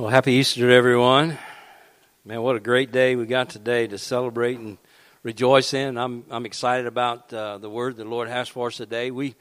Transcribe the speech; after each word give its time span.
Well, 0.00 0.08
happy 0.08 0.32
Easter 0.32 0.66
to 0.66 0.72
everyone. 0.72 1.36
Man, 2.24 2.40
what 2.40 2.56
a 2.56 2.60
great 2.60 2.90
day 2.90 3.16
we 3.16 3.26
got 3.26 3.50
today 3.50 3.86
to 3.86 3.98
celebrate 3.98 4.58
and 4.58 4.78
rejoice 5.22 5.74
in. 5.74 5.98
I'm, 5.98 6.24
I'm 6.30 6.46
excited 6.46 6.86
about 6.86 7.30
uh, 7.34 7.58
the 7.58 7.68
word 7.68 7.98
the 7.98 8.06
Lord 8.06 8.26
has 8.26 8.48
for 8.48 8.68
us 8.68 8.78
today. 8.78 9.10
We 9.10 9.34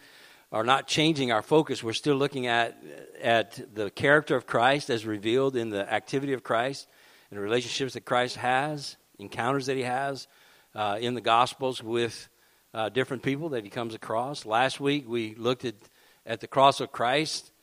are 0.52 0.66
not 0.66 0.86
changing 0.86 1.32
our 1.32 1.42
focus. 1.42 1.82
We're 1.82 1.94
still 1.94 2.18
looking 2.18 2.48
at, 2.48 2.78
at 3.22 3.74
the 3.74 3.90
character 3.90 4.36
of 4.36 4.48
Christ 4.48 4.90
as 4.90 5.06
revealed 5.06 5.56
in 5.56 5.70
the 5.70 5.90
activity 5.90 6.34
of 6.34 6.44
Christ 6.44 6.90
and 7.32 7.38
the 7.38 7.42
relationships 7.42 7.94
that 7.94 8.04
Christ 8.04 8.36
has, 8.36 8.98
encounters 9.18 9.68
that 9.68 9.78
he 9.78 9.84
has 9.84 10.28
uh, 10.76 10.98
in 11.00 11.14
the 11.14 11.22
Gospels 11.22 11.82
with 11.82 12.28
uh, 12.74 12.90
different 12.90 13.24
people 13.24 13.48
that 13.50 13.64
he 13.64 13.70
comes 13.70 13.96
across. 13.96 14.46
Last 14.46 14.82
week 14.82 15.08
we 15.08 15.36
looked 15.36 15.64
at, 15.64 15.76
at 16.26 16.42
the 16.42 16.48
cross 16.48 16.82
of 16.82 16.92
Christ 16.92 17.54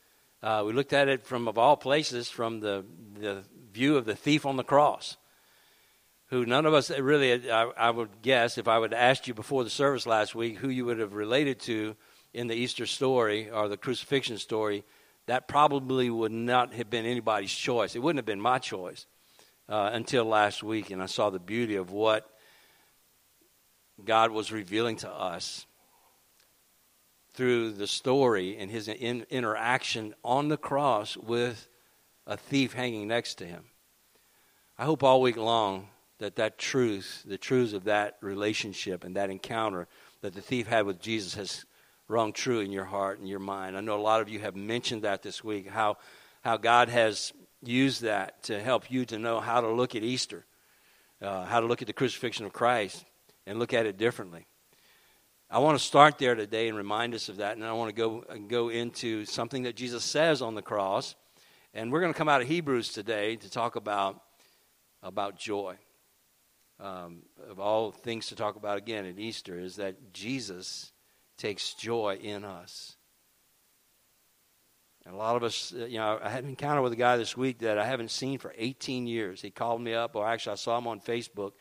uh, 0.43 0.63
we 0.65 0.73
looked 0.73 0.93
at 0.93 1.07
it 1.07 1.25
from, 1.25 1.47
of 1.47 1.57
all 1.57 1.75
places, 1.75 2.29
from 2.29 2.59
the, 2.59 2.85
the 3.19 3.43
view 3.71 3.97
of 3.97 4.05
the 4.05 4.15
thief 4.15 4.45
on 4.45 4.57
the 4.57 4.63
cross, 4.63 5.17
who 6.27 6.45
none 6.45 6.65
of 6.65 6.73
us 6.73 6.89
really, 6.91 7.49
I, 7.49 7.63
I 7.63 7.89
would 7.89 8.21
guess, 8.21 8.57
if 8.57 8.67
I 8.67 8.77
would 8.77 8.93
ask 8.93 9.27
you 9.27 9.33
before 9.33 9.63
the 9.63 9.69
service 9.69 10.05
last 10.05 10.35
week 10.35 10.57
who 10.57 10.69
you 10.69 10.85
would 10.85 10.99
have 10.99 11.13
related 11.13 11.59
to 11.61 11.95
in 12.33 12.47
the 12.47 12.55
Easter 12.55 12.85
story 12.85 13.49
or 13.49 13.67
the 13.67 13.77
crucifixion 13.77 14.37
story, 14.37 14.83
that 15.25 15.47
probably 15.47 16.09
would 16.09 16.31
not 16.31 16.73
have 16.73 16.89
been 16.89 17.05
anybody's 17.05 17.53
choice. 17.53 17.95
It 17.95 17.99
wouldn't 17.99 18.19
have 18.19 18.25
been 18.25 18.41
my 18.41 18.59
choice 18.59 19.05
uh, 19.69 19.89
until 19.93 20.25
last 20.25 20.63
week, 20.63 20.89
and 20.91 21.01
I 21.01 21.07
saw 21.07 21.29
the 21.29 21.39
beauty 21.39 21.75
of 21.75 21.91
what 21.91 22.29
God 24.03 24.31
was 24.31 24.51
revealing 24.51 24.97
to 24.97 25.09
us 25.09 25.65
through 27.37 27.71
the 27.71 27.85
story 27.85 28.57
and 28.57 28.71
his 28.71 28.87
in, 28.87 29.23
interaction 29.29 30.15
on 30.23 30.49
the 30.49 30.57
cross 30.57 31.15
with 31.15 31.69
a 32.25 32.35
thief 32.35 32.73
hanging 32.73 33.07
next 33.07 33.35
to 33.35 33.45
him. 33.45 33.65
I 34.75 34.85
hope 34.85 35.03
all 35.03 35.21
week 35.21 35.37
long 35.37 35.89
that 36.17 36.37
that 36.37 36.57
truth, 36.57 37.23
the 37.27 37.37
truths 37.37 37.73
of 37.73 37.83
that 37.83 38.17
relationship 38.21 39.03
and 39.03 39.15
that 39.15 39.29
encounter 39.29 39.87
that 40.21 40.33
the 40.33 40.41
thief 40.41 40.65
had 40.65 40.87
with 40.87 40.99
Jesus 40.99 41.35
has 41.35 41.65
rung 42.07 42.33
true 42.33 42.59
in 42.59 42.71
your 42.71 42.85
heart 42.85 43.19
and 43.19 43.29
your 43.29 43.39
mind. 43.39 43.77
I 43.77 43.81
know 43.81 43.95
a 43.95 44.01
lot 44.01 44.21
of 44.21 44.29
you 44.29 44.39
have 44.39 44.55
mentioned 44.55 45.03
that 45.03 45.21
this 45.21 45.43
week, 45.43 45.69
how, 45.69 45.97
how 46.41 46.57
God 46.57 46.89
has 46.89 47.33
used 47.61 48.01
that 48.01 48.41
to 48.43 48.59
help 48.59 48.89
you 48.89 49.05
to 49.05 49.19
know 49.19 49.39
how 49.39 49.61
to 49.61 49.69
look 49.69 49.93
at 49.93 50.01
Easter, 50.01 50.43
uh, 51.21 51.45
how 51.45 51.59
to 51.59 51.67
look 51.67 51.83
at 51.83 51.87
the 51.87 51.93
crucifixion 51.93 52.47
of 52.47 52.53
Christ, 52.53 53.05
and 53.45 53.59
look 53.59 53.73
at 53.73 53.85
it 53.85 53.99
differently. 53.99 54.47
I 55.49 55.59
want 55.59 55.77
to 55.77 55.83
start 55.83 56.17
there 56.17 56.35
today 56.35 56.67
and 56.67 56.75
remind 56.75 57.13
us 57.13 57.29
of 57.29 57.37
that, 57.37 57.55
and 57.55 57.63
I 57.63 57.71
want 57.71 57.87
to 57.87 57.95
go 57.95 58.25
go 58.49 58.67
into 58.67 59.23
something 59.23 59.63
that 59.63 59.77
Jesus 59.77 60.03
says 60.03 60.41
on 60.41 60.55
the 60.55 60.61
cross, 60.61 61.15
and 61.73 61.89
we're 61.89 62.01
going 62.01 62.11
to 62.11 62.17
come 62.17 62.27
out 62.27 62.41
of 62.41 62.49
Hebrews 62.49 62.91
today 62.91 63.37
to 63.37 63.49
talk 63.49 63.77
about 63.77 64.21
about 65.01 65.39
joy. 65.39 65.77
Um, 66.81 67.23
of 67.49 67.61
all 67.61 67.91
things 67.91 68.27
to 68.27 68.35
talk 68.35 68.57
about 68.57 68.77
again 68.77 69.05
at 69.05 69.17
Easter 69.17 69.57
is 69.57 69.77
that 69.77 70.11
Jesus 70.11 70.91
takes 71.37 71.73
joy 71.73 72.19
in 72.21 72.43
us. 72.43 72.97
And 75.05 75.15
a 75.15 75.17
lot 75.17 75.37
of 75.37 75.43
us, 75.43 75.73
uh, 75.73 75.85
you 75.85 75.97
know, 75.97 76.19
I 76.21 76.29
had 76.29 76.43
an 76.43 76.49
encounter 76.49 76.81
with 76.81 76.91
a 76.91 76.97
guy 76.97 77.15
this 77.15 77.37
week 77.37 77.59
that 77.59 77.77
I 77.79 77.85
haven't 77.85 78.11
seen 78.11 78.37
for 78.37 78.53
18 78.57 79.07
years. 79.07 79.41
He 79.41 79.49
called 79.49 79.81
me 79.81 79.93
up, 79.93 80.15
or 80.17 80.27
actually, 80.27 80.51
I 80.51 80.55
saw 80.55 80.77
him 80.77 80.87
on 80.87 80.99
Facebook 80.99 81.53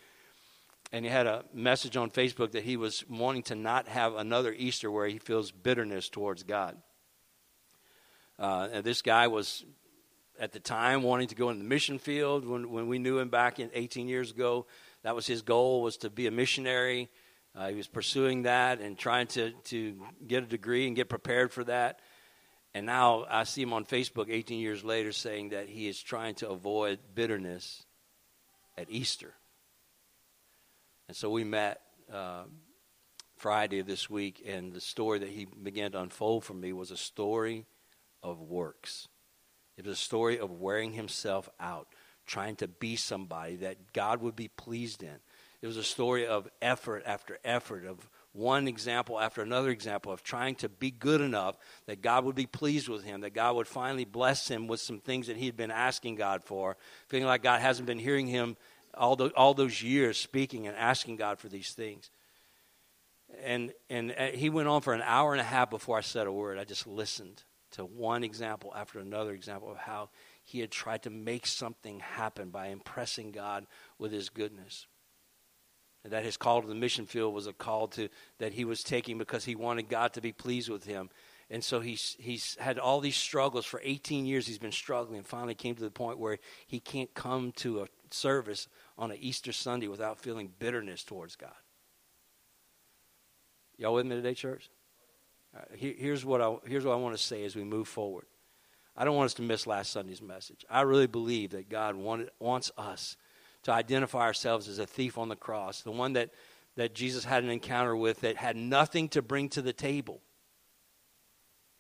and 0.97 1.05
he 1.05 1.11
had 1.11 1.27
a 1.27 1.45
message 1.53 1.95
on 1.99 2.11
Facebook 2.11 2.53
that 2.53 2.65
he 2.65 2.79
was 2.79 3.05
wanting 3.07 3.43
to 3.43 3.55
not 3.55 3.87
have 3.87 4.15
another 4.15 4.55
Easter 4.57 4.91
where 4.91 5.07
he 5.07 5.19
feels 5.19 5.51
bitterness 5.51 6.09
towards 6.09 6.43
God. 6.43 6.75
Uh, 8.39 8.69
and 8.73 8.83
this 8.83 9.03
guy 9.03 9.27
was 9.27 9.67
at 10.41 10.53
the 10.53 10.59
time 10.59 11.03
wanting 11.03 11.29
to 11.29 11.35
go 11.35 11.51
in 11.51 11.59
the 11.59 11.65
mission 11.65 11.99
field 11.99 12.47
when, 12.47 12.71
when 12.71 12.89
we 12.89 12.99
knew 12.99 13.19
him 13.19 13.29
back 13.29 13.61
in 13.61 13.69
18 13.75 14.09
years 14.09 14.31
ago. 14.31 14.65
That 15.03 15.15
was 15.15 15.27
his 15.27 15.43
goal 15.43 15.83
was 15.83 15.99
to 15.99 16.09
be 16.09 16.29
a 16.29 16.31
missionary. 16.31 17.11
Uh, 17.55 17.69
he 17.69 17.75
was 17.75 17.89
pursuing 17.89 18.45
that 18.45 18.81
and 18.81 18.97
trying 18.97 19.27
to, 19.27 19.51
to 19.65 20.03
get 20.27 20.45
a 20.45 20.47
degree 20.47 20.87
and 20.87 20.97
get 20.97 21.11
prepared 21.11 21.53
for 21.53 21.65
that. 21.65 22.01
And 22.73 22.87
now 22.87 23.27
i 23.31 23.45
see 23.45 23.63
him 23.63 23.75
on 23.75 23.85
facebook 23.87 24.29
18 24.31 24.61
years 24.61 24.85
later 24.85 25.11
saying 25.11 25.51
that 25.51 25.69
he 25.69 25.89
is 25.89 26.03
trying 26.03 26.35
to 26.37 26.51
avoid 26.51 26.99
bitterness 27.15 27.85
at 28.77 28.91
easter 28.91 29.33
and 31.09 31.17
so 31.17 31.31
we 31.31 31.45
met 31.45 31.81
uh, 32.13 32.45
Friday 33.37 33.79
of 33.79 33.87
this 33.87 34.11
week, 34.11 34.43
and 34.47 34.73
the 34.73 34.81
story 34.81 35.19
that 35.21 35.29
he 35.29 35.45
began 35.45 35.93
to 35.93 36.01
unfold 36.01 36.45
for 36.45 36.55
me 36.55 36.73
was 36.73 36.91
a 36.91 36.97
story 36.97 37.67
of 38.23 38.41
works. 38.41 39.09
It 39.77 39.85
was 39.85 39.99
a 39.99 40.03
story 40.03 40.39
of 40.39 40.51
wearing 40.51 40.93
himself 40.93 41.49
out, 41.61 41.89
trying 42.27 42.57
to 42.57 42.69
be 42.69 42.97
somebody 42.97 43.57
that 43.57 43.93
God 43.93 44.23
would 44.23 44.35
be 44.35 44.49
pleased 44.49 45.03
in. 45.03 45.17
It 45.63 45.67
was 45.67 45.77
a 45.77 45.85
story 45.85 46.27
of 46.27 46.49
effort 46.61 47.03
after 47.07 47.39
effort, 47.45 47.85
of 47.85 48.09
one 48.33 48.69
example 48.69 49.19
after 49.19 49.43
another 49.43 49.71
example 49.71 50.13
of 50.13 50.23
trying 50.23 50.55
to 50.57 50.69
be 50.69 50.91
good 50.91 51.21
enough 51.21 51.57
that 51.87 52.03
God 52.03 52.25
would 52.25 52.35
be 52.35 52.47
pleased 52.47 52.89
with 52.89 53.05
him, 53.05 53.23
that 53.23 53.35
God 53.35 53.57
would 53.57 53.67
finally 53.67 54.05
bless 54.05 54.49
him 54.49 54.67
with 54.67 54.81
some 54.81 55.01
things 55.01 55.27
that 55.27 55.37
he 55.37 55.47
had 55.47 55.57
been 55.57 55.71
asking 55.71 56.17
God 56.17 56.45
for, 56.45 56.77
feeling 57.09 57.27
like 57.27 57.43
God 57.43 57.61
hasn't 57.61 57.87
been 57.87 57.99
hearing 57.99 58.27
him 58.27 58.57
all, 58.97 59.17
the, 59.17 59.29
all 59.37 59.55
those 59.55 59.83
years 59.83 60.19
speaking 60.19 60.67
and 60.67 60.77
asking 60.77 61.17
God 61.17 61.39
for 61.39 61.49
these 61.49 61.73
things. 61.73 62.11
And, 63.43 63.73
and 63.91 64.15
uh, 64.17 64.27
he 64.27 64.51
went 64.51 64.69
on 64.69 64.81
for 64.81 64.95
an 64.95 65.03
hour 65.03 65.33
and 65.33 65.41
a 65.41 65.45
half 65.45 65.71
before 65.71 65.99
I 65.99 66.03
said 66.03 66.27
a 66.27 66.33
word. 66.33 66.59
I 66.59 66.65
just 66.65 66.87
listened 66.87 67.43
to 67.73 67.85
one 67.85 68.25
example 68.25 68.73
after 68.75 68.99
another 68.99 69.33
example 69.33 69.71
of 69.71 69.77
how 69.77 70.11
he 70.45 70.61
had 70.61 70.71
tried 70.71 71.03
to 71.03 71.11
make 71.11 71.47
something 71.47 72.01
happen 72.01 72.51
by 72.51 72.69
impressing 72.69 73.33
God 73.33 73.67
with 73.99 74.13
his 74.13 74.29
goodness. 74.29 74.87
And 76.05 76.13
that 76.13 76.25
his 76.25 76.37
call 76.37 76.63
to 76.63 76.69
the 76.69 76.75
mission 76.75 77.05
field 77.05 77.35
was 77.35 77.49
a 77.49 77.53
call 77.53 77.89
to 77.89 78.09
that 78.39 78.53
he 78.53 78.65
was 78.65 78.85
taking 78.85 79.19
because 79.19 79.45
he 79.45 79.57
wanted 79.57 79.89
God 79.89 80.13
to 80.13 80.21
be 80.21 80.31
pleased 80.31 80.71
with 80.71 80.85
him. 80.85 81.11
And 81.51 81.63
so 81.63 81.81
he's, 81.81 82.17
he's 82.19 82.57
had 82.61 82.79
all 82.79 83.01
these 83.01 83.17
struggles 83.17 83.67
for 83.67 83.81
18 83.83 84.25
years. 84.25 84.47
He's 84.47 84.59
been 84.59 84.73
struggling 84.73 85.19
and 85.19 85.27
finally 85.27 85.55
came 85.55 85.75
to 85.75 85.83
the 85.83 85.91
point 85.91 86.19
where 86.19 86.39
he 86.67 86.79
can't 86.79 87.13
come 87.15 87.53
to 87.57 87.83
a 87.83 87.87
service 88.11 88.69
on 88.99 89.11
an 89.11 89.19
Easter 89.21 89.53
Sunday 89.53 89.89
without 89.89 90.19
feeling 90.19 90.51
bitterness 90.59 91.05
towards 91.05 91.37
God. 91.37 91.51
Y'all 93.79 93.95
with 93.95 94.07
me 94.07 94.17
today, 94.17 94.35
church? 94.35 94.71
Right, 95.55 95.79
here's, 95.79 96.25
what 96.25 96.41
I, 96.41 96.57
here's 96.67 96.85
what 96.85 96.93
I 96.93 96.97
want 96.97 97.17
to 97.17 97.23
say 97.23 97.45
as 97.45 97.55
we 97.55 97.65
move 97.65 97.89
forward. 97.89 98.25
I 98.97 99.05
don't 99.05 99.17
want 99.17 99.27
us 99.27 99.35
to 99.35 99.43
miss 99.43 99.67
last 99.67 99.93
Sunday's 99.93 100.23
message. 100.23 100.65
I 100.71 100.83
really 100.83 101.07
believe 101.07 101.51
that 101.51 101.69
God 101.69 101.97
wanted, 101.97 102.31
wants 102.39 102.71
us 102.79 103.17
to 103.65 103.73
identify 103.73 104.21
ourselves 104.21 104.69
as 104.69 104.79
a 104.79 104.87
thief 104.87 105.19
on 105.19 105.29
the 105.29 105.37
cross, 105.37 105.83
the 105.83 105.91
one 105.91 106.15
that, 106.15 106.31
that 106.77 106.95
Jesus 106.95 107.25
had 107.25 107.45
an 107.45 107.51
encounter 107.51 107.95
with 107.95 108.21
that 108.21 108.37
had 108.37 108.57
nothing 108.57 109.09
to 109.11 109.21
bring 109.21 109.51
to 109.51 109.61
the 109.61 109.73
table. 109.75 110.23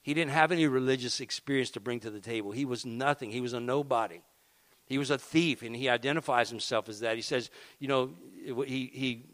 He 0.03 0.13
didn't 0.13 0.33
have 0.33 0.53
any 0.53 0.67
religious 0.67 1.21
experience 1.21 1.71
to 1.73 1.81
bring 1.81 2.01
to 2.01 2.11
the 2.11 2.21
table. 2.21 2.53
He 2.53 2.65
was 2.65 2.85
nothing. 2.85 3.31
He 3.31 3.41
was 3.41 3.55
a 3.55 3.61
nobody. 3.61 4.21
He 4.87 4.99
was 4.99 5.11
a 5.11 5.19
thief, 5.19 5.63
and 5.63 5.75
he 5.75 5.89
identifies 5.89 6.49
himself 6.49 6.89
as 6.89 7.01
that. 7.01 7.17
He 7.17 7.23
says, 7.23 7.51
you 7.79 7.89
know, 7.89 8.11
he, 8.65 8.91
he 8.93 9.25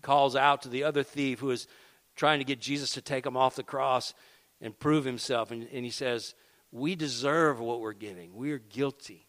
calls 0.00 0.36
out 0.36 0.62
to 0.62 0.68
the 0.68 0.84
other 0.84 1.02
thief 1.02 1.40
who 1.40 1.50
is 1.50 1.66
trying 2.14 2.38
to 2.38 2.44
get 2.44 2.60
Jesus 2.60 2.92
to 2.92 3.02
take 3.02 3.26
him 3.26 3.36
off 3.36 3.56
the 3.56 3.62
cross 3.62 4.14
and 4.60 4.78
prove 4.78 5.04
himself. 5.04 5.50
And, 5.50 5.68
and 5.72 5.84
he 5.84 5.90
says, 5.90 6.34
We 6.70 6.94
deserve 6.94 7.58
what 7.60 7.80
we're 7.80 7.92
getting. 7.92 8.34
We 8.34 8.52
are 8.52 8.58
guilty. 8.58 9.26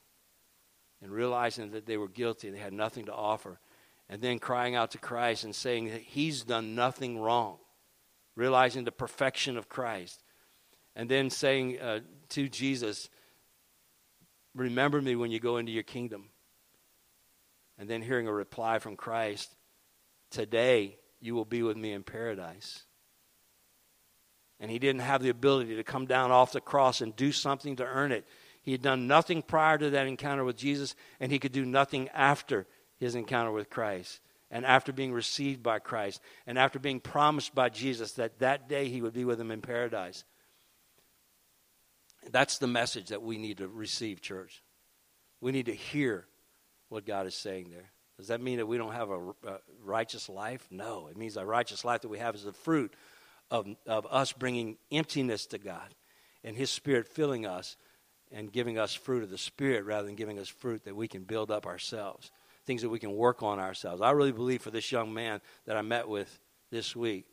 And 1.02 1.12
realizing 1.12 1.72
that 1.72 1.86
they 1.86 1.98
were 1.98 2.08
guilty, 2.08 2.50
they 2.50 2.60
had 2.60 2.72
nothing 2.72 3.06
to 3.06 3.14
offer. 3.14 3.60
And 4.10 4.22
then 4.22 4.40
crying 4.40 4.76
out 4.76 4.92
to 4.92 4.98
Christ 4.98 5.44
and 5.44 5.56
saying 5.56 5.86
that 5.90 6.02
he's 6.02 6.44
done 6.44 6.76
nothing 6.76 7.20
wrong, 7.20 7.58
realizing 8.36 8.84
the 8.84 8.92
perfection 8.92 9.58
of 9.58 9.70
Christ. 9.70 10.24
And 10.96 11.10
then 11.10 11.30
saying 11.30 11.80
uh, 11.80 12.02
to 12.30 12.48
Jesus, 12.48 13.10
Remember 14.56 15.02
me 15.02 15.16
when 15.16 15.32
you 15.32 15.40
go 15.40 15.58
into 15.58 15.72
your 15.72 15.84
kingdom. 15.84 16.30
And 17.78 17.90
then 17.90 18.02
hearing 18.02 18.28
a 18.28 18.34
reply 18.34 18.80
from 18.80 18.96
Christ 18.96 19.56
Today 20.34 20.98
you 21.22 21.36
will 21.36 21.46
be 21.46 21.62
with 21.62 21.78
me 21.78 21.94
in 21.94 22.04
paradise. 22.04 22.84
And 24.60 24.72
he 24.72 24.80
didn't 24.80 25.02
have 25.02 25.22
the 25.22 25.30
ability 25.30 25.76
to 25.76 25.84
come 25.84 26.08
down 26.08 26.32
off 26.32 26.52
the 26.52 26.60
cross 26.60 27.02
and 27.02 27.16
do 27.16 27.32
something 27.32 27.76
to 27.76 27.86
earn 27.86 28.12
it. 28.12 28.26
He 28.64 28.72
had 28.72 28.82
done 28.82 29.08
nothing 29.08 29.42
prior 29.42 29.78
to 29.78 29.92
that 29.92 30.08
encounter 30.08 30.44
with 30.44 30.58
Jesus, 30.58 30.96
and 31.20 31.32
he 31.32 31.38
could 31.38 31.52
do 31.52 31.66
nothing 31.66 32.10
after 32.10 32.66
his 32.98 33.14
encounter 33.14 33.52
with 33.52 33.70
Christ 33.70 34.22
and 34.50 34.66
after 34.66 34.92
being 34.92 35.14
received 35.14 35.62
by 35.62 35.80
Christ 35.80 36.20
and 36.48 36.58
after 36.58 36.80
being 36.80 37.00
promised 37.00 37.54
by 37.54 37.70
Jesus 37.70 38.14
that 38.14 38.40
that 38.40 38.68
day 38.68 38.88
he 38.88 39.02
would 39.02 39.14
be 39.14 39.26
with 39.26 39.40
him 39.40 39.52
in 39.52 39.62
paradise. 39.62 40.24
That's 42.32 42.58
the 42.58 42.68
message 42.68 43.10
that 43.10 43.22
we 43.22 43.38
need 43.38 43.58
to 43.58 43.68
receive, 43.68 44.22
church. 44.22 44.64
We 45.42 45.52
need 45.52 45.66
to 45.66 45.76
hear 45.76 46.26
what 46.90 47.06
God 47.06 47.28
is 47.28 47.36
saying 47.36 47.70
there. 47.70 47.92
Does 48.18 48.28
that 48.28 48.42
mean 48.42 48.58
that 48.58 48.68
we 48.68 48.78
don't 48.78 48.94
have 48.94 49.10
a, 49.10 49.20
a 49.48 49.60
righteous 49.84 50.30
life? 50.30 50.66
No. 50.70 51.08
It 51.08 51.18
means 51.18 51.36
a 51.36 51.46
righteous 51.46 51.84
life 51.84 52.02
that 52.02 52.10
we 52.10 52.20
have 52.20 52.36
is 52.36 52.44
the 52.44 52.54
fruit 52.54 52.94
of, 53.50 53.68
of 53.86 54.08
us 54.10 54.32
bringing 54.32 54.78
emptiness 54.92 55.46
to 55.48 55.58
God 55.58 55.96
and 56.44 56.56
His 56.56 56.70
Spirit 56.70 57.08
filling 57.08 57.46
us 57.46 57.76
and 58.32 58.52
giving 58.52 58.78
us 58.78 58.94
fruit 58.94 59.24
of 59.24 59.30
the 59.30 59.38
Spirit 59.38 59.86
rather 59.86 60.06
than 60.06 60.16
giving 60.16 60.40
us 60.40 60.48
fruit 60.48 60.86
that 60.86 60.96
we 60.96 61.08
can 61.08 61.24
build 61.24 61.52
up 61.52 61.66
ourselves, 61.66 62.32
things 62.66 62.82
that 62.82 62.90
we 62.90 63.00
can 63.00 63.16
work 63.16 63.44
on 63.44 63.60
ourselves. 63.60 64.02
I 64.02 64.12
really 64.12 64.32
believe 64.32 64.62
for 64.62 64.72
this 64.72 64.92
young 64.92 65.14
man 65.14 65.42
that 65.66 65.78
I 65.78 65.82
met 65.82 66.08
with 66.08 66.40
this 66.72 66.96
week 66.96 67.26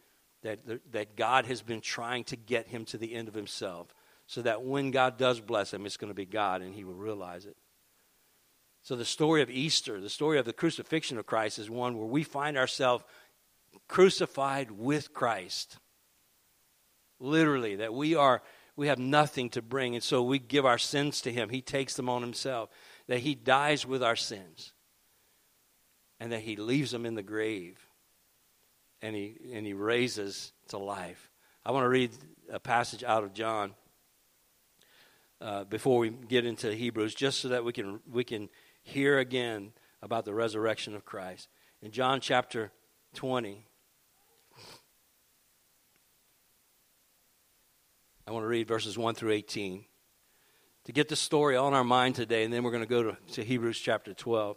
that, 0.43 0.61
that 0.93 1.17
God 1.17 1.47
has 1.47 1.63
been 1.63 1.81
trying 1.81 2.25
to 2.25 2.37
get 2.37 2.69
him 2.69 2.85
to 2.87 2.99
the 2.99 3.15
end 3.15 3.29
of 3.29 3.35
himself 3.35 3.95
so 4.31 4.43
that 4.43 4.63
when 4.63 4.93
God 4.93 5.19
does 5.19 5.41
bless 5.41 5.75
him, 5.75 5.85
it's 5.85 5.97
going 5.97 6.13
to 6.13 6.15
be 6.15 6.25
God 6.25 6.63
and 6.63 6.73
he 6.73 6.85
will 6.85 6.95
realize 6.95 7.47
it. 7.47 7.57
So, 8.85 8.95
the 8.95 9.05
story 9.05 9.43
of 9.43 9.51
Easter, 9.51 10.01
the 10.01 10.09
story 10.09 10.39
of 10.39 10.45
the 10.45 10.53
crucifixion 10.53 11.19
of 11.19 11.27
Christ, 11.27 11.59
is 11.59 11.69
one 11.69 11.99
where 11.99 12.07
we 12.07 12.23
find 12.23 12.57
ourselves 12.57 13.03
crucified 13.89 14.71
with 14.71 15.13
Christ. 15.13 15.79
Literally, 17.19 17.75
that 17.77 17.93
we 17.93 18.15
are 18.15 18.41
we 18.77 18.87
have 18.87 19.01
nothing 19.01 19.51
to 19.51 19.63
bring, 19.63 19.97
and 19.97 20.03
so 20.03 20.23
we 20.23 20.39
give 20.39 20.65
our 20.65 20.79
sins 20.79 21.21
to 21.23 21.33
Him. 21.33 21.49
He 21.49 21.61
takes 21.61 21.95
them 21.95 22.09
on 22.09 22.23
Himself. 22.23 22.71
That 23.09 23.19
He 23.19 23.35
dies 23.35 23.85
with 23.85 24.01
our 24.01 24.17
sins, 24.17 24.73
and 26.21 26.31
that 26.31 26.43
He 26.43 26.55
leaves 26.55 26.93
them 26.93 27.05
in 27.05 27.17
the 27.17 27.25
grave, 27.25 27.85
and 29.03 29.17
He 29.17 29.35
and 29.53 29.67
He 29.67 29.75
raises 29.75 30.53
to 30.69 30.79
life. 30.79 31.33
I 31.67 31.73
want 31.73 31.83
to 31.83 31.89
read 31.89 32.13
a 32.49 32.61
passage 32.61 33.03
out 33.03 33.25
of 33.25 33.35
John 33.35 33.75
uh, 35.41 35.65
before 35.65 35.99
we 35.99 36.11
get 36.11 36.45
into 36.45 36.75
Hebrews, 36.75 37.15
just 37.15 37.41
so 37.41 37.49
that 37.49 37.65
we 37.65 37.73
can 37.73 38.01
we 38.11 38.25
can 38.25 38.49
hear 38.83 39.19
again 39.19 39.73
about 40.03 40.25
the 40.25 40.35
resurrection 40.35 40.95
of 40.95 41.05
Christ. 41.05 41.49
In 41.83 41.91
John 41.91 42.21
chapter 42.21 42.73
20, 43.15 43.65
I 48.27 48.31
want 48.31 48.45
to 48.45 48.49
read 48.49 48.69
verses 48.69 48.97
1 48.99 49.15
through 49.15 49.33
18 49.33 49.85
to 50.85 50.93
get 50.93 51.09
the 51.09 51.17
story 51.17 51.57
on 51.57 51.75
our 51.75 51.85
mind 51.85 52.15
today, 52.15 52.45
and 52.45 52.53
then 52.53 52.63
we're 52.63 52.71
going 52.71 52.83
to 52.83 52.89
go 52.89 53.03
to, 53.03 53.17
to 53.35 53.45
Hebrews 53.45 53.79
chapter 53.79 54.15
12. 54.15 54.57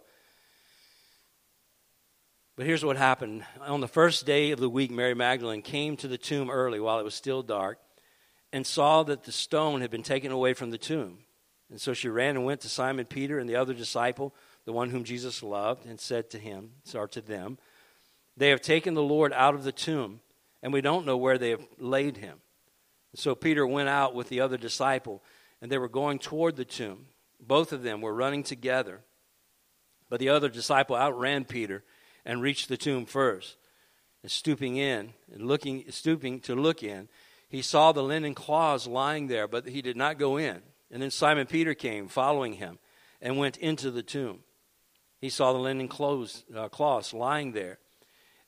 But 2.56 2.66
here's 2.66 2.84
what 2.84 2.96
happened. 2.96 3.44
On 3.60 3.80
the 3.80 3.88
first 3.88 4.26
day 4.26 4.52
of 4.52 4.60
the 4.60 4.70
week, 4.70 4.90
Mary 4.90 5.14
Magdalene 5.14 5.62
came 5.62 5.96
to 5.96 6.08
the 6.08 6.18
tomb 6.18 6.50
early 6.50 6.78
while 6.78 7.00
it 7.00 7.04
was 7.04 7.14
still 7.14 7.42
dark 7.42 7.78
and 8.54 8.64
saw 8.64 9.02
that 9.02 9.24
the 9.24 9.32
stone 9.32 9.80
had 9.80 9.90
been 9.90 10.04
taken 10.04 10.30
away 10.30 10.54
from 10.54 10.70
the 10.70 10.78
tomb. 10.78 11.18
And 11.70 11.80
so 11.80 11.92
she 11.92 12.08
ran 12.08 12.36
and 12.36 12.44
went 12.44 12.60
to 12.60 12.68
Simon 12.68 13.04
Peter 13.04 13.40
and 13.40 13.50
the 13.50 13.56
other 13.56 13.74
disciple, 13.74 14.32
the 14.64 14.72
one 14.72 14.90
whom 14.90 15.02
Jesus 15.02 15.42
loved, 15.42 15.86
and 15.86 15.98
said 15.98 16.30
to 16.30 16.38
him, 16.38 16.70
or 16.94 17.08
to 17.08 17.20
them, 17.20 17.58
They 18.36 18.50
have 18.50 18.60
taken 18.60 18.94
the 18.94 19.02
Lord 19.02 19.32
out 19.32 19.56
of 19.56 19.64
the 19.64 19.72
tomb, 19.72 20.20
and 20.62 20.72
we 20.72 20.82
don't 20.82 21.04
know 21.04 21.16
where 21.16 21.36
they 21.36 21.50
have 21.50 21.66
laid 21.78 22.18
him. 22.18 22.38
And 23.12 23.18
so 23.18 23.34
Peter 23.34 23.66
went 23.66 23.88
out 23.88 24.14
with 24.14 24.28
the 24.28 24.40
other 24.40 24.56
disciple, 24.56 25.20
and 25.60 25.68
they 25.68 25.78
were 25.78 25.88
going 25.88 26.20
toward 26.20 26.54
the 26.54 26.64
tomb. 26.64 27.06
Both 27.40 27.72
of 27.72 27.82
them 27.82 28.02
were 28.02 28.14
running 28.14 28.44
together. 28.44 29.00
But 30.08 30.20
the 30.20 30.28
other 30.28 30.48
disciple 30.48 30.94
outran 30.94 31.44
Peter 31.44 31.82
and 32.24 32.40
reached 32.40 32.68
the 32.68 32.76
tomb 32.76 33.04
first. 33.04 33.56
And 34.22 34.30
stooping 34.30 34.76
in 34.76 35.12
and 35.32 35.48
looking 35.48 35.84
stooping 35.90 36.38
to 36.42 36.54
look 36.54 36.84
in, 36.84 37.08
he 37.54 37.62
saw 37.62 37.92
the 37.92 38.02
linen 38.02 38.34
cloths 38.34 38.84
lying 38.84 39.28
there, 39.28 39.46
but 39.46 39.68
he 39.68 39.80
did 39.80 39.96
not 39.96 40.18
go 40.18 40.38
in. 40.38 40.60
And 40.90 41.00
then 41.00 41.12
Simon 41.12 41.46
Peter 41.46 41.72
came, 41.72 42.08
following 42.08 42.54
him, 42.54 42.80
and 43.22 43.38
went 43.38 43.58
into 43.58 43.92
the 43.92 44.02
tomb. 44.02 44.40
He 45.20 45.28
saw 45.28 45.52
the 45.52 45.60
linen 45.60 45.86
clothes, 45.86 46.42
uh, 46.52 46.68
cloths 46.68 47.14
lying 47.14 47.52
there, 47.52 47.78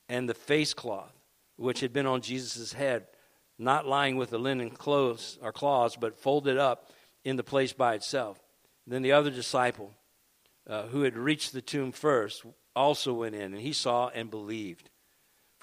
and 0.08 0.28
the 0.28 0.34
face 0.34 0.74
cloth, 0.74 1.12
which 1.54 1.78
had 1.78 1.92
been 1.92 2.06
on 2.06 2.20
Jesus' 2.20 2.72
head, 2.72 3.06
not 3.60 3.86
lying 3.86 4.16
with 4.16 4.30
the 4.30 4.40
linen 4.40 4.70
clothes 4.70 5.38
or 5.40 5.52
cloths, 5.52 5.96
but 5.96 6.18
folded 6.18 6.58
up 6.58 6.90
in 7.24 7.36
the 7.36 7.44
place 7.44 7.72
by 7.72 7.94
itself. 7.94 8.40
then 8.88 9.02
the 9.02 9.12
other 9.12 9.30
disciple, 9.30 9.94
uh, 10.68 10.88
who 10.88 11.02
had 11.02 11.16
reached 11.16 11.52
the 11.52 11.62
tomb 11.62 11.92
first, 11.92 12.44
also 12.74 13.12
went 13.12 13.36
in, 13.36 13.54
and 13.54 13.62
he 13.62 13.72
saw 13.72 14.08
and 14.08 14.32
believed. 14.32 14.90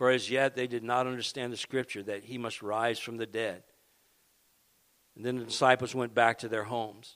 For 0.03 0.11
as 0.11 0.29
yet 0.29 0.57
they 0.57 0.67
did 0.67 0.83
not 0.83 1.07
understand 1.07 1.53
the 1.53 1.55
scripture 1.55 2.03
that 2.03 2.25
he 2.25 2.37
must 2.37 2.61
rise 2.61 2.99
from 2.99 3.15
the 3.15 3.25
dead. 3.25 3.63
And 5.15 5.23
then 5.23 5.37
the 5.37 5.45
disciples 5.45 5.95
went 5.95 6.13
back 6.13 6.39
to 6.39 6.49
their 6.49 6.65
homes. 6.65 7.15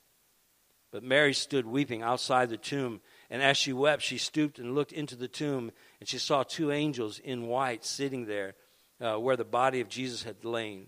But 0.90 1.04
Mary 1.04 1.34
stood 1.34 1.66
weeping 1.66 2.02
outside 2.02 2.50
the 2.50 2.56
tomb. 2.56 3.02
And 3.30 3.44
as 3.44 3.58
she 3.58 3.74
wept, 3.74 4.04
she 4.04 4.18
stooped 4.18 4.58
and 4.58 4.74
looked 4.74 4.94
into 4.94 5.18
the 5.18 5.28
tomb, 5.28 5.74
and 6.00 6.08
she 6.08 6.18
saw 6.18 6.44
two 6.44 6.72
angels 6.72 7.20
in 7.20 7.48
white 7.48 7.84
sitting 7.84 8.26
there 8.26 8.56
uh, 9.02 9.16
where 9.16 9.36
the 9.36 9.44
body 9.44 9.82
of 9.82 9.90
Jesus 9.90 10.24
had 10.24 10.46
lain, 10.46 10.88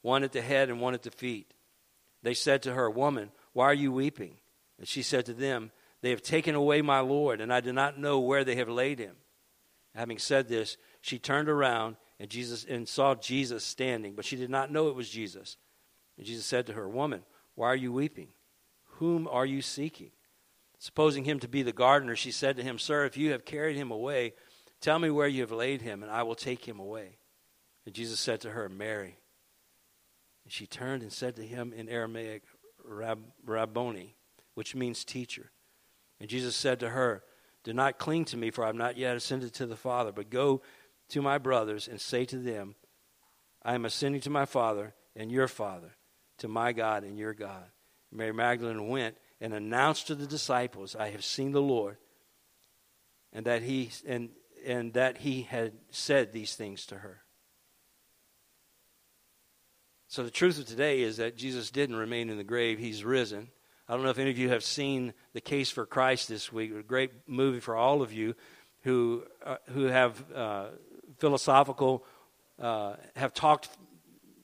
one 0.00 0.24
at 0.24 0.32
the 0.32 0.40
head 0.40 0.70
and 0.70 0.80
one 0.80 0.94
at 0.94 1.02
the 1.02 1.10
feet. 1.10 1.52
They 2.22 2.32
said 2.32 2.62
to 2.62 2.72
her, 2.72 2.88
Woman, 2.88 3.30
why 3.52 3.66
are 3.66 3.74
you 3.74 3.92
weeping? 3.92 4.38
And 4.78 4.88
she 4.88 5.02
said 5.02 5.26
to 5.26 5.34
them, 5.34 5.70
They 6.00 6.08
have 6.08 6.22
taken 6.22 6.54
away 6.54 6.80
my 6.80 7.00
Lord, 7.00 7.42
and 7.42 7.52
I 7.52 7.60
do 7.60 7.74
not 7.74 7.98
know 7.98 8.20
where 8.20 8.42
they 8.42 8.54
have 8.54 8.70
laid 8.70 8.98
him. 8.98 9.16
Having 9.94 10.18
said 10.18 10.48
this, 10.48 10.76
she 11.00 11.18
turned 11.18 11.48
around 11.48 11.96
and 12.20 12.30
Jesus 12.30 12.64
and 12.64 12.88
saw 12.88 13.14
Jesus 13.14 13.64
standing, 13.64 14.14
but 14.14 14.24
she 14.24 14.36
did 14.36 14.50
not 14.50 14.72
know 14.72 14.88
it 14.88 14.94
was 14.94 15.08
Jesus. 15.08 15.56
And 16.16 16.26
Jesus 16.26 16.46
said 16.46 16.66
to 16.66 16.72
her, 16.72 16.88
Woman, 16.88 17.22
why 17.54 17.68
are 17.68 17.76
you 17.76 17.92
weeping? 17.92 18.28
Whom 18.98 19.28
are 19.28 19.46
you 19.46 19.62
seeking? 19.62 20.10
Supposing 20.78 21.24
him 21.24 21.40
to 21.40 21.48
be 21.48 21.62
the 21.62 21.72
gardener, 21.72 22.16
she 22.16 22.30
said 22.30 22.56
to 22.56 22.62
him, 22.62 22.78
Sir, 22.78 23.04
if 23.04 23.16
you 23.16 23.32
have 23.32 23.44
carried 23.44 23.76
him 23.76 23.90
away, 23.90 24.34
tell 24.80 24.98
me 24.98 25.10
where 25.10 25.28
you 25.28 25.42
have 25.42 25.52
laid 25.52 25.82
him, 25.82 26.02
and 26.02 26.10
I 26.10 26.22
will 26.22 26.34
take 26.34 26.66
him 26.66 26.78
away. 26.78 27.18
And 27.84 27.94
Jesus 27.94 28.20
said 28.20 28.40
to 28.42 28.50
her, 28.50 28.68
Mary. 28.68 29.18
And 30.44 30.52
she 30.52 30.66
turned 30.66 31.02
and 31.02 31.12
said 31.12 31.36
to 31.36 31.42
him 31.46 31.72
in 31.72 31.88
Aramaic, 31.88 32.42
Rab- 32.84 33.32
Rabboni, 33.44 34.16
which 34.54 34.74
means 34.74 35.04
teacher. 35.04 35.50
And 36.20 36.28
Jesus 36.28 36.56
said 36.56 36.80
to 36.80 36.90
her, 36.90 37.22
Do 37.68 37.74
not 37.74 37.98
cling 37.98 38.24
to 38.24 38.38
me, 38.38 38.50
for 38.50 38.64
I 38.64 38.68
have 38.68 38.76
not 38.76 38.96
yet 38.96 39.14
ascended 39.14 39.52
to 39.52 39.66
the 39.66 39.76
Father, 39.76 40.10
but 40.10 40.30
go 40.30 40.62
to 41.10 41.20
my 41.20 41.36
brothers 41.36 41.86
and 41.86 42.00
say 42.00 42.24
to 42.24 42.38
them, 42.38 42.76
I 43.62 43.74
am 43.74 43.84
ascending 43.84 44.22
to 44.22 44.30
my 44.30 44.46
Father 44.46 44.94
and 45.14 45.30
your 45.30 45.48
Father 45.48 45.90
to 46.38 46.48
my 46.48 46.72
God 46.72 47.04
and 47.04 47.18
your 47.18 47.34
God. 47.34 47.66
Mary 48.10 48.32
Magdalene 48.32 48.88
went 48.88 49.18
and 49.38 49.52
announced 49.52 50.06
to 50.06 50.14
the 50.14 50.26
disciples, 50.26 50.96
I 50.96 51.10
have 51.10 51.22
seen 51.22 51.52
the 51.52 51.60
Lord, 51.60 51.98
and 53.34 53.44
that 53.44 53.60
he 53.60 53.90
and 54.06 54.30
and 54.64 54.94
that 54.94 55.18
he 55.18 55.42
had 55.42 55.74
said 55.90 56.32
these 56.32 56.54
things 56.54 56.86
to 56.86 56.94
her. 56.94 57.20
So 60.06 60.22
the 60.22 60.30
truth 60.30 60.58
of 60.58 60.64
today 60.64 61.02
is 61.02 61.18
that 61.18 61.36
Jesus 61.36 61.70
didn't 61.70 61.96
remain 61.96 62.30
in 62.30 62.38
the 62.38 62.44
grave, 62.44 62.78
he's 62.78 63.04
risen. 63.04 63.48
I 63.90 63.94
don't 63.94 64.02
know 64.02 64.10
if 64.10 64.18
any 64.18 64.30
of 64.30 64.36
you 64.36 64.50
have 64.50 64.62
seen 64.62 65.14
The 65.32 65.40
Case 65.40 65.70
for 65.70 65.86
Christ 65.86 66.28
this 66.28 66.52
week, 66.52 66.74
a 66.74 66.82
great 66.82 67.10
movie 67.26 67.60
for 67.60 67.74
all 67.74 68.02
of 68.02 68.12
you 68.12 68.34
who 68.82 69.24
uh, 69.42 69.56
who 69.70 69.84
have 69.84 70.30
uh, 70.30 70.66
philosophical 71.16 72.04
uh, 72.60 72.96
have 73.16 73.32
talked 73.32 73.70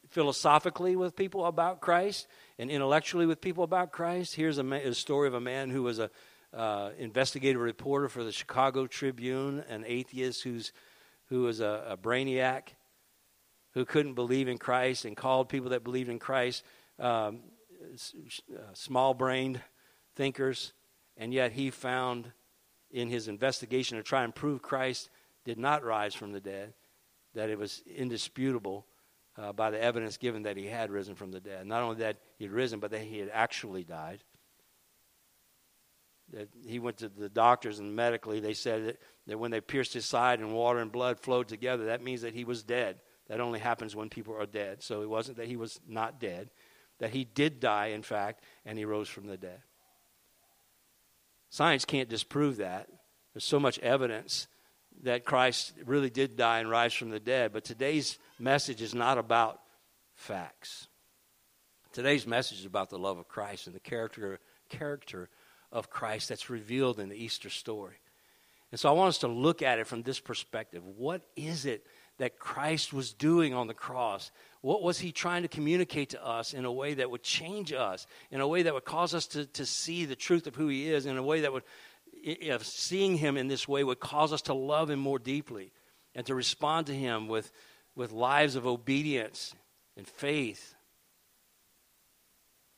philosophically 0.08 0.96
with 0.96 1.14
people 1.14 1.44
about 1.44 1.82
Christ 1.82 2.26
and 2.58 2.70
intellectually 2.70 3.26
with 3.26 3.42
people 3.42 3.64
about 3.64 3.92
Christ. 3.92 4.34
Here's 4.34 4.56
a, 4.56 4.64
a 4.64 4.94
story 4.94 5.28
of 5.28 5.34
a 5.34 5.40
man 5.42 5.68
who 5.68 5.82
was 5.82 5.98
a 5.98 6.10
uh, 6.54 6.92
investigative 6.98 7.60
reporter 7.60 8.08
for 8.08 8.24
the 8.24 8.32
Chicago 8.32 8.86
Tribune, 8.86 9.62
an 9.68 9.84
atheist 9.86 10.42
who's 10.42 10.72
who 11.26 11.42
was 11.42 11.60
a, 11.60 11.84
a 11.90 11.96
brainiac 11.98 12.68
who 13.74 13.84
couldn't 13.84 14.14
believe 14.14 14.48
in 14.48 14.56
Christ 14.56 15.04
and 15.04 15.14
called 15.14 15.50
people 15.50 15.70
that 15.70 15.84
believed 15.84 16.08
in 16.08 16.18
Christ 16.18 16.64
um, 16.98 17.40
uh, 17.94 18.60
small-brained 18.72 19.60
thinkers, 20.16 20.72
and 21.16 21.32
yet 21.32 21.52
he 21.52 21.70
found 21.70 22.32
in 22.90 23.08
his 23.08 23.28
investigation 23.28 23.96
to 23.96 24.02
try 24.02 24.24
and 24.24 24.34
prove 24.34 24.62
Christ 24.62 25.10
did 25.44 25.58
not 25.58 25.84
rise 25.84 26.14
from 26.14 26.32
the 26.32 26.40
dead, 26.40 26.74
that 27.34 27.50
it 27.50 27.58
was 27.58 27.82
indisputable 27.86 28.86
uh, 29.36 29.52
by 29.52 29.70
the 29.70 29.82
evidence 29.82 30.16
given 30.16 30.44
that 30.44 30.56
he 30.56 30.66
had 30.66 30.90
risen 30.90 31.14
from 31.14 31.32
the 31.32 31.40
dead. 31.40 31.66
Not 31.66 31.82
only 31.82 31.96
that 31.96 32.18
he 32.38 32.44
had 32.44 32.52
risen, 32.52 32.80
but 32.80 32.90
that 32.92 33.02
he 33.02 33.18
had 33.18 33.30
actually 33.32 33.84
died. 33.84 34.22
That 36.32 36.48
he 36.66 36.78
went 36.78 36.98
to 36.98 37.08
the 37.08 37.28
doctors 37.28 37.78
and 37.78 37.94
medically 37.94 38.40
they 38.40 38.54
said 38.54 38.86
that, 38.86 39.00
that 39.26 39.38
when 39.38 39.50
they 39.50 39.60
pierced 39.60 39.92
his 39.92 40.06
side 40.06 40.40
and 40.40 40.54
water 40.54 40.78
and 40.78 40.90
blood 40.90 41.20
flowed 41.20 41.48
together, 41.48 41.86
that 41.86 42.02
means 42.02 42.22
that 42.22 42.34
he 42.34 42.44
was 42.44 42.62
dead. 42.62 43.00
That 43.28 43.40
only 43.40 43.58
happens 43.58 43.96
when 43.96 44.08
people 44.08 44.34
are 44.34 44.46
dead. 44.46 44.82
So 44.82 45.02
it 45.02 45.08
wasn't 45.08 45.38
that 45.38 45.48
he 45.48 45.56
was 45.56 45.80
not 45.86 46.20
dead, 46.20 46.50
that 46.98 47.10
he 47.10 47.24
did 47.24 47.60
die, 47.60 47.86
in 47.88 48.02
fact, 48.02 48.42
and 48.64 48.78
he 48.78 48.84
rose 48.84 49.08
from 49.08 49.26
the 49.26 49.36
dead. 49.36 49.60
Science 51.50 51.84
can't 51.84 52.08
disprove 52.08 52.56
that. 52.56 52.88
There's 53.32 53.44
so 53.44 53.60
much 53.60 53.78
evidence 53.80 54.48
that 55.02 55.24
Christ 55.24 55.74
really 55.84 56.10
did 56.10 56.36
die 56.36 56.60
and 56.60 56.70
rise 56.70 56.94
from 56.94 57.10
the 57.10 57.20
dead. 57.20 57.52
But 57.52 57.64
today's 57.64 58.18
message 58.38 58.80
is 58.80 58.94
not 58.94 59.18
about 59.18 59.60
facts. 60.14 60.88
Today's 61.92 62.26
message 62.26 62.60
is 62.60 62.66
about 62.66 62.90
the 62.90 62.98
love 62.98 63.18
of 63.18 63.28
Christ 63.28 63.66
and 63.66 63.74
the 63.74 63.80
character, 63.80 64.40
character 64.68 65.28
of 65.70 65.90
Christ 65.90 66.28
that's 66.28 66.50
revealed 66.50 66.98
in 66.98 67.08
the 67.08 67.16
Easter 67.16 67.50
story. 67.50 67.96
And 68.70 68.80
so 68.80 68.88
I 68.88 68.92
want 68.92 69.10
us 69.10 69.18
to 69.18 69.28
look 69.28 69.62
at 69.62 69.78
it 69.78 69.86
from 69.86 70.02
this 70.02 70.18
perspective. 70.18 70.84
What 70.84 71.22
is 71.36 71.66
it 71.66 71.86
that 72.18 72.38
Christ 72.38 72.92
was 72.92 73.12
doing 73.12 73.54
on 73.54 73.68
the 73.68 73.74
cross? 73.74 74.32
What 74.64 74.82
was 74.82 74.98
he 74.98 75.12
trying 75.12 75.42
to 75.42 75.48
communicate 75.48 76.08
to 76.10 76.26
us 76.26 76.54
in 76.54 76.64
a 76.64 76.72
way 76.72 76.94
that 76.94 77.10
would 77.10 77.22
change 77.22 77.70
us, 77.70 78.06
in 78.30 78.40
a 78.40 78.48
way 78.48 78.62
that 78.62 78.72
would 78.72 78.86
cause 78.86 79.14
us 79.14 79.26
to, 79.26 79.44
to 79.44 79.66
see 79.66 80.06
the 80.06 80.16
truth 80.16 80.46
of 80.46 80.54
who 80.54 80.68
he 80.68 80.90
is, 80.90 81.04
in 81.04 81.18
a 81.18 81.22
way 81.22 81.42
that 81.42 81.52
would, 81.52 81.64
if 82.14 82.64
seeing 82.64 83.18
him 83.18 83.36
in 83.36 83.46
this 83.46 83.68
way 83.68 83.84
would 83.84 84.00
cause 84.00 84.32
us 84.32 84.40
to 84.40 84.54
love 84.54 84.88
him 84.88 85.00
more 85.00 85.18
deeply 85.18 85.70
and 86.14 86.24
to 86.24 86.34
respond 86.34 86.86
to 86.86 86.94
him 86.94 87.28
with, 87.28 87.52
with 87.94 88.10
lives 88.10 88.56
of 88.56 88.66
obedience 88.66 89.54
and 89.98 90.08
faith. 90.08 90.74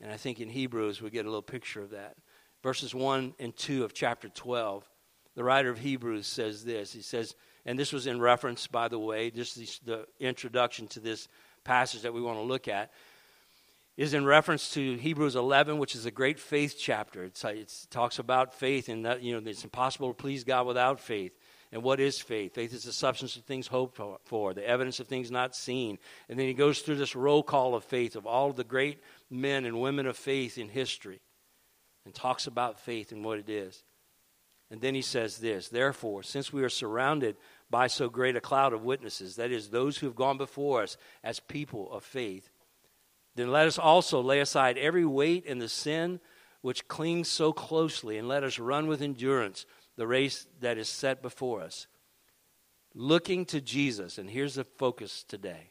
And 0.01 0.11
I 0.11 0.17
think 0.17 0.41
in 0.41 0.49
Hebrews 0.49 1.01
we 1.01 1.11
get 1.11 1.25
a 1.25 1.29
little 1.29 1.41
picture 1.41 1.83
of 1.83 1.91
that. 1.91 2.17
Verses 2.65 2.97
1 2.97 3.35
and 3.39 3.57
2 3.57 3.85
of 3.85 3.95
chapter 3.95 4.29
12, 4.29 4.91
the 5.37 5.45
writer 5.45 5.71
of 5.71 5.79
Hebrews 5.79 6.27
says 6.27 6.65
this. 6.65 6.93
He 6.93 7.03
says, 7.03 7.37
and 7.65 7.79
this 7.79 7.93
was 7.93 8.09
in 8.09 8.21
reference, 8.21 8.67
by 8.67 8.89
the 8.89 8.99
way, 8.99 9.31
just 9.31 9.55
the, 9.55 9.69
the 9.85 10.07
introduction 10.19 10.89
to 10.89 10.99
this 10.99 11.29
passage 11.67 12.03
that 12.03 12.15
we 12.15 12.23
want 12.23 12.39
to 12.39 12.43
look 12.43 12.69
at 12.69 12.93
is 13.97 14.15
in 14.15 14.25
reference 14.25 14.71
to 14.75 14.97
Hebrews 14.97 15.37
11, 15.37 15.79
which 15.79 15.95
is 15.95 16.07
a 16.07 16.11
great 16.11 16.39
faith 16.39 16.77
chapter. 16.79 17.25
It's, 17.25 17.45
it 17.45 17.87
talks 17.91 18.19
about 18.19 18.55
faith 18.55 18.89
and 18.89 19.05
that, 19.07 19.23
you 19.23 19.33
know, 19.33 19.51
it's 19.51 19.65
impossible 19.65 20.09
to 20.09 20.15
please 20.15 20.45
God 20.45 20.67
without 20.67 21.01
faith. 21.01 21.33
And 21.73 21.83
what 21.83 21.99
is 21.99 22.21
faith? 22.21 22.55
Faith 22.55 22.73
is 22.73 22.85
the 22.85 22.93
substance 22.93 23.37
of 23.37 23.45
things 23.45 23.67
hoped 23.67 24.01
for, 24.25 24.55
the 24.55 24.67
evidence 24.67 25.01
of 25.01 25.09
things 25.09 25.31
not 25.31 25.57
seen. 25.57 25.99
And 26.29 26.39
then 26.39 26.47
he 26.47 26.55
goes 26.55 26.81
through 26.81 26.97
this 26.97 27.17
roll 27.17 27.43
call 27.43 27.75
of 27.75 27.85
faith 27.85 28.17
of 28.17 28.27
all 28.27 28.53
the 28.53 28.65
great 28.65 29.03
men 29.31 29.65
and 29.65 29.81
women 29.81 30.07
of 30.07 30.17
faith 30.17 30.59
in 30.59 30.69
history 30.69 31.21
and 32.05 32.15
talks 32.15 32.47
about 32.47 32.79
faith 32.79 33.13
and 33.13 33.25
what 33.25 33.39
it 33.39 33.49
is. 33.49 33.83
And 34.71 34.81
then 34.81 34.95
he 34.95 35.03
says 35.03 35.39
this 35.39 35.69
Therefore, 35.69 36.23
since 36.23 36.53
we 36.53 36.63
are 36.63 36.69
surrounded 36.69 37.37
by 37.71 37.87
so 37.87 38.09
great 38.09 38.37
a 38.37 38.41
cloud 38.41 38.73
of 38.73 38.85
witnesses, 38.85 39.37
that 39.37 39.51
is, 39.51 39.69
those 39.69 39.99
who 39.99 40.07
have 40.07 40.17
gone 40.17 40.39
before 40.39 40.83
us 40.83 40.97
as 41.25 41.41
people 41.41 41.91
of 41.93 42.05
faith, 42.05 42.51
then 43.35 43.51
let 43.51 43.67
us 43.67 43.79
also 43.79 44.21
lay 44.21 44.41
aside 44.41 44.79
every 44.79 45.05
weight 45.05 45.45
and 45.47 45.61
the 45.61 45.69
sin 45.69 46.21
which 46.63 46.89
clings 46.89 47.29
so 47.29 47.53
closely, 47.53 48.19
and 48.19 48.27
let 48.27 48.43
us 48.43 48.59
run 48.59 48.87
with 48.87 49.03
endurance 49.03 49.67
the 49.97 50.07
race 50.07 50.47
that 50.61 50.79
is 50.79 50.89
set 50.89 51.23
before 51.23 51.61
us. 51.61 51.87
Looking 52.95 53.45
to 53.47 53.61
Jesus, 53.61 54.19
and 54.19 54.31
here's 54.31 54.55
the 54.55 54.65
focus 54.65 55.23
today 55.23 55.71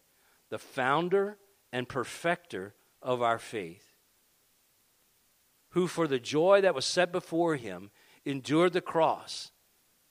the 0.49 0.59
founder 0.59 1.37
and 1.73 1.89
perfecter 1.89 2.75
of 3.01 3.21
our 3.21 3.39
faith, 3.39 3.93
who 5.69 5.87
for 5.87 6.07
the 6.07 6.19
joy 6.19 6.61
that 6.61 6.75
was 6.75 6.85
set 6.85 7.11
before 7.11 7.55
him 7.55 7.89
endured 8.23 8.73
the 8.73 8.81
cross, 8.81 9.51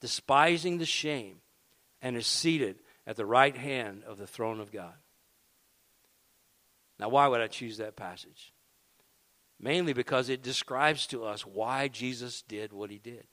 despising 0.01 0.79
the 0.79 0.87
shame 0.87 1.41
and 2.05 2.19
is 2.19 2.27
seated 2.27 2.77
at 3.07 3.17
the 3.17 3.25
right 3.25 3.57
hand 3.57 4.05
of 4.07 4.19
the 4.19 4.27
throne 4.27 4.61
of 4.61 4.71
God. 4.71 4.93
Now, 7.01 7.09
why 7.09 7.27
would 7.27 7.41
I 7.41 7.47
choose 7.47 7.79
that 7.79 7.97
passage? 7.97 8.53
Mainly 9.59 9.95
because 9.95 10.29
it 10.29 10.43
describes 10.43 11.07
to 11.09 11.25
us 11.25 11.47
why 11.47 11.89
Jesus 11.89 12.43
did 12.43 12.75
what 12.75 12.91
he 12.91 12.99
did. 12.99 13.27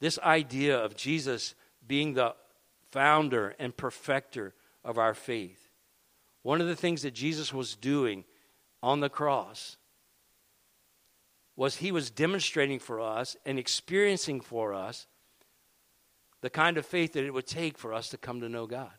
This 0.00 0.18
idea 0.18 0.76
of 0.76 0.96
Jesus 0.96 1.54
being 1.86 2.14
the 2.14 2.34
founder 2.90 3.54
and 3.60 3.76
perfecter 3.76 4.54
of 4.84 4.98
our 4.98 5.14
faith. 5.14 5.70
One 6.42 6.60
of 6.60 6.66
the 6.66 6.76
things 6.76 7.02
that 7.02 7.14
Jesus 7.14 7.54
was 7.54 7.76
doing 7.76 8.24
on 8.82 8.98
the 8.98 9.08
cross 9.08 9.76
was 11.54 11.76
he 11.76 11.92
was 11.92 12.10
demonstrating 12.10 12.80
for 12.80 13.00
us 13.00 13.36
and 13.46 13.56
experiencing 13.56 14.40
for 14.40 14.74
us 14.74 15.06
the 16.42 16.50
kind 16.50 16.76
of 16.76 16.86
faith 16.86 17.12
that 17.12 17.24
it 17.24 17.34
would 17.34 17.46
take 17.46 17.78
for 17.78 17.92
us 17.92 18.08
to 18.10 18.18
come 18.18 18.40
to 18.40 18.48
know 18.48 18.66
God, 18.66 18.92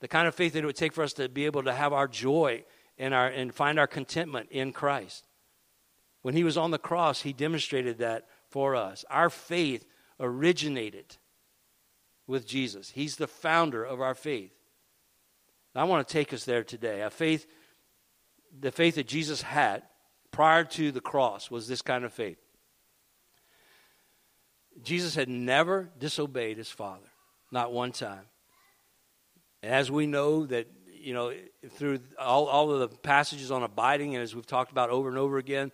the 0.00 0.08
kind 0.08 0.26
of 0.26 0.34
faith 0.34 0.52
that 0.52 0.64
it 0.64 0.66
would 0.66 0.76
take 0.76 0.92
for 0.92 1.02
us 1.02 1.12
to 1.14 1.28
be 1.28 1.46
able 1.46 1.62
to 1.62 1.72
have 1.72 1.92
our 1.92 2.08
joy 2.08 2.64
and, 2.98 3.14
our, 3.14 3.28
and 3.28 3.54
find 3.54 3.78
our 3.78 3.86
contentment 3.86 4.48
in 4.50 4.72
Christ. 4.72 5.26
When 6.22 6.34
he 6.34 6.44
was 6.44 6.56
on 6.56 6.70
the 6.70 6.78
cross, 6.78 7.22
he 7.22 7.32
demonstrated 7.32 7.98
that 7.98 8.26
for 8.48 8.74
us. 8.74 9.04
Our 9.10 9.30
faith 9.30 9.84
originated 10.18 11.16
with 12.26 12.46
Jesus, 12.46 12.90
he's 12.90 13.16
the 13.16 13.26
founder 13.26 13.84
of 13.84 14.00
our 14.00 14.14
faith. 14.14 14.52
I 15.74 15.84
want 15.84 16.06
to 16.06 16.12
take 16.12 16.32
us 16.32 16.44
there 16.44 16.62
today. 16.62 17.02
A 17.02 17.10
faith, 17.10 17.46
the 18.58 18.70
faith 18.70 18.94
that 18.94 19.08
Jesus 19.08 19.42
had 19.42 19.82
prior 20.30 20.64
to 20.64 20.92
the 20.92 21.00
cross 21.00 21.50
was 21.50 21.66
this 21.66 21.82
kind 21.82 22.04
of 22.04 22.12
faith. 22.12 22.38
Jesus 24.82 25.14
had 25.14 25.28
never 25.28 25.90
disobeyed 25.98 26.56
his 26.56 26.70
Father, 26.70 27.06
not 27.50 27.72
one 27.72 27.92
time. 27.92 28.24
And 29.62 29.72
as 29.72 29.90
we 29.90 30.06
know 30.06 30.46
that, 30.46 30.66
you 30.92 31.14
know, 31.14 31.32
through 31.70 32.00
all, 32.18 32.46
all 32.46 32.70
of 32.70 32.80
the 32.80 32.96
passages 32.96 33.50
on 33.50 33.62
abiding, 33.62 34.14
and 34.14 34.22
as 34.22 34.34
we've 34.34 34.46
talked 34.46 34.72
about 34.72 34.90
over 34.90 35.08
and 35.08 35.18
over 35.18 35.38
again, 35.38 35.72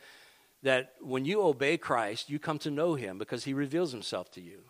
that 0.62 0.92
when 1.00 1.24
you 1.24 1.42
obey 1.42 1.76
Christ, 1.76 2.28
you 2.28 2.38
come 2.38 2.58
to 2.60 2.70
know 2.70 2.94
him 2.94 3.18
because 3.18 3.44
he 3.44 3.54
reveals 3.54 3.92
himself 3.92 4.30
to 4.32 4.40
you. 4.40 4.60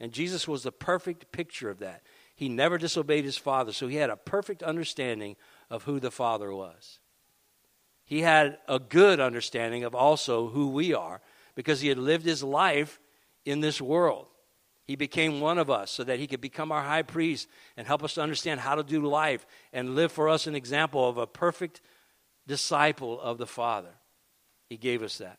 And 0.00 0.12
Jesus 0.12 0.46
was 0.46 0.62
the 0.62 0.72
perfect 0.72 1.32
picture 1.32 1.70
of 1.70 1.78
that. 1.78 2.02
He 2.34 2.48
never 2.48 2.76
disobeyed 2.76 3.24
his 3.24 3.38
Father, 3.38 3.72
so 3.72 3.88
he 3.88 3.96
had 3.96 4.10
a 4.10 4.16
perfect 4.16 4.62
understanding 4.62 5.36
of 5.70 5.84
who 5.84 6.00
the 6.00 6.10
Father 6.10 6.52
was. 6.52 6.98
He 8.04 8.20
had 8.20 8.58
a 8.68 8.78
good 8.78 9.20
understanding 9.20 9.84
of 9.84 9.94
also 9.94 10.48
who 10.48 10.68
we 10.68 10.92
are 10.92 11.22
because 11.54 11.80
he 11.80 11.88
had 11.88 11.98
lived 11.98 12.26
his 12.26 12.42
life 12.42 13.00
in 13.46 13.60
this 13.60 13.80
world. 13.80 14.26
He 14.84 14.96
became 14.96 15.40
one 15.40 15.58
of 15.58 15.70
us 15.70 15.90
so 15.90 16.04
that 16.04 16.18
he 16.18 16.26
could 16.26 16.40
become 16.40 16.70
our 16.70 16.82
high 16.82 17.02
priest 17.02 17.48
and 17.76 17.86
help 17.86 18.04
us 18.04 18.14
to 18.14 18.22
understand 18.22 18.60
how 18.60 18.74
to 18.74 18.82
do 18.82 19.06
life 19.06 19.46
and 19.72 19.94
live 19.94 20.12
for 20.12 20.28
us 20.28 20.46
an 20.46 20.54
example 20.54 21.08
of 21.08 21.16
a 21.16 21.26
perfect 21.26 21.80
disciple 22.46 23.20
of 23.20 23.38
the 23.38 23.46
Father. 23.46 23.94
He 24.68 24.76
gave 24.76 25.02
us 25.02 25.18
that. 25.18 25.38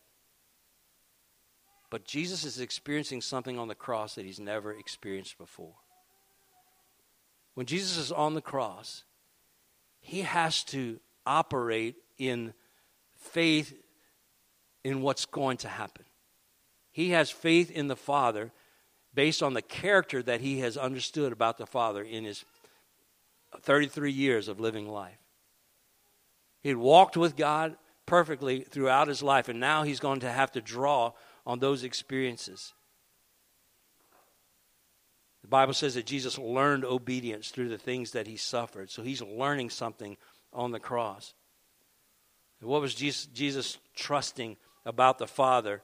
But 1.89 2.03
Jesus 2.03 2.43
is 2.43 2.59
experiencing 2.59 3.21
something 3.21 3.57
on 3.57 3.69
the 3.69 3.75
cross 3.75 4.15
that 4.15 4.25
he's 4.25 4.39
never 4.39 4.73
experienced 4.73 5.37
before. 5.37 5.75
When 7.53 7.65
Jesus 7.65 7.97
is 7.97 8.11
on 8.11 8.33
the 8.33 8.41
cross, 8.41 9.03
he 10.01 10.21
has 10.21 10.63
to 10.65 10.99
operate 11.25 11.95
in 12.17 12.53
faith 13.15 13.73
in 14.83 15.01
what's 15.01 15.25
going 15.25 15.57
to 15.57 15.69
happen. 15.69 16.03
He 16.97 17.11
has 17.11 17.29
faith 17.29 17.69
in 17.69 17.89
the 17.89 17.95
Father 17.95 18.51
based 19.13 19.43
on 19.43 19.53
the 19.53 19.61
character 19.61 20.23
that 20.23 20.41
he 20.41 20.61
has 20.61 20.75
understood 20.75 21.31
about 21.31 21.59
the 21.59 21.67
Father 21.67 22.01
in 22.01 22.23
his 22.23 22.43
33 23.61 24.11
years 24.11 24.47
of 24.47 24.59
living 24.59 24.89
life. 24.89 25.19
He 26.63 26.69
had 26.69 26.79
walked 26.79 27.15
with 27.15 27.35
God 27.35 27.77
perfectly 28.07 28.61
throughout 28.61 29.09
his 29.09 29.21
life, 29.21 29.47
and 29.47 29.59
now 29.59 29.83
he's 29.83 29.99
going 29.99 30.21
to 30.21 30.31
have 30.31 30.51
to 30.53 30.59
draw 30.59 31.11
on 31.45 31.59
those 31.59 31.83
experiences. 31.83 32.73
The 35.43 35.49
Bible 35.49 35.75
says 35.75 35.93
that 35.93 36.07
Jesus 36.07 36.39
learned 36.39 36.83
obedience 36.83 37.49
through 37.49 37.69
the 37.69 37.77
things 37.77 38.09
that 38.13 38.25
he 38.25 38.37
suffered. 38.37 38.89
So 38.89 39.03
he's 39.03 39.21
learning 39.21 39.69
something 39.69 40.17
on 40.51 40.71
the 40.71 40.79
cross. 40.79 41.35
What 42.59 42.81
was 42.81 42.95
Jesus, 42.95 43.27
Jesus 43.27 43.77
trusting 43.95 44.57
about 44.83 45.19
the 45.19 45.27
Father 45.27 45.83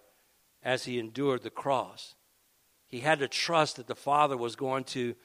as 0.63 0.85
he 0.85 0.99
endured 0.99 1.43
the 1.43 1.49
cross. 1.49 2.15
He 2.87 2.99
had 2.99 3.19
to 3.19 3.27
trust 3.27 3.77
that 3.77 3.87
the 3.87 3.95
Father 3.95 4.37
was 4.37 4.55
going 4.55 4.83
to 4.85 5.15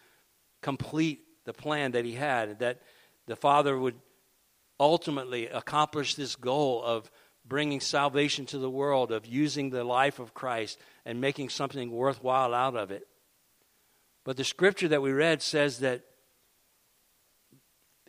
complete 0.62 1.20
the 1.44 1.52
plan 1.52 1.92
that 1.92 2.04
he 2.04 2.12
had, 2.12 2.48
and 2.48 2.58
that 2.58 2.80
the 3.26 3.36
Father 3.36 3.78
would 3.78 3.96
ultimately 4.80 5.46
accomplish 5.46 6.14
this 6.14 6.36
goal 6.36 6.82
of 6.82 7.10
bringing 7.44 7.80
salvation 7.80 8.46
to 8.46 8.58
the 8.58 8.70
world, 8.70 9.10
of 9.10 9.26
using 9.26 9.70
the 9.70 9.84
life 9.84 10.18
of 10.18 10.34
Christ 10.34 10.78
and 11.04 11.20
making 11.20 11.48
something 11.48 11.90
worthwhile 11.90 12.52
out 12.52 12.76
of 12.76 12.90
it. 12.90 13.06
But 14.24 14.36
the 14.36 14.44
scripture 14.44 14.88
that 14.88 15.00
we 15.00 15.12
read 15.12 15.40
says 15.40 15.78
that 15.78 16.02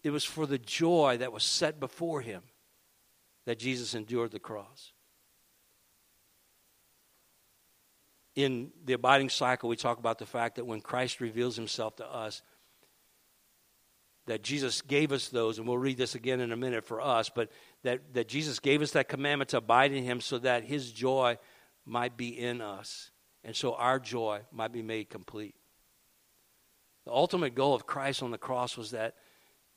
it 0.03 0.09
was 0.09 0.25
for 0.25 0.45
the 0.45 0.57
joy 0.57 1.17
that 1.17 1.31
was 1.31 1.43
set 1.43 1.79
before 1.79 2.21
him 2.21 2.43
that 3.45 3.59
Jesus 3.59 3.93
endured 3.95 4.31
the 4.31 4.39
cross. 4.39 4.91
In 8.43 8.71
the 8.85 8.93
abiding 8.93 9.29
cycle, 9.29 9.69
we 9.69 9.75
talk 9.75 9.99
about 9.99 10.17
the 10.17 10.25
fact 10.25 10.55
that 10.55 10.65
when 10.65 10.81
Christ 10.81 11.19
reveals 11.19 11.55
himself 11.55 11.97
to 11.97 12.05
us, 12.05 12.41
that 14.27 14.43
Jesus 14.43 14.81
gave 14.81 15.11
us 15.11 15.27
those, 15.27 15.57
and 15.57 15.67
we'll 15.67 15.77
read 15.77 15.97
this 15.97 16.15
again 16.15 16.39
in 16.39 16.51
a 16.51 16.57
minute 16.57 16.85
for 16.85 17.01
us, 17.01 17.29
but 17.29 17.49
that, 17.83 18.13
that 18.13 18.27
Jesus 18.27 18.59
gave 18.59 18.81
us 18.81 18.91
that 18.91 19.09
commandment 19.09 19.49
to 19.49 19.57
abide 19.57 19.91
in 19.91 20.03
him 20.03 20.21
so 20.21 20.37
that 20.39 20.63
his 20.63 20.91
joy 20.91 21.37
might 21.85 22.15
be 22.15 22.29
in 22.29 22.61
us, 22.61 23.11
and 23.43 23.55
so 23.55 23.73
our 23.73 23.99
joy 23.99 24.41
might 24.51 24.71
be 24.71 24.83
made 24.83 25.09
complete. 25.09 25.55
The 27.05 27.11
ultimate 27.11 27.55
goal 27.55 27.73
of 27.73 27.87
Christ 27.87 28.21
on 28.21 28.31
the 28.31 28.37
cross 28.37 28.77
was 28.77 28.91
that, 28.91 29.15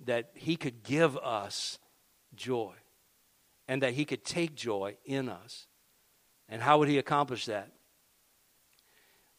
that 0.04 0.30
he 0.34 0.56
could 0.56 0.82
give 0.82 1.16
us 1.16 1.78
joy, 2.34 2.74
and 3.66 3.82
that 3.82 3.94
he 3.94 4.04
could 4.04 4.24
take 4.24 4.54
joy 4.54 4.96
in 5.04 5.28
us. 5.28 5.66
And 6.48 6.60
how 6.60 6.78
would 6.78 6.88
he 6.88 6.98
accomplish 6.98 7.46
that? 7.46 7.72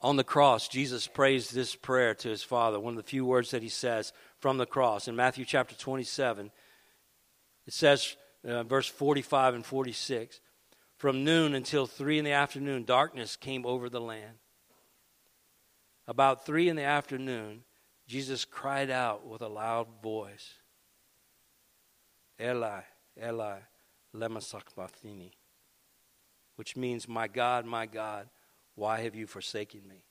On 0.04 0.18
the 0.18 0.24
cross, 0.24 0.68
Jesus 0.68 1.08
prays 1.08 1.50
this 1.50 1.78
prayer 1.78 2.14
to 2.16 2.28
his 2.28 2.44
Father, 2.44 2.78
one 2.78 2.94
of 2.94 2.98
the 2.98 3.10
few 3.10 3.26
words 3.26 3.52
that 3.52 3.64
he 3.64 3.70
says 3.70 4.12
from 4.38 4.58
the 4.58 4.66
cross. 4.66 5.08
In 5.08 5.16
Matthew 5.16 5.46
chapter 5.46 5.76
27, 5.76 6.52
It 7.66 7.74
says, 7.74 8.18
uh, 8.46 8.64
verse 8.64 8.86
45 8.86 9.56
and 9.56 9.66
46 9.66 10.42
From 10.98 11.24
noon 11.24 11.56
until 11.56 11.88
three 11.88 12.20
in 12.20 12.26
the 12.26 12.34
afternoon, 12.34 12.84
darkness 12.84 13.38
came 13.38 13.66
over 13.66 13.90
the 13.90 14.02
land. 14.02 14.40
About 16.06 16.46
three 16.46 16.68
in 16.68 16.76
the 16.76 16.84
afternoon, 16.84 17.64
Jesus 18.06 18.44
cried 18.44 18.90
out 18.90 19.26
with 19.26 19.42
a 19.42 19.48
loud 19.48 19.88
voice 20.02 20.56
Eli, 22.42 22.82
Eli, 23.18 23.60
lema 24.14 24.42
sabachthani, 24.42 25.32
which 26.58 26.76
means, 26.76 27.08
My 27.08 27.30
God, 27.30 27.66
my 27.66 27.86
God, 27.86 28.28
why 28.76 29.02
have 29.02 29.16
you 29.16 29.28
forsaken 29.28 29.82
me? 29.88 30.04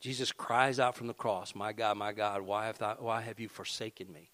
Jesus 0.00 0.32
cries 0.32 0.80
out 0.80 0.96
from 0.96 1.06
the 1.06 1.14
cross, 1.14 1.54
My 1.54 1.72
God, 1.72 1.96
my 1.96 2.12
God, 2.12 2.42
why 2.42 2.66
have, 2.66 2.78
thou, 2.78 2.96
why 2.98 3.20
have 3.20 3.38
you 3.38 3.48
forsaken 3.48 4.10
me? 4.10 4.30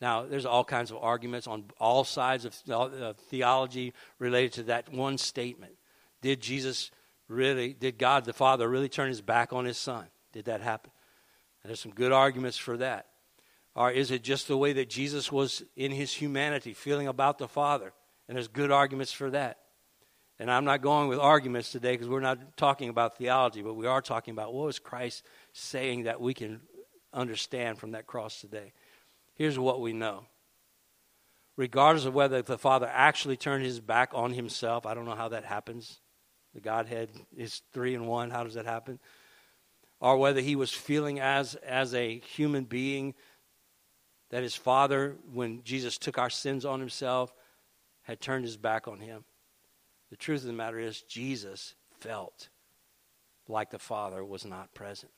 Now, 0.00 0.24
there's 0.24 0.46
all 0.46 0.64
kinds 0.64 0.90
of 0.90 0.96
arguments 0.96 1.46
on 1.46 1.66
all 1.78 2.02
sides 2.02 2.44
of 2.44 2.56
uh, 2.68 3.12
theology 3.28 3.92
related 4.18 4.52
to 4.54 4.62
that 4.64 4.92
one 4.92 5.16
statement. 5.16 5.74
Did 6.22 6.40
Jesus 6.40 6.90
really, 7.28 7.72
did 7.72 7.98
God 7.98 8.24
the 8.24 8.32
Father 8.32 8.68
really 8.68 8.88
turn 8.88 9.08
his 9.08 9.20
back 9.20 9.52
on 9.52 9.64
his 9.64 9.78
son? 9.78 10.06
Did 10.32 10.46
that 10.46 10.60
happen? 10.60 10.90
And 11.62 11.70
there's 11.70 11.80
some 11.80 11.92
good 11.92 12.10
arguments 12.10 12.56
for 12.56 12.76
that. 12.78 13.06
Or 13.76 13.90
is 13.90 14.10
it 14.10 14.24
just 14.24 14.48
the 14.48 14.56
way 14.56 14.72
that 14.72 14.90
Jesus 14.90 15.30
was 15.30 15.62
in 15.76 15.92
his 15.92 16.12
humanity, 16.12 16.72
feeling 16.74 17.06
about 17.06 17.38
the 17.38 17.48
Father? 17.48 17.92
And 18.32 18.38
there's 18.38 18.48
good 18.48 18.70
arguments 18.70 19.12
for 19.12 19.28
that. 19.28 19.58
And 20.38 20.50
I'm 20.50 20.64
not 20.64 20.80
going 20.80 21.08
with 21.08 21.18
arguments 21.18 21.70
today 21.70 21.92
because 21.92 22.08
we're 22.08 22.20
not 22.20 22.56
talking 22.56 22.88
about 22.88 23.18
theology, 23.18 23.60
but 23.60 23.74
we 23.74 23.86
are 23.86 24.00
talking 24.00 24.32
about 24.32 24.54
what 24.54 24.64
was 24.64 24.78
Christ 24.78 25.26
saying 25.52 26.04
that 26.04 26.18
we 26.18 26.32
can 26.32 26.62
understand 27.12 27.76
from 27.76 27.90
that 27.90 28.06
cross 28.06 28.40
today. 28.40 28.72
Here's 29.34 29.58
what 29.58 29.82
we 29.82 29.92
know. 29.92 30.24
Regardless 31.58 32.06
of 32.06 32.14
whether 32.14 32.40
the 32.40 32.56
Father 32.56 32.88
actually 32.90 33.36
turned 33.36 33.66
his 33.66 33.80
back 33.80 34.12
on 34.14 34.32
himself, 34.32 34.86
I 34.86 34.94
don't 34.94 35.04
know 35.04 35.14
how 35.14 35.28
that 35.28 35.44
happens. 35.44 36.00
The 36.54 36.62
Godhead 36.62 37.10
is 37.36 37.60
three 37.74 37.94
in 37.94 38.06
one. 38.06 38.30
How 38.30 38.44
does 38.44 38.54
that 38.54 38.64
happen? 38.64 38.98
Or 40.00 40.16
whether 40.16 40.40
he 40.40 40.56
was 40.56 40.72
feeling 40.72 41.20
as, 41.20 41.54
as 41.56 41.92
a 41.92 42.18
human 42.20 42.64
being 42.64 43.12
that 44.30 44.42
his 44.42 44.56
Father, 44.56 45.16
when 45.34 45.62
Jesus 45.64 45.98
took 45.98 46.16
our 46.16 46.30
sins 46.30 46.64
on 46.64 46.80
himself, 46.80 47.34
had 48.02 48.20
turned 48.20 48.44
his 48.44 48.56
back 48.56 48.88
on 48.88 49.00
him. 49.00 49.24
The 50.10 50.16
truth 50.16 50.40
of 50.40 50.46
the 50.46 50.52
matter 50.52 50.78
is, 50.78 51.02
Jesus 51.02 51.74
felt 52.00 52.48
like 53.48 53.70
the 53.70 53.78
Father 53.78 54.24
was 54.24 54.44
not 54.44 54.74
present. 54.74 55.12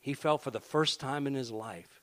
He 0.00 0.14
felt 0.14 0.42
for 0.42 0.50
the 0.50 0.60
first 0.60 1.00
time 1.00 1.26
in 1.26 1.34
his 1.34 1.50
life 1.50 2.00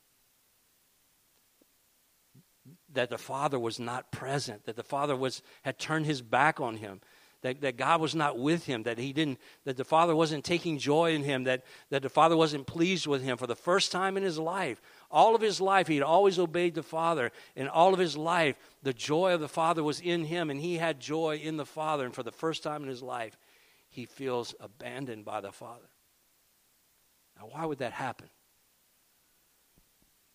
that 2.93 3.09
the 3.09 3.17
Father 3.17 3.59
was 3.59 3.79
not 3.79 4.11
present, 4.11 4.65
that 4.65 4.75
the 4.75 4.83
Father 4.83 5.15
was, 5.15 5.41
had 5.63 5.77
turned 5.77 6.05
his 6.05 6.21
back 6.21 6.59
on 6.59 6.77
him, 6.77 7.01
that, 7.41 7.61
that 7.61 7.77
God 7.77 8.01
was 8.01 8.15
not 8.15 8.37
with 8.37 8.65
him, 8.65 8.83
that 8.83 8.97
he 8.97 9.13
didn't, 9.13 9.39
that 9.63 9.77
the 9.77 9.85
Father 9.85 10.15
wasn't 10.15 10.43
taking 10.43 10.77
joy 10.77 11.13
in 11.13 11.23
him, 11.23 11.45
that, 11.45 11.63
that 11.89 12.01
the 12.01 12.09
Father 12.09 12.35
wasn't 12.35 12.67
pleased 12.67 13.07
with 13.07 13.23
him 13.23 13.37
for 13.37 13.47
the 13.47 13.55
first 13.55 13.91
time 13.91 14.17
in 14.17 14.23
his 14.23 14.37
life. 14.37 14.81
All 15.09 15.35
of 15.35 15.41
his 15.41 15.61
life, 15.61 15.87
he 15.87 15.95
had 15.95 16.03
always 16.03 16.37
obeyed 16.37 16.75
the 16.75 16.83
Father. 16.83 17.31
And 17.55 17.69
all 17.69 17.93
of 17.93 17.99
his 17.99 18.17
life, 18.17 18.57
the 18.83 18.93
joy 18.93 19.33
of 19.33 19.39
the 19.39 19.47
Father 19.47 19.83
was 19.83 20.01
in 20.01 20.25
him, 20.25 20.49
and 20.49 20.59
he 20.59 20.75
had 20.77 20.99
joy 20.99 21.37
in 21.41 21.55
the 21.55 21.65
Father. 21.65 22.05
And 22.05 22.13
for 22.13 22.23
the 22.23 22.31
first 22.31 22.61
time 22.61 22.83
in 22.83 22.89
his 22.89 23.01
life, 23.01 23.37
he 23.89 24.05
feels 24.05 24.53
abandoned 24.59 25.23
by 25.23 25.41
the 25.41 25.51
Father. 25.51 25.89
Now, 27.37 27.47
why 27.51 27.65
would 27.65 27.79
that 27.79 27.93
happen? 27.93 28.29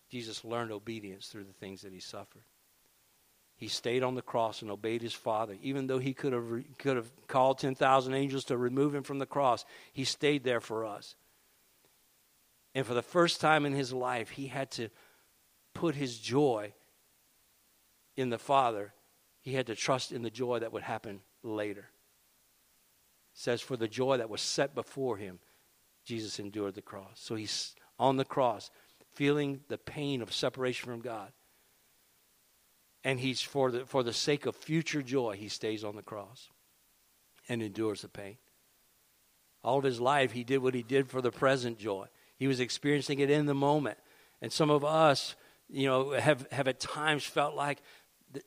Jesus 0.09 0.43
learned 0.43 0.71
obedience 0.71 1.27
through 1.27 1.43
the 1.43 1.53
things 1.53 1.81
that 1.81 1.93
he 1.93 1.99
suffered. 1.99 2.43
He 3.57 3.67
stayed 3.69 4.03
on 4.03 4.15
the 4.15 4.21
cross 4.21 4.61
and 4.61 4.69
obeyed 4.69 5.01
his 5.01 5.13
Father. 5.13 5.57
Even 5.61 5.87
though 5.87 5.99
he 5.99 6.13
could 6.13 6.33
have, 6.33 6.63
could 6.77 6.97
have 6.97 7.09
called 7.27 7.57
10,000 7.59 8.13
angels 8.13 8.45
to 8.45 8.57
remove 8.57 8.93
him 8.93 9.03
from 9.03 9.19
the 9.19 9.25
cross, 9.25 9.63
he 9.93 10.03
stayed 10.03 10.43
there 10.43 10.59
for 10.59 10.85
us. 10.85 11.15
And 12.73 12.85
for 12.85 12.93
the 12.93 13.01
first 13.01 13.39
time 13.39 13.65
in 13.65 13.73
his 13.73 13.93
life, 13.93 14.31
he 14.31 14.47
had 14.47 14.71
to 14.71 14.89
put 15.73 15.95
his 15.95 16.19
joy 16.19 16.73
in 18.17 18.29
the 18.29 18.37
Father. 18.37 18.93
He 19.39 19.53
had 19.53 19.67
to 19.67 19.75
trust 19.75 20.11
in 20.11 20.21
the 20.21 20.29
joy 20.29 20.59
that 20.59 20.73
would 20.73 20.83
happen 20.83 21.21
later. 21.41 21.89
It 23.33 23.39
says, 23.39 23.61
For 23.61 23.77
the 23.77 23.87
joy 23.87 24.17
that 24.17 24.29
was 24.29 24.41
set 24.41 24.75
before 24.75 25.15
him, 25.15 25.39
Jesus 26.03 26.39
endured 26.39 26.75
the 26.75 26.81
cross. 26.81 27.13
So 27.15 27.35
he's 27.35 27.73
on 27.97 28.17
the 28.17 28.25
cross, 28.25 28.69
feeling 29.13 29.61
the 29.69 29.77
pain 29.77 30.21
of 30.21 30.33
separation 30.33 30.89
from 30.89 30.99
God. 30.99 31.31
And 33.05 33.19
he's 33.19 33.39
for 33.39 33.69
the, 33.69 33.85
for 33.85 34.01
the 34.01 34.11
sake 34.11 34.47
of 34.47 34.55
future 34.55 35.03
joy, 35.03 35.35
he 35.37 35.47
stays 35.47 35.83
on 35.83 35.95
the 35.95 36.01
cross 36.01 36.49
and 37.47 37.61
endures 37.61 38.01
the 38.01 38.09
pain. 38.09 38.37
All 39.63 39.77
of 39.77 39.83
his 39.83 40.01
life, 40.01 40.31
he 40.31 40.43
did 40.43 40.57
what 40.57 40.73
he 40.73 40.81
did 40.81 41.07
for 41.07 41.21
the 41.21 41.31
present 41.31 41.77
joy. 41.77 42.07
He 42.37 42.47
was 42.47 42.59
experiencing 42.59 43.19
it 43.19 43.29
in 43.29 43.45
the 43.45 43.53
moment. 43.53 43.99
And 44.41 44.51
some 44.51 44.71
of 44.71 44.83
us, 44.83 45.35
you 45.69 45.85
know, 45.85 46.11
have, 46.11 46.47
have 46.51 46.67
at 46.67 46.79
times 46.79 47.23
felt 47.23 47.55
like 47.55 47.79
the, 48.33 48.41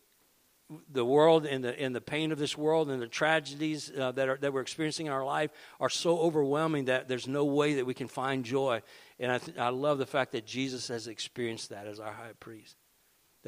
the 0.90 1.05
world 1.05 1.47
and 1.47 1.62
the, 1.62 1.81
and 1.81 1.94
the 1.94 2.01
pain 2.01 2.33
of 2.33 2.38
this 2.38 2.59
world 2.59 2.90
and 2.90 3.01
the 3.01 3.07
tragedies 3.07 3.92
uh, 3.97 4.11
that, 4.11 4.29
are, 4.29 4.38
that 4.38 4.53
we're 4.53 4.61
experiencing 4.61 5.07
in 5.07 5.12
our 5.12 5.25
life 5.25 5.53
are 5.79 5.88
so 5.88 6.18
overwhelming 6.18 6.87
that 6.87 7.07
there's 7.07 7.29
no 7.29 7.44
way 7.44 7.75
that 7.75 7.87
we 7.87 7.94
can 7.94 8.09
find 8.09 8.44
joy. 8.44 8.83
And 9.21 9.31
I, 9.31 9.38
th- 9.38 9.57
I 9.57 9.68
love 9.68 9.99
the 9.99 10.07
fact 10.07 10.33
that 10.33 10.47
Jesus 10.47 10.88
has 10.88 11.07
experienced 11.07 11.71
that 11.71 11.87
as 11.87 12.01
our 12.01 12.12
high 12.12 12.33
priest. 12.40 12.77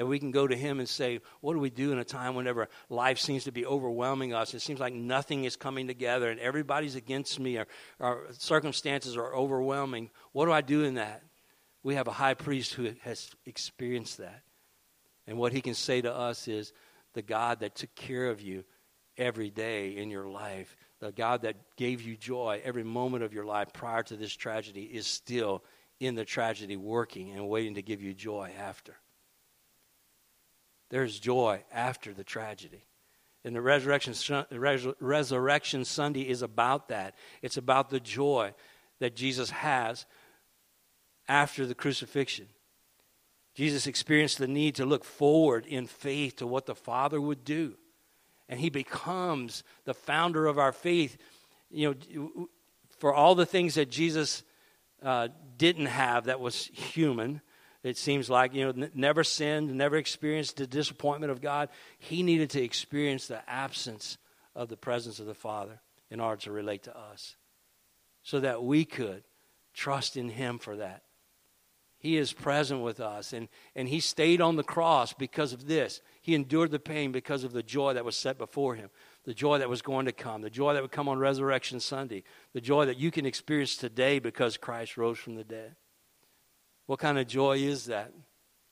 That 0.00 0.06
we 0.06 0.18
can 0.18 0.30
go 0.30 0.46
to 0.46 0.56
him 0.56 0.78
and 0.78 0.88
say, 0.88 1.20
What 1.42 1.52
do 1.52 1.58
we 1.58 1.68
do 1.68 1.92
in 1.92 1.98
a 1.98 2.04
time 2.04 2.34
whenever 2.34 2.70
life 2.88 3.18
seems 3.18 3.44
to 3.44 3.52
be 3.52 3.66
overwhelming 3.66 4.32
us? 4.32 4.54
It 4.54 4.60
seems 4.60 4.80
like 4.80 4.94
nothing 4.94 5.44
is 5.44 5.56
coming 5.56 5.86
together 5.86 6.30
and 6.30 6.40
everybody's 6.40 6.94
against 6.94 7.38
me 7.38 7.58
or, 7.58 7.66
or 7.98 8.22
circumstances 8.30 9.14
are 9.14 9.34
overwhelming. 9.34 10.08
What 10.32 10.46
do 10.46 10.52
I 10.52 10.62
do 10.62 10.84
in 10.84 10.94
that? 10.94 11.22
We 11.82 11.96
have 11.96 12.08
a 12.08 12.12
high 12.12 12.32
priest 12.32 12.72
who 12.72 12.92
has 13.02 13.30
experienced 13.44 14.16
that. 14.16 14.40
And 15.26 15.36
what 15.36 15.52
he 15.52 15.60
can 15.60 15.74
say 15.74 16.00
to 16.00 16.10
us 16.10 16.48
is, 16.48 16.72
The 17.12 17.20
God 17.20 17.60
that 17.60 17.74
took 17.74 17.94
care 17.94 18.30
of 18.30 18.40
you 18.40 18.64
every 19.18 19.50
day 19.50 19.98
in 19.98 20.08
your 20.08 20.30
life, 20.30 20.78
the 21.00 21.12
God 21.12 21.42
that 21.42 21.56
gave 21.76 22.00
you 22.00 22.16
joy 22.16 22.62
every 22.64 22.84
moment 22.84 23.22
of 23.22 23.34
your 23.34 23.44
life 23.44 23.74
prior 23.74 24.02
to 24.04 24.16
this 24.16 24.34
tragedy, 24.34 24.84
is 24.84 25.06
still 25.06 25.62
in 25.98 26.14
the 26.14 26.24
tragedy 26.24 26.78
working 26.78 27.32
and 27.32 27.50
waiting 27.50 27.74
to 27.74 27.82
give 27.82 28.00
you 28.00 28.14
joy 28.14 28.50
after. 28.58 28.96
There's 30.90 31.18
joy 31.18 31.62
after 31.72 32.12
the 32.12 32.24
tragedy. 32.24 32.84
And 33.44 33.56
the 33.56 33.62
resurrection, 33.62 34.14
resurrection 35.00 35.84
Sunday 35.84 36.28
is 36.28 36.42
about 36.42 36.88
that. 36.88 37.14
It's 37.40 37.56
about 37.56 37.88
the 37.88 38.00
joy 38.00 38.52
that 38.98 39.16
Jesus 39.16 39.50
has 39.50 40.04
after 41.26 41.64
the 41.64 41.74
crucifixion. 41.74 42.48
Jesus 43.54 43.86
experienced 43.86 44.38
the 44.38 44.46
need 44.46 44.74
to 44.76 44.84
look 44.84 45.04
forward 45.04 45.64
in 45.66 45.86
faith 45.86 46.36
to 46.36 46.46
what 46.46 46.66
the 46.66 46.74
Father 46.74 47.20
would 47.20 47.44
do. 47.44 47.74
And 48.48 48.60
he 48.60 48.68
becomes 48.68 49.62
the 49.84 49.94
founder 49.94 50.46
of 50.46 50.58
our 50.58 50.72
faith. 50.72 51.16
You 51.70 51.96
know, 52.14 52.48
for 52.98 53.14
all 53.14 53.34
the 53.34 53.46
things 53.46 53.74
that 53.74 53.90
Jesus 53.90 54.42
uh, 55.02 55.28
didn't 55.56 55.86
have 55.86 56.24
that 56.24 56.40
was 56.40 56.66
human, 56.66 57.40
it 57.82 57.96
seems 57.96 58.28
like, 58.28 58.54
you 58.54 58.64
know, 58.64 58.84
n- 58.84 58.90
never 58.94 59.24
sinned, 59.24 59.74
never 59.74 59.96
experienced 59.96 60.56
the 60.56 60.66
disappointment 60.66 61.32
of 61.32 61.40
God. 61.40 61.68
He 61.98 62.22
needed 62.22 62.50
to 62.50 62.62
experience 62.62 63.26
the 63.26 63.48
absence 63.48 64.18
of 64.54 64.68
the 64.68 64.76
presence 64.76 65.18
of 65.18 65.26
the 65.26 65.34
Father 65.34 65.80
in 66.10 66.20
order 66.20 66.40
to 66.42 66.52
relate 66.52 66.82
to 66.84 66.96
us 66.96 67.36
so 68.22 68.40
that 68.40 68.62
we 68.62 68.84
could 68.84 69.22
trust 69.72 70.16
in 70.16 70.28
Him 70.28 70.58
for 70.58 70.76
that. 70.76 71.02
He 71.98 72.16
is 72.16 72.32
present 72.32 72.80
with 72.80 72.98
us, 72.98 73.34
and, 73.34 73.48
and 73.76 73.88
He 73.88 74.00
stayed 74.00 74.40
on 74.40 74.56
the 74.56 74.62
cross 74.62 75.12
because 75.12 75.52
of 75.52 75.66
this. 75.66 76.00
He 76.22 76.34
endured 76.34 76.70
the 76.70 76.78
pain 76.78 77.12
because 77.12 77.44
of 77.44 77.52
the 77.52 77.62
joy 77.62 77.94
that 77.94 78.04
was 78.04 78.16
set 78.16 78.38
before 78.38 78.74
Him, 78.74 78.90
the 79.24 79.34
joy 79.34 79.58
that 79.58 79.68
was 79.68 79.82
going 79.82 80.06
to 80.06 80.12
come, 80.12 80.42
the 80.42 80.50
joy 80.50 80.74
that 80.74 80.82
would 80.82 80.92
come 80.92 81.08
on 81.08 81.18
Resurrection 81.18 81.78
Sunday, 81.78 82.24
the 82.52 82.60
joy 82.60 82.86
that 82.86 82.98
you 82.98 83.10
can 83.10 83.26
experience 83.26 83.76
today 83.76 84.18
because 84.18 84.56
Christ 84.56 84.96
rose 84.96 85.18
from 85.18 85.34
the 85.34 85.44
dead. 85.44 85.76
What 86.90 86.98
kind 86.98 87.20
of 87.20 87.28
joy 87.28 87.58
is 87.58 87.84
that? 87.84 88.12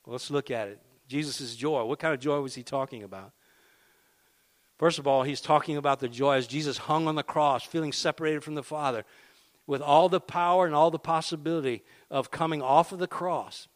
Let's 0.04 0.28
look 0.28 0.50
at 0.50 0.66
it. 0.66 0.80
Jesus' 1.06 1.54
joy. 1.54 1.84
What 1.84 2.00
kind 2.00 2.12
of 2.12 2.18
joy 2.18 2.40
was 2.40 2.52
he 2.52 2.64
talking 2.64 3.04
about? 3.04 3.30
First 4.76 4.98
of 4.98 5.06
all, 5.06 5.22
he's 5.22 5.40
talking 5.40 5.76
about 5.76 6.00
the 6.00 6.08
joy 6.08 6.34
as 6.34 6.48
Jesus 6.48 6.78
hung 6.78 7.06
on 7.06 7.14
the 7.14 7.22
cross, 7.22 7.62
feeling 7.62 7.92
separated 7.92 8.42
from 8.42 8.56
the 8.56 8.64
Father, 8.64 9.04
with 9.68 9.80
all 9.80 10.08
the 10.08 10.18
power 10.18 10.66
and 10.66 10.74
all 10.74 10.90
the 10.90 10.98
possibility 10.98 11.84
of 12.10 12.32
coming 12.32 12.60
off 12.60 12.90
of 12.90 12.98
the 12.98 13.06
cross, 13.06 13.68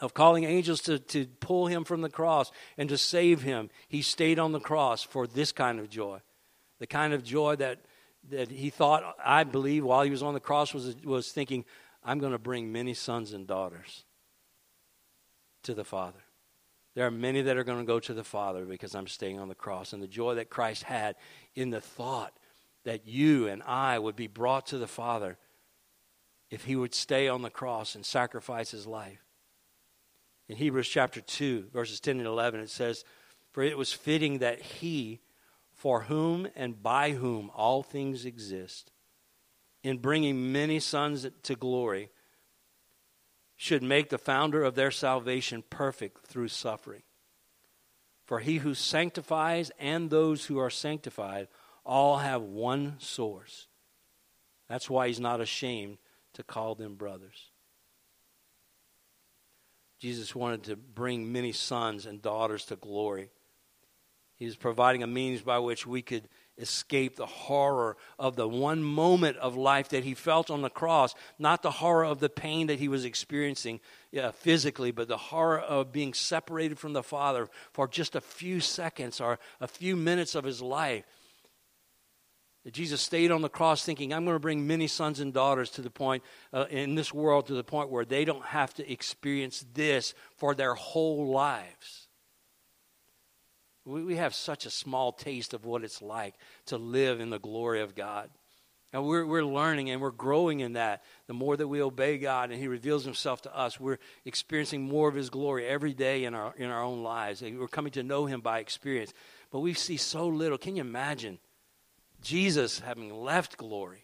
of 0.00 0.14
calling 0.14 0.42
angels 0.42 0.80
to, 0.80 0.98
to 0.98 1.24
pull 1.38 1.68
him 1.68 1.84
from 1.84 2.00
the 2.00 2.10
cross 2.10 2.50
and 2.76 2.88
to 2.88 2.98
save 2.98 3.42
him. 3.42 3.70
He 3.86 4.02
stayed 4.02 4.40
on 4.40 4.50
the 4.50 4.58
cross 4.58 5.04
for 5.04 5.28
this 5.28 5.52
kind 5.52 5.78
of 5.78 5.88
joy. 5.88 6.18
The 6.80 6.88
kind 6.88 7.12
of 7.12 7.22
joy 7.22 7.54
that, 7.54 7.84
that 8.30 8.50
he 8.50 8.70
thought, 8.70 9.14
I 9.24 9.44
believe, 9.44 9.84
while 9.84 10.02
he 10.02 10.10
was 10.10 10.24
on 10.24 10.34
the 10.34 10.40
cross, 10.40 10.74
was, 10.74 10.96
was 11.04 11.30
thinking, 11.30 11.64
I'm 12.04 12.18
going 12.18 12.32
to 12.32 12.38
bring 12.38 12.70
many 12.70 12.94
sons 12.94 13.32
and 13.32 13.46
daughters 13.46 14.04
to 15.62 15.74
the 15.74 15.84
Father. 15.84 16.20
There 16.94 17.06
are 17.06 17.10
many 17.10 17.42
that 17.42 17.56
are 17.56 17.64
going 17.64 17.80
to 17.80 17.84
go 17.84 17.98
to 17.98 18.14
the 18.14 18.24
Father 18.24 18.64
because 18.64 18.94
I'm 18.94 19.08
staying 19.08 19.40
on 19.40 19.48
the 19.48 19.54
cross. 19.54 19.92
And 19.92 20.02
the 20.02 20.06
joy 20.06 20.34
that 20.36 20.50
Christ 20.50 20.84
had 20.84 21.16
in 21.54 21.70
the 21.70 21.80
thought 21.80 22.32
that 22.84 23.06
you 23.08 23.48
and 23.48 23.62
I 23.62 23.98
would 23.98 24.14
be 24.14 24.26
brought 24.26 24.66
to 24.66 24.78
the 24.78 24.86
Father 24.86 25.38
if 26.50 26.64
he 26.64 26.76
would 26.76 26.94
stay 26.94 27.26
on 27.26 27.42
the 27.42 27.50
cross 27.50 27.94
and 27.94 28.04
sacrifice 28.04 28.70
his 28.70 28.86
life. 28.86 29.24
In 30.48 30.56
Hebrews 30.56 30.88
chapter 30.88 31.20
2, 31.20 31.70
verses 31.72 32.00
10 32.00 32.18
and 32.18 32.26
11, 32.26 32.60
it 32.60 32.70
says, 32.70 33.04
For 33.50 33.62
it 33.62 33.78
was 33.78 33.92
fitting 33.92 34.38
that 34.38 34.60
he, 34.60 35.20
for 35.72 36.02
whom 36.02 36.46
and 36.54 36.80
by 36.80 37.12
whom 37.12 37.50
all 37.54 37.82
things 37.82 38.26
exist, 38.26 38.92
in 39.84 39.98
bringing 39.98 40.50
many 40.50 40.80
sons 40.80 41.28
to 41.42 41.54
glory, 41.54 42.10
should 43.54 43.82
make 43.82 44.08
the 44.08 44.18
founder 44.18 44.64
of 44.64 44.74
their 44.74 44.90
salvation 44.90 45.62
perfect 45.70 46.26
through 46.26 46.48
suffering. 46.48 47.02
For 48.24 48.40
he 48.40 48.56
who 48.56 48.74
sanctifies 48.74 49.70
and 49.78 50.08
those 50.08 50.46
who 50.46 50.58
are 50.58 50.70
sanctified 50.70 51.48
all 51.84 52.16
have 52.16 52.42
one 52.42 52.96
source. 52.98 53.68
That's 54.68 54.88
why 54.88 55.08
he's 55.08 55.20
not 55.20 55.42
ashamed 55.42 55.98
to 56.32 56.42
call 56.42 56.74
them 56.74 56.94
brothers. 56.94 57.50
Jesus 60.00 60.34
wanted 60.34 60.64
to 60.64 60.76
bring 60.76 61.30
many 61.30 61.52
sons 61.52 62.06
and 62.06 62.22
daughters 62.22 62.64
to 62.66 62.76
glory. 62.76 63.28
He 64.36 64.46
was 64.46 64.56
providing 64.56 65.02
a 65.02 65.06
means 65.06 65.42
by 65.42 65.58
which 65.58 65.86
we 65.86 66.00
could 66.00 66.28
escape 66.58 67.16
the 67.16 67.26
horror 67.26 67.96
of 68.18 68.36
the 68.36 68.48
one 68.48 68.82
moment 68.82 69.36
of 69.38 69.56
life 69.56 69.88
that 69.88 70.04
he 70.04 70.14
felt 70.14 70.50
on 70.50 70.62
the 70.62 70.70
cross, 70.70 71.14
not 71.38 71.62
the 71.62 71.70
horror 71.70 72.04
of 72.04 72.20
the 72.20 72.28
pain 72.28 72.68
that 72.68 72.78
he 72.78 72.88
was 72.88 73.04
experiencing 73.04 73.80
yeah, 74.12 74.30
physically, 74.30 74.92
but 74.92 75.08
the 75.08 75.16
horror 75.16 75.58
of 75.58 75.92
being 75.92 76.14
separated 76.14 76.78
from 76.78 76.92
the 76.92 77.02
Father 77.02 77.48
for 77.72 77.88
just 77.88 78.14
a 78.14 78.20
few 78.20 78.60
seconds 78.60 79.20
or 79.20 79.38
a 79.60 79.66
few 79.66 79.96
minutes 79.96 80.34
of 80.34 80.44
his 80.44 80.62
life. 80.62 81.04
Jesus 82.70 83.02
stayed 83.02 83.30
on 83.30 83.42
the 83.42 83.50
cross 83.50 83.84
thinking, 83.84 84.14
I'm 84.14 84.24
going 84.24 84.36
to 84.36 84.40
bring 84.40 84.66
many 84.66 84.86
sons 84.86 85.20
and 85.20 85.34
daughters 85.34 85.68
to 85.70 85.82
the 85.82 85.90
point 85.90 86.22
uh, 86.52 86.64
in 86.70 86.94
this 86.94 87.12
world 87.12 87.46
to 87.48 87.54
the 87.54 87.64
point 87.64 87.90
where 87.90 88.06
they 88.06 88.24
don't 88.24 88.44
have 88.44 88.72
to 88.74 88.90
experience 88.90 89.66
this 89.74 90.14
for 90.36 90.54
their 90.54 90.74
whole 90.74 91.26
lives. 91.26 92.03
We, 93.84 94.02
we 94.02 94.16
have 94.16 94.34
such 94.34 94.66
a 94.66 94.70
small 94.70 95.12
taste 95.12 95.54
of 95.54 95.64
what 95.64 95.84
it's 95.84 96.02
like 96.02 96.34
to 96.66 96.78
live 96.78 97.20
in 97.20 97.30
the 97.30 97.38
glory 97.38 97.80
of 97.80 97.94
God. 97.94 98.30
And 98.92 99.04
we're, 99.04 99.26
we're 99.26 99.44
learning 99.44 99.90
and 99.90 100.00
we're 100.00 100.12
growing 100.12 100.60
in 100.60 100.74
that. 100.74 101.02
The 101.26 101.34
more 101.34 101.56
that 101.56 101.66
we 101.66 101.82
obey 101.82 102.16
God 102.16 102.50
and 102.50 102.60
He 102.60 102.68
reveals 102.68 103.04
Himself 103.04 103.42
to 103.42 103.56
us, 103.56 103.80
we're 103.80 103.98
experiencing 104.24 104.82
more 104.82 105.08
of 105.08 105.16
His 105.16 105.30
glory 105.30 105.66
every 105.66 105.92
day 105.92 106.24
in 106.24 106.34
our, 106.34 106.54
in 106.56 106.70
our 106.70 106.82
own 106.82 107.02
lives. 107.02 107.42
We're 107.42 107.66
coming 107.66 107.90
to 107.92 108.04
know 108.04 108.26
Him 108.26 108.40
by 108.40 108.60
experience. 108.60 109.12
But 109.50 109.60
we 109.60 109.74
see 109.74 109.96
so 109.96 110.28
little. 110.28 110.58
Can 110.58 110.76
you 110.76 110.82
imagine? 110.82 111.40
Jesus 112.22 112.78
having 112.80 113.12
left 113.12 113.56
glory, 113.56 114.03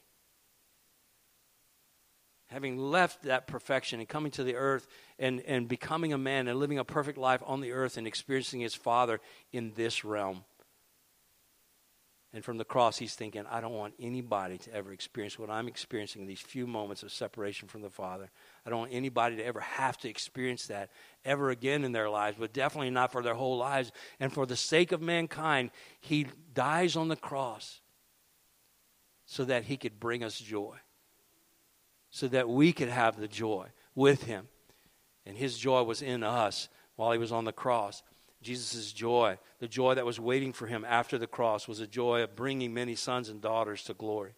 having 2.51 2.79
left 2.79 3.23
that 3.23 3.47
perfection 3.47 4.01
and 4.01 4.09
coming 4.09 4.33
to 4.33 4.45
the 4.45 4.57
earth 4.57 4.87
and, 5.19 5.41
and 5.47 5.69
becoming 5.69 6.13
a 6.13 6.19
man 6.19 6.49
and 6.49 6.59
living 6.59 6.79
a 6.79 6.85
perfect 6.85 7.17
life 7.17 7.43
on 7.47 7.61
the 7.61 7.73
earth 7.73 7.97
and 7.97 8.07
experiencing 8.07 8.61
his 8.61 8.75
Father 8.75 9.21
in 9.53 9.73
this 9.77 10.05
realm. 10.05 10.45
And 12.33 12.45
from 12.45 12.59
the 12.59 12.65
cross, 12.65 12.97
he's 12.97 13.15
thinking, 13.15 13.45
I 13.51 13.61
don't 13.61 13.73
want 13.75 13.95
anybody 13.99 14.57
to 14.59 14.75
ever 14.75 14.93
experience 14.93 15.37
what 15.37 15.51
I'm 15.51 15.67
experiencing 15.67 16.23
in 16.23 16.29
these 16.29 16.41
few 16.41 16.65
moments 16.65 17.03
of 17.03 17.11
separation 17.11 17.67
from 17.67 17.83
the 17.83 17.91
Father. 17.91 18.31
I 18.65 18.71
don't 18.71 18.79
want 18.81 18.93
anybody 18.93 19.37
to 19.37 19.45
ever 19.45 19.59
have 19.59 19.99
to 19.99 20.09
experience 20.09 20.67
that 20.67 20.91
ever 21.25 21.51
again 21.51 21.83
in 21.83 21.91
their 21.91 22.09
lives, 22.09 22.37
but 22.39 22.53
definitely 22.53 22.91
not 22.91 23.11
for 23.11 23.23
their 23.23 23.35
whole 23.35 23.59
lives. 23.59 23.91
And 24.21 24.33
for 24.33 24.47
the 24.47 24.55
sake 24.55 24.93
of 24.93 25.03
mankind, 25.03 25.71
he 26.01 26.27
dies 26.55 26.95
on 26.95 27.09
the 27.09 27.17
cross 27.17 27.81
so 29.27 29.45
that 29.45 29.65
he 29.65 29.77
could 29.77 29.99
bring 29.99 30.23
us 30.23 30.39
joy, 30.39 30.77
so 32.11 32.29
that 32.29 32.49
we 32.49 32.73
could 32.73 32.89
have 32.89 33.19
the 33.19 33.29
joy 33.29 33.67
with 33.95 34.25
him. 34.25 34.49
And 35.27 35.37
his 35.37 35.59
joy 35.59 35.83
was 35.83 36.03
in 36.03 36.23
us 36.23 36.69
while 36.97 37.13
he 37.13 37.19
was 37.19 37.33
on 37.33 37.45
the 37.45 37.53
cross. 37.53 38.03
Jesus' 38.43 38.93
joy, 38.93 39.39
the 39.59 39.69
joy 39.69 39.95
that 39.95 40.07
was 40.07 40.19
waiting 40.19 40.53
for 40.53 40.67
him 40.67 40.85
after 40.89 41.19
the 41.19 41.27
cross, 41.27 41.69
was 41.69 41.81
a 41.81 41.87
joy 41.87 42.23
of 42.23 42.37
bringing 42.37 42.73
many 42.73 42.95
sons 42.95 43.29
and 43.29 43.41
daughters 43.41 43.85
to 43.85 43.95
glory. 43.95 44.33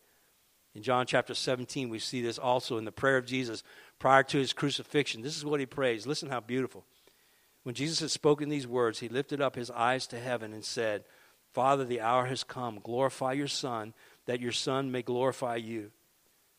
In 0.75 0.83
John 0.83 1.07
chapter 1.07 1.35
17, 1.35 1.89
we 1.89 1.99
see 1.99 2.23
this 2.23 2.39
also 2.39 2.79
in 2.79 2.85
the 2.85 2.93
prayer 2.93 3.19
of 3.19 3.27
Jesus 3.27 3.63
prior 3.99 4.23
to 4.25 4.39
his 4.39 4.53
crucifixion. 4.53 5.23
This 5.23 5.37
is 5.37 5.45
what 5.45 5.61
he 5.61 5.67
prays. 5.67 6.07
Listen 6.07 6.31
how 6.31 6.41
beautiful. 6.41 6.85
When 7.63 7.75
Jesus 7.75 8.01
had 8.01 8.11
spoken 8.11 8.49
these 8.49 8.67
words, 8.67 8.99
he 8.99 9.09
lifted 9.09 9.41
up 9.41 9.55
his 9.55 9.71
eyes 9.71 10.07
to 10.09 10.19
heaven 10.19 10.53
and 10.53 10.65
said, 10.65 11.05
Father, 11.53 11.85
the 11.85 12.01
hour 12.01 12.27
has 12.27 12.43
come. 12.43 12.81
Glorify 12.83 13.35
your 13.35 13.49
Son 13.49 13.95
that 14.27 14.41
your 14.41 14.53
Son 14.53 14.91
may 14.91 15.03
glorify 15.03 15.57
you, 15.57 15.91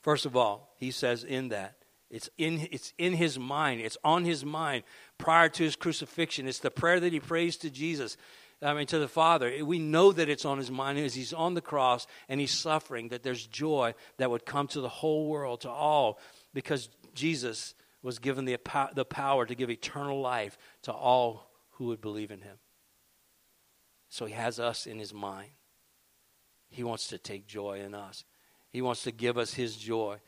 First 0.00 0.26
of 0.26 0.36
all, 0.36 0.74
he 0.76 0.90
says 0.90 1.24
in 1.24 1.48
that, 1.48 1.76
it's 2.10 2.30
in, 2.38 2.68
it's 2.70 2.94
in 2.96 3.12
his 3.12 3.38
mind, 3.38 3.80
it's 3.80 3.98
on 4.02 4.24
his 4.24 4.44
mind 4.44 4.84
prior 5.18 5.48
to 5.50 5.62
his 5.62 5.76
crucifixion. 5.76 6.48
It's 6.48 6.60
the 6.60 6.70
prayer 6.70 7.00
that 7.00 7.12
he 7.12 7.20
prays 7.20 7.56
to 7.58 7.70
Jesus, 7.70 8.16
I 8.62 8.72
mean, 8.72 8.86
to 8.86 8.98
the 8.98 9.08
Father. 9.08 9.52
We 9.62 9.78
know 9.78 10.12
that 10.12 10.28
it's 10.28 10.46
on 10.46 10.56
his 10.56 10.70
mind 10.70 10.98
as 10.98 11.14
he's 11.14 11.34
on 11.34 11.54
the 11.54 11.60
cross 11.60 12.06
and 12.28 12.40
he's 12.40 12.52
suffering, 12.52 13.08
that 13.08 13.22
there's 13.22 13.46
joy 13.46 13.94
that 14.16 14.30
would 14.30 14.46
come 14.46 14.68
to 14.68 14.80
the 14.80 14.88
whole 14.88 15.28
world, 15.28 15.60
to 15.62 15.70
all, 15.70 16.18
because 16.54 16.88
Jesus 17.14 17.74
was 18.02 18.18
given 18.18 18.46
the, 18.46 18.56
the 18.94 19.04
power 19.04 19.44
to 19.44 19.54
give 19.54 19.68
eternal 19.68 20.20
life 20.20 20.56
to 20.82 20.92
all 20.92 21.50
who 21.72 21.86
would 21.86 22.00
believe 22.00 22.30
in 22.30 22.40
him. 22.40 22.56
So 24.08 24.24
he 24.24 24.32
has 24.32 24.58
us 24.58 24.86
in 24.86 24.98
his 24.98 25.12
mind. 25.12 25.50
He 26.70 26.84
wants 26.84 27.08
to 27.08 27.18
take 27.18 27.46
joy 27.46 27.80
in 27.80 27.94
us. 27.94 28.24
He 28.78 28.82
wants 28.82 29.02
to 29.02 29.10
give 29.10 29.36
us 29.36 29.54
His 29.54 29.74
joy. 29.74 30.18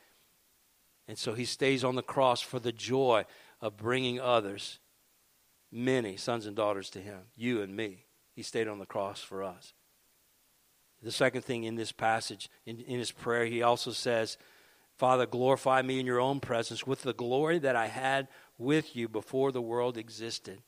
And 1.07 1.17
so 1.17 1.35
He 1.35 1.45
stays 1.45 1.85
on 1.85 1.95
the 1.95 2.03
cross 2.03 2.41
for 2.41 2.59
the 2.59 2.73
joy 2.73 3.25
of 3.61 3.77
bringing 3.77 4.19
others, 4.19 4.81
many 5.71 6.17
sons 6.17 6.47
and 6.47 6.57
daughters 6.57 6.91
to 6.91 6.99
Him, 6.99 7.21
you 7.37 7.63
and 7.63 7.77
me. 7.77 8.07
He 8.35 8.43
stayed 8.43 8.67
on 8.67 8.81
the 8.81 8.87
cross 8.87 9.23
for 9.23 9.45
us. 9.45 9.73
The 11.01 11.13
second 11.13 11.43
thing 11.43 11.63
in 11.63 11.77
this 11.77 11.93
passage, 11.93 12.51
in, 12.67 12.81
in 12.81 12.99
his 12.99 13.13
prayer, 13.13 13.45
he 13.45 13.63
also 13.63 13.93
says, 13.93 14.37
Father, 14.97 15.27
glorify 15.27 15.81
me 15.81 16.01
in 16.01 16.07
your 16.07 16.21
own 16.21 16.41
presence 16.41 16.85
with 16.85 17.03
the 17.03 17.13
glory 17.13 17.61
that 17.61 17.77
I 17.77 17.87
had 17.87 18.27
with 18.59 18.97
you 18.97 19.09
before 19.09 19.53
the 19.53 19.63
world 19.63 19.97
existed. 19.97 20.59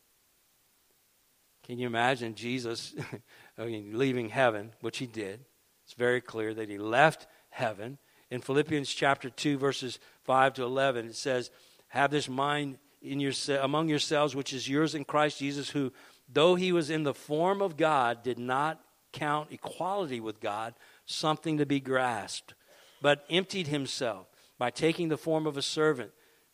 Can 1.65 1.81
you 1.81 1.89
imagine 1.89 2.37
Jesus 2.37 2.95
I 3.59 3.65
mean, 3.65 3.99
leaving 3.99 4.29
heaven, 4.29 4.71
which 4.83 4.99
he 4.99 5.07
did? 5.07 5.41
It's 5.85 5.95
very 5.95 6.21
clear 6.21 6.55
that 6.55 6.69
he 6.69 6.79
left 6.79 7.27
heaven. 7.53 7.99
In 8.31 8.41
Philippians 8.41 8.89
chapter 8.93 9.31
2, 9.31 9.59
verses 9.59 9.99
5 10.25 10.55
to 10.55 10.65
11, 10.65 11.07
it 11.07 11.17
says, 11.17 11.51
Have 11.89 12.11
this 12.11 12.29
mind 12.29 12.79
in 13.01 13.21
your, 13.21 13.33
among 13.61 13.89
yourselves, 13.89 14.35
which 14.35 14.53
is 14.53 14.69
yours 14.69 14.95
in 14.95 15.05
Christ 15.05 15.39
Jesus, 15.39 15.71
who, 15.71 15.93
though 16.33 16.55
he 16.55 16.73
was 16.73 16.91
in 16.91 17.03
the 17.03 17.15
form 17.15 17.61
of 17.61 17.77
God, 17.77 18.23
did 18.23 18.39
not 18.39 18.81
count 19.13 19.53
equality 19.53 20.19
with 20.19 20.41
God 20.41 20.75
something 21.05 21.59
to 21.59 21.67
be 21.67 21.81
grasped, 21.81 22.55
but 23.03 23.25
emptied 23.29 23.67
himself 23.67 24.27
by 24.59 24.71
taking 24.71 25.09
the 25.09 25.19
form 25.19 25.47
of 25.47 25.57
a 25.57 25.63
servant. 25.63 26.11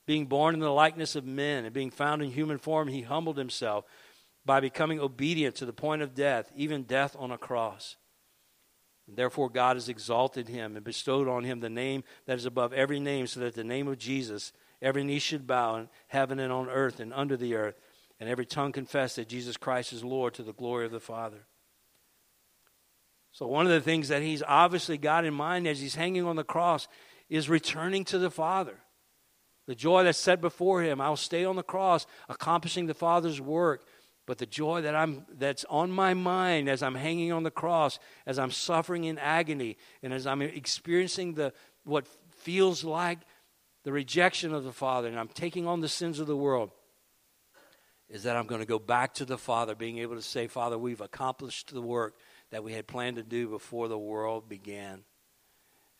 Being 0.06 0.26
born 0.26 0.54
in 0.54 0.60
the 0.60 0.72
likeness 0.72 1.14
of 1.14 1.26
men 1.26 1.64
and 1.64 1.74
being 1.74 1.90
found 1.90 2.22
in 2.22 2.30
human 2.30 2.58
form, 2.58 2.88
he 2.88 3.02
humbled 3.02 3.36
himself 3.36 3.84
by 4.44 4.58
becoming 4.58 4.98
obedient 4.98 5.54
to 5.56 5.66
the 5.66 5.72
point 5.74 6.00
of 6.00 6.14
death, 6.14 6.50
even 6.56 6.84
death 6.84 7.14
on 7.18 7.30
a 7.30 7.36
cross. 7.36 7.96
Therefore, 9.16 9.48
God 9.48 9.76
has 9.76 9.88
exalted 9.88 10.48
him 10.48 10.76
and 10.76 10.84
bestowed 10.84 11.28
on 11.28 11.44
him 11.44 11.60
the 11.60 11.70
name 11.70 12.04
that 12.26 12.36
is 12.36 12.44
above 12.44 12.72
every 12.72 13.00
name, 13.00 13.26
so 13.26 13.40
that 13.40 13.54
the 13.54 13.64
name 13.64 13.88
of 13.88 13.98
Jesus, 13.98 14.52
every 14.82 15.02
knee 15.02 15.18
should 15.18 15.46
bow 15.46 15.76
in 15.76 15.88
heaven 16.08 16.38
and 16.38 16.52
on 16.52 16.68
earth 16.68 17.00
and 17.00 17.12
under 17.14 17.36
the 17.36 17.54
earth, 17.54 17.80
and 18.20 18.28
every 18.28 18.44
tongue 18.44 18.72
confess 18.72 19.16
that 19.16 19.28
Jesus 19.28 19.56
Christ 19.56 19.92
is 19.92 20.04
Lord 20.04 20.34
to 20.34 20.42
the 20.42 20.52
glory 20.52 20.84
of 20.84 20.92
the 20.92 21.00
Father. 21.00 21.46
So, 23.32 23.46
one 23.46 23.66
of 23.66 23.72
the 23.72 23.80
things 23.80 24.08
that 24.08 24.22
he's 24.22 24.42
obviously 24.42 24.98
got 24.98 25.24
in 25.24 25.34
mind 25.34 25.66
as 25.66 25.80
he's 25.80 25.94
hanging 25.94 26.24
on 26.24 26.36
the 26.36 26.44
cross 26.44 26.88
is 27.28 27.48
returning 27.48 28.04
to 28.06 28.18
the 28.18 28.30
Father. 28.30 28.78
The 29.66 29.74
joy 29.74 30.04
that's 30.04 30.18
set 30.18 30.40
before 30.40 30.82
him. 30.82 31.00
I'll 31.00 31.16
stay 31.16 31.44
on 31.44 31.56
the 31.56 31.62
cross, 31.62 32.06
accomplishing 32.28 32.86
the 32.86 32.94
Father's 32.94 33.40
work. 33.40 33.86
But 34.28 34.36
the 34.36 34.44
joy 34.44 34.82
that 34.82 34.94
I'm 34.94 35.24
that's 35.38 35.64
on 35.70 35.90
my 35.90 36.12
mind 36.12 36.68
as 36.68 36.82
I'm 36.82 36.96
hanging 36.96 37.32
on 37.32 37.44
the 37.44 37.50
cross, 37.50 37.98
as 38.26 38.38
I'm 38.38 38.50
suffering 38.50 39.04
in 39.04 39.16
agony, 39.16 39.78
and 40.02 40.12
as 40.12 40.26
I'm 40.26 40.42
experiencing 40.42 41.32
the 41.32 41.54
what 41.84 42.06
feels 42.36 42.84
like 42.84 43.20
the 43.84 43.90
rejection 43.90 44.52
of 44.52 44.64
the 44.64 44.72
Father, 44.72 45.08
and 45.08 45.18
I'm 45.18 45.28
taking 45.28 45.66
on 45.66 45.80
the 45.80 45.88
sins 45.88 46.20
of 46.20 46.26
the 46.26 46.36
world, 46.36 46.72
is 48.10 48.24
that 48.24 48.36
I'm 48.36 48.46
going 48.46 48.60
to 48.60 48.66
go 48.66 48.78
back 48.78 49.14
to 49.14 49.24
the 49.24 49.38
Father, 49.38 49.74
being 49.74 49.96
able 49.96 50.16
to 50.16 50.22
say, 50.22 50.46
Father, 50.46 50.76
we've 50.76 51.00
accomplished 51.00 51.72
the 51.72 51.80
work 51.80 52.14
that 52.50 52.62
we 52.62 52.74
had 52.74 52.86
planned 52.86 53.16
to 53.16 53.22
do 53.22 53.48
before 53.48 53.88
the 53.88 53.98
world 53.98 54.46
began. 54.46 55.04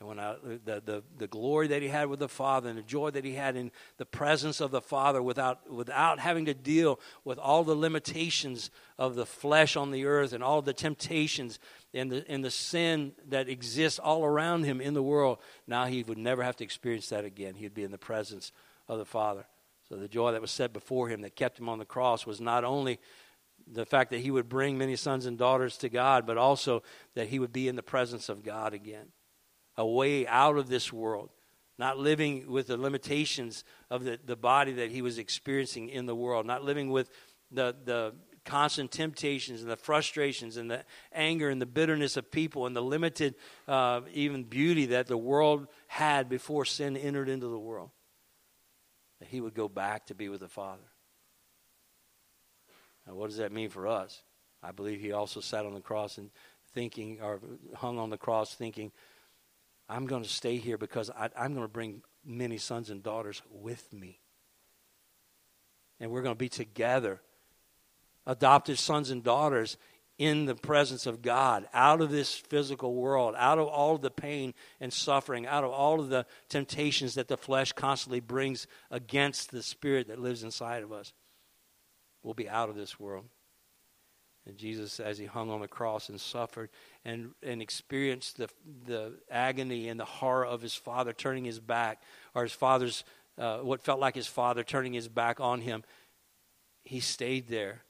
And 0.00 0.08
when 0.08 0.20
I, 0.20 0.36
the, 0.64 0.80
the, 0.84 1.02
the 1.16 1.26
glory 1.26 1.66
that 1.68 1.82
he 1.82 1.88
had 1.88 2.06
with 2.06 2.20
the 2.20 2.28
Father 2.28 2.68
and 2.68 2.78
the 2.78 2.82
joy 2.82 3.10
that 3.10 3.24
he 3.24 3.32
had 3.32 3.56
in 3.56 3.72
the 3.96 4.06
presence 4.06 4.60
of 4.60 4.70
the 4.70 4.80
Father 4.80 5.20
without, 5.20 5.68
without 5.68 6.20
having 6.20 6.44
to 6.44 6.54
deal 6.54 7.00
with 7.24 7.36
all 7.36 7.64
the 7.64 7.74
limitations 7.74 8.70
of 8.96 9.16
the 9.16 9.26
flesh 9.26 9.76
on 9.76 9.90
the 9.90 10.04
earth 10.04 10.32
and 10.32 10.44
all 10.44 10.62
the 10.62 10.72
temptations 10.72 11.58
and 11.92 12.12
the, 12.12 12.24
and 12.30 12.44
the 12.44 12.50
sin 12.50 13.12
that 13.26 13.48
exists 13.48 13.98
all 13.98 14.24
around 14.24 14.62
him 14.62 14.80
in 14.80 14.94
the 14.94 15.02
world, 15.02 15.38
now 15.66 15.86
he 15.86 16.04
would 16.04 16.18
never 16.18 16.44
have 16.44 16.54
to 16.56 16.64
experience 16.64 17.08
that 17.08 17.24
again. 17.24 17.56
He'd 17.56 17.74
be 17.74 17.82
in 17.82 17.90
the 17.90 17.98
presence 17.98 18.52
of 18.86 18.98
the 18.98 19.04
Father. 19.04 19.46
So 19.88 19.96
the 19.96 20.06
joy 20.06 20.30
that 20.30 20.40
was 20.40 20.52
set 20.52 20.72
before 20.72 21.08
him 21.08 21.22
that 21.22 21.34
kept 21.34 21.58
him 21.58 21.68
on 21.68 21.78
the 21.78 21.84
cross 21.84 22.24
was 22.24 22.40
not 22.40 22.62
only 22.62 23.00
the 23.66 23.86
fact 23.86 24.10
that 24.10 24.20
he 24.20 24.30
would 24.30 24.48
bring 24.48 24.78
many 24.78 24.94
sons 24.94 25.26
and 25.26 25.36
daughters 25.36 25.76
to 25.78 25.88
God, 25.88 26.24
but 26.24 26.38
also 26.38 26.82
that 27.14 27.28
he 27.28 27.38
would 27.38 27.52
be 27.52 27.66
in 27.66 27.74
the 27.74 27.82
presence 27.82 28.28
of 28.28 28.44
God 28.44 28.74
again, 28.74 29.08
a 29.78 29.86
way 29.86 30.26
out 30.26 30.58
of 30.58 30.68
this 30.68 30.92
world, 30.92 31.30
not 31.78 31.96
living 31.96 32.50
with 32.50 32.66
the 32.66 32.76
limitations 32.76 33.64
of 33.88 34.04
the, 34.04 34.18
the 34.22 34.36
body 34.36 34.72
that 34.72 34.90
he 34.90 35.00
was 35.00 35.16
experiencing 35.16 35.88
in 35.88 36.04
the 36.04 36.16
world, 36.16 36.44
not 36.44 36.64
living 36.64 36.90
with 36.90 37.08
the, 37.50 37.74
the 37.84 38.12
constant 38.44 38.90
temptations 38.90 39.62
and 39.62 39.70
the 39.70 39.76
frustrations 39.76 40.56
and 40.56 40.70
the 40.70 40.84
anger 41.12 41.48
and 41.48 41.62
the 41.62 41.66
bitterness 41.66 42.16
of 42.16 42.30
people 42.30 42.66
and 42.66 42.74
the 42.74 42.82
limited, 42.82 43.36
uh, 43.68 44.00
even 44.12 44.42
beauty 44.42 44.86
that 44.86 45.06
the 45.06 45.16
world 45.16 45.68
had 45.86 46.28
before 46.28 46.64
sin 46.64 46.96
entered 46.96 47.28
into 47.28 47.46
the 47.46 47.58
world. 47.58 47.90
That 49.20 49.28
he 49.28 49.40
would 49.40 49.54
go 49.54 49.68
back 49.68 50.06
to 50.06 50.14
be 50.14 50.28
with 50.28 50.40
the 50.40 50.48
Father. 50.48 50.90
Now, 53.06 53.14
what 53.14 53.28
does 53.28 53.38
that 53.38 53.52
mean 53.52 53.70
for 53.70 53.86
us? 53.86 54.22
I 54.62 54.72
believe 54.72 55.00
he 55.00 55.12
also 55.12 55.40
sat 55.40 55.64
on 55.64 55.74
the 55.74 55.80
cross 55.80 56.18
and 56.18 56.30
thinking, 56.74 57.20
or 57.22 57.40
hung 57.76 57.98
on 57.98 58.10
the 58.10 58.18
cross 58.18 58.54
thinking, 58.54 58.92
I'm 59.88 60.06
going 60.06 60.22
to 60.22 60.28
stay 60.28 60.56
here 60.56 60.78
because 60.78 61.10
I, 61.10 61.30
I'm 61.36 61.54
going 61.54 61.66
to 61.66 61.72
bring 61.72 62.02
many 62.24 62.58
sons 62.58 62.90
and 62.90 63.02
daughters 63.02 63.42
with 63.50 63.92
me. 63.92 64.20
And 65.98 66.10
we're 66.10 66.22
going 66.22 66.34
to 66.34 66.38
be 66.38 66.48
together, 66.48 67.20
adopted 68.26 68.78
sons 68.78 69.10
and 69.10 69.24
daughters 69.24 69.76
in 70.18 70.46
the 70.46 70.54
presence 70.54 71.06
of 71.06 71.22
God, 71.22 71.68
out 71.72 72.00
of 72.00 72.10
this 72.10 72.34
physical 72.34 72.94
world, 72.94 73.34
out 73.38 73.58
of 73.58 73.68
all 73.68 73.94
of 73.94 74.02
the 74.02 74.10
pain 74.10 74.52
and 74.80 74.92
suffering, 74.92 75.46
out 75.46 75.62
of 75.62 75.70
all 75.70 76.00
of 76.00 76.08
the 76.08 76.26
temptations 76.48 77.14
that 77.14 77.28
the 77.28 77.36
flesh 77.36 77.72
constantly 77.72 78.20
brings 78.20 78.66
against 78.90 79.52
the 79.52 79.62
spirit 79.62 80.08
that 80.08 80.18
lives 80.18 80.42
inside 80.42 80.82
of 80.82 80.92
us. 80.92 81.12
We'll 82.22 82.34
be 82.34 82.48
out 82.48 82.68
of 82.68 82.74
this 82.74 82.98
world. 82.98 83.26
And 84.44 84.56
Jesus, 84.56 84.98
as 84.98 85.18
he 85.18 85.26
hung 85.26 85.50
on 85.50 85.60
the 85.60 85.68
cross 85.68 86.08
and 86.08 86.20
suffered 86.20 86.70
and, 87.08 87.30
and 87.42 87.62
experienced 87.62 88.36
the, 88.36 88.48
the 88.86 89.14
agony 89.30 89.88
and 89.88 89.98
the 89.98 90.04
horror 90.04 90.44
of 90.44 90.60
his 90.60 90.74
father 90.74 91.14
turning 91.14 91.44
his 91.44 91.58
back, 91.58 92.02
or 92.34 92.42
his 92.42 92.52
father's, 92.52 93.02
uh, 93.38 93.58
what 93.58 93.80
felt 93.80 93.98
like 93.98 94.14
his 94.14 94.26
father 94.26 94.62
turning 94.62 94.92
his 94.92 95.08
back 95.08 95.40
on 95.40 95.62
him, 95.62 95.82
he 96.84 97.00
stayed 97.00 97.48
there, 97.48 97.82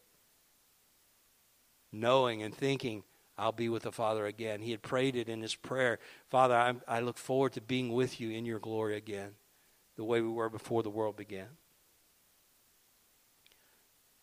knowing 1.90 2.44
and 2.44 2.54
thinking, 2.54 3.02
I'll 3.36 3.50
be 3.50 3.68
with 3.68 3.84
the 3.84 3.92
Father 3.92 4.26
again. 4.26 4.60
He 4.60 4.72
had 4.72 4.82
prayed 4.82 5.14
it 5.14 5.28
in 5.28 5.42
his 5.42 5.54
prayer 5.54 5.98
Father, 6.28 6.54
I, 6.54 6.74
I 6.86 7.00
look 7.00 7.18
forward 7.18 7.52
to 7.54 7.60
being 7.60 7.92
with 7.92 8.20
you 8.20 8.30
in 8.30 8.46
your 8.46 8.58
glory 8.58 8.96
again, 8.96 9.30
the 9.96 10.04
way 10.04 10.20
we 10.20 10.28
were 10.28 10.48
before 10.48 10.84
the 10.84 10.90
world 10.90 11.16
began. 11.16 11.48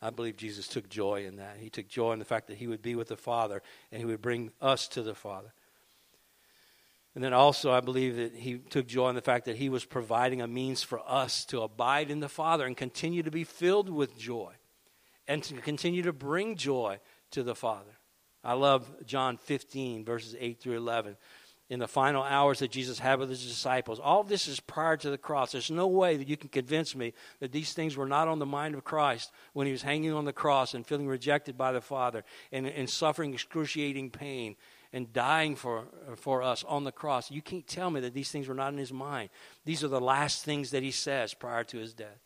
I 0.02 0.10
believe 0.10 0.38
Jesus 0.38 0.68
took 0.68 0.90
joy 0.90 1.26
in 1.26 1.38
that. 1.38 1.58
He 1.60 1.70
took 1.70 1.88
joy 1.88 2.14
in 2.14 2.20
the 2.20 2.26
fact 2.26 2.48
that 2.48 2.58
he 2.58 2.68
would 2.68 2.82
be 2.82 2.96
with 2.96 3.08
the 3.08 3.18
Father 3.18 3.62
and 3.92 4.00
he 4.00 4.06
would 4.06 4.22
bring 4.22 4.52
us 4.62 4.88
to 4.90 5.02
the 5.02 5.16
Father. 5.16 5.54
And 7.16 7.24
then 7.24 7.34
also, 7.34 7.72
I 7.72 7.80
believe 7.80 8.18
that 8.18 8.36
he 8.36 8.58
took 8.58 8.88
joy 8.88 9.10
in 9.10 9.16
the 9.16 9.22
fact 9.22 9.46
that 9.46 9.56
he 9.56 9.70
was 9.70 9.86
providing 9.86 10.42
a 10.42 10.48
means 10.48 10.84
for 10.84 11.02
us 11.08 11.46
to 11.46 11.62
abide 11.62 12.12
in 12.12 12.20
the 12.20 12.28
Father 12.28 12.66
and 12.66 12.76
continue 12.76 13.24
to 13.24 13.32
be 13.32 13.46
filled 13.46 13.90
with 13.90 14.18
joy 14.18 14.54
and 15.28 15.42
to 15.44 15.54
continue 15.56 16.04
to 16.04 16.12
bring 16.12 16.58
joy 16.58 17.00
to 17.32 17.42
the 17.42 17.56
Father. 17.56 17.98
I 18.44 18.54
love 18.54 18.94
John 19.06 19.38
15, 19.38 20.04
verses 20.04 20.36
8 20.38 20.60
through 20.60 20.78
11 20.78 21.16
in 21.70 21.80
the 21.80 21.88
final 21.88 22.22
hours 22.22 22.60
that 22.60 22.72
Jesus 22.72 23.00
had 23.00 23.20
with 23.20 23.30
his 23.30 23.46
disciples. 23.46 24.00
All 24.00 24.24
this 24.24 24.48
is 24.48 24.60
prior 24.60 24.98
to 24.98 25.10
the 25.10 25.18
cross. 25.18 25.52
There's 25.52 25.72
no 25.72 25.88
way 25.88 26.16
that 26.16 26.28
you 26.28 26.38
can 26.38 26.50
convince 26.50 26.96
me 26.96 27.14
that 27.40 27.52
these 27.52 27.74
things 27.74 27.98
were 27.98 28.06
not 28.06 28.28
on 28.28 28.40
the 28.40 28.46
mind 28.46 28.76
of 28.76 28.84
Christ 28.84 29.32
when 29.54 29.66
he 29.66 29.72
was 29.72 29.82
hanging 29.82 30.14
on 30.14 30.26
the 30.26 30.34
cross 30.34 30.74
and 30.74 30.86
feeling 30.86 31.08
rejected 31.08 31.58
by 31.58 31.72
the 31.72 31.82
Father 31.82 32.24
and, 32.52 32.68
and 32.68 32.90
suffering 32.90 33.34
excruciating 33.34 34.12
pain 34.12 34.56
and 34.94 35.12
dying 35.12 35.56
for, 35.56 35.86
for 36.16 36.44
us 36.44 36.64
on 36.68 36.84
the 36.84 36.92
cross. 36.92 37.32
You 37.32 37.42
can't 37.42 37.68
tell 37.68 37.90
me 37.90 38.00
that 38.02 38.14
these 38.14 38.30
things 38.30 38.48
were 38.48 38.54
not 38.54 38.72
in 38.72 38.78
his 38.78 38.94
mind. 38.94 39.30
These 39.66 39.84
are 39.84 39.90
the 39.90 40.00
last 40.00 40.46
things 40.46 40.72
that 40.72 40.84
he 40.84 40.92
says 40.92 41.34
prior 41.34 41.64
to 41.66 41.78
his 41.78 41.94
death. 41.94 42.25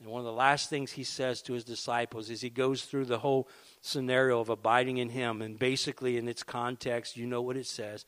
And 0.00 0.08
one 0.08 0.20
of 0.20 0.24
the 0.24 0.32
last 0.32 0.70
things 0.70 0.92
he 0.92 1.04
says 1.04 1.42
to 1.42 1.52
his 1.52 1.62
disciples 1.62 2.30
is 2.30 2.40
he 2.40 2.48
goes 2.48 2.84
through 2.84 3.04
the 3.04 3.18
whole 3.18 3.48
scenario 3.82 4.40
of 4.40 4.48
abiding 4.48 4.96
in 4.96 5.10
him. 5.10 5.42
And 5.42 5.58
basically, 5.58 6.16
in 6.16 6.26
its 6.26 6.42
context, 6.42 7.18
you 7.18 7.26
know 7.26 7.42
what 7.42 7.58
it 7.58 7.66
says. 7.66 8.06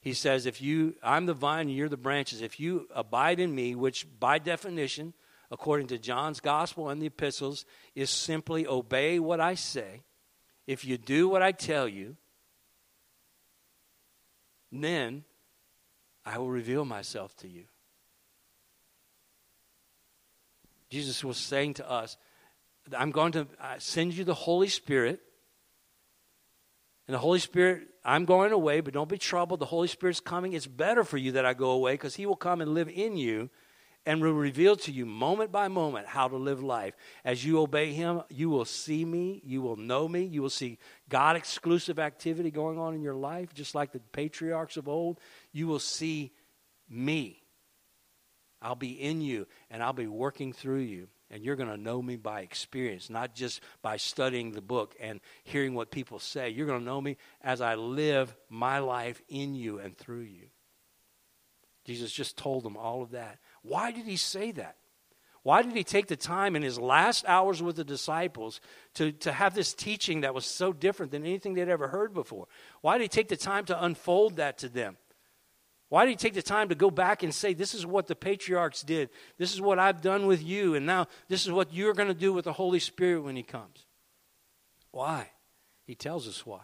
He 0.00 0.14
says, 0.14 0.46
If 0.46 0.62
you, 0.62 0.94
I'm 1.02 1.26
the 1.26 1.34
vine 1.34 1.68
and 1.68 1.76
you're 1.76 1.90
the 1.90 1.98
branches, 1.98 2.40
if 2.40 2.58
you 2.58 2.88
abide 2.94 3.40
in 3.40 3.54
me, 3.54 3.74
which 3.74 4.06
by 4.18 4.38
definition, 4.38 5.12
according 5.50 5.88
to 5.88 5.98
John's 5.98 6.40
gospel 6.40 6.88
and 6.88 7.00
the 7.00 7.06
epistles, 7.06 7.66
is 7.94 8.08
simply 8.08 8.66
obey 8.66 9.18
what 9.18 9.40
I 9.40 9.54
say, 9.54 10.02
if 10.66 10.84
you 10.84 10.96
do 10.96 11.28
what 11.28 11.42
I 11.42 11.52
tell 11.52 11.86
you, 11.86 12.16
then 14.72 15.24
I 16.24 16.38
will 16.38 16.50
reveal 16.50 16.84
myself 16.84 17.34
to 17.36 17.48
you. 17.48 17.64
Jesus 20.90 21.22
was 21.22 21.36
saying 21.36 21.74
to 21.74 21.90
us, 21.90 22.16
I'm 22.96 23.10
going 23.10 23.32
to 23.32 23.46
send 23.78 24.14
you 24.14 24.24
the 24.24 24.34
Holy 24.34 24.68
Spirit. 24.68 25.20
And 27.06 27.14
the 27.14 27.18
Holy 27.18 27.38
Spirit, 27.38 27.88
I'm 28.04 28.24
going 28.24 28.52
away, 28.52 28.80
but 28.80 28.94
don't 28.94 29.08
be 29.08 29.18
troubled. 29.18 29.60
The 29.60 29.66
Holy 29.66 29.88
Spirit's 29.88 30.20
coming. 30.20 30.52
It's 30.52 30.66
better 30.66 31.04
for 31.04 31.16
you 31.16 31.32
that 31.32 31.46
I 31.46 31.54
go 31.54 31.70
away 31.70 31.94
because 31.94 32.14
He 32.14 32.26
will 32.26 32.36
come 32.36 32.60
and 32.60 32.74
live 32.74 32.88
in 32.88 33.16
you 33.16 33.50
and 34.06 34.22
will 34.22 34.32
reveal 34.32 34.76
to 34.76 34.92
you 34.92 35.04
moment 35.04 35.52
by 35.52 35.68
moment 35.68 36.06
how 36.06 36.28
to 36.28 36.36
live 36.36 36.62
life. 36.62 36.94
As 37.24 37.44
you 37.44 37.60
obey 37.60 37.92
Him, 37.92 38.22
you 38.30 38.48
will 38.48 38.64
see 38.64 39.04
me, 39.04 39.42
you 39.44 39.60
will 39.60 39.76
know 39.76 40.08
me, 40.08 40.22
you 40.24 40.40
will 40.40 40.50
see 40.50 40.78
God 41.08 41.36
exclusive 41.36 41.98
activity 41.98 42.50
going 42.50 42.78
on 42.78 42.94
in 42.94 43.02
your 43.02 43.14
life, 43.14 43.52
just 43.52 43.74
like 43.74 43.92
the 43.92 44.00
patriarchs 44.12 44.76
of 44.76 44.88
old. 44.88 45.20
You 45.52 45.66
will 45.66 45.78
see 45.78 46.32
me. 46.88 47.37
I'll 48.60 48.74
be 48.74 48.92
in 48.92 49.20
you 49.20 49.46
and 49.70 49.82
I'll 49.82 49.92
be 49.92 50.06
working 50.06 50.52
through 50.52 50.80
you. 50.80 51.08
And 51.30 51.44
you're 51.44 51.56
going 51.56 51.68
to 51.68 51.76
know 51.76 52.00
me 52.00 52.16
by 52.16 52.40
experience, 52.40 53.10
not 53.10 53.34
just 53.34 53.60
by 53.82 53.98
studying 53.98 54.52
the 54.52 54.62
book 54.62 54.94
and 54.98 55.20
hearing 55.44 55.74
what 55.74 55.90
people 55.90 56.18
say. 56.18 56.48
You're 56.48 56.66
going 56.66 56.80
to 56.80 56.84
know 56.84 57.00
me 57.00 57.18
as 57.42 57.60
I 57.60 57.74
live 57.74 58.34
my 58.48 58.78
life 58.78 59.20
in 59.28 59.54
you 59.54 59.78
and 59.78 59.96
through 59.96 60.22
you. 60.22 60.46
Jesus 61.84 62.12
just 62.12 62.36
told 62.36 62.64
them 62.64 62.76
all 62.76 63.02
of 63.02 63.10
that. 63.10 63.38
Why 63.62 63.92
did 63.92 64.06
he 64.06 64.16
say 64.16 64.52
that? 64.52 64.76
Why 65.42 65.62
did 65.62 65.74
he 65.74 65.84
take 65.84 66.08
the 66.08 66.16
time 66.16 66.56
in 66.56 66.62
his 66.62 66.78
last 66.78 67.24
hours 67.26 67.62
with 67.62 67.76
the 67.76 67.84
disciples 67.84 68.60
to, 68.94 69.12
to 69.12 69.32
have 69.32 69.54
this 69.54 69.72
teaching 69.72 70.22
that 70.22 70.34
was 70.34 70.44
so 70.44 70.72
different 70.72 71.12
than 71.12 71.24
anything 71.24 71.54
they'd 71.54 71.68
ever 71.68 71.88
heard 71.88 72.12
before? 72.12 72.48
Why 72.80 72.98
did 72.98 73.04
he 73.04 73.08
take 73.08 73.28
the 73.28 73.36
time 73.36 73.64
to 73.66 73.84
unfold 73.84 74.36
that 74.36 74.58
to 74.58 74.68
them? 74.68 74.96
Why 75.88 76.04
did 76.04 76.10
he 76.10 76.16
take 76.16 76.34
the 76.34 76.42
time 76.42 76.68
to 76.68 76.74
go 76.74 76.90
back 76.90 77.22
and 77.22 77.34
say, 77.34 77.54
This 77.54 77.74
is 77.74 77.86
what 77.86 78.06
the 78.06 78.14
patriarchs 78.14 78.82
did? 78.82 79.10
This 79.38 79.54
is 79.54 79.60
what 79.60 79.78
I've 79.78 80.02
done 80.02 80.26
with 80.26 80.42
you, 80.42 80.74
and 80.74 80.84
now 80.84 81.06
this 81.28 81.46
is 81.46 81.52
what 81.52 81.72
you're 81.72 81.94
going 81.94 82.08
to 82.08 82.14
do 82.14 82.32
with 82.32 82.44
the 82.44 82.52
Holy 82.52 82.78
Spirit 82.78 83.22
when 83.22 83.36
he 83.36 83.42
comes? 83.42 83.86
Why? 84.90 85.30
He 85.86 85.94
tells 85.94 86.28
us 86.28 86.44
why 86.44 86.62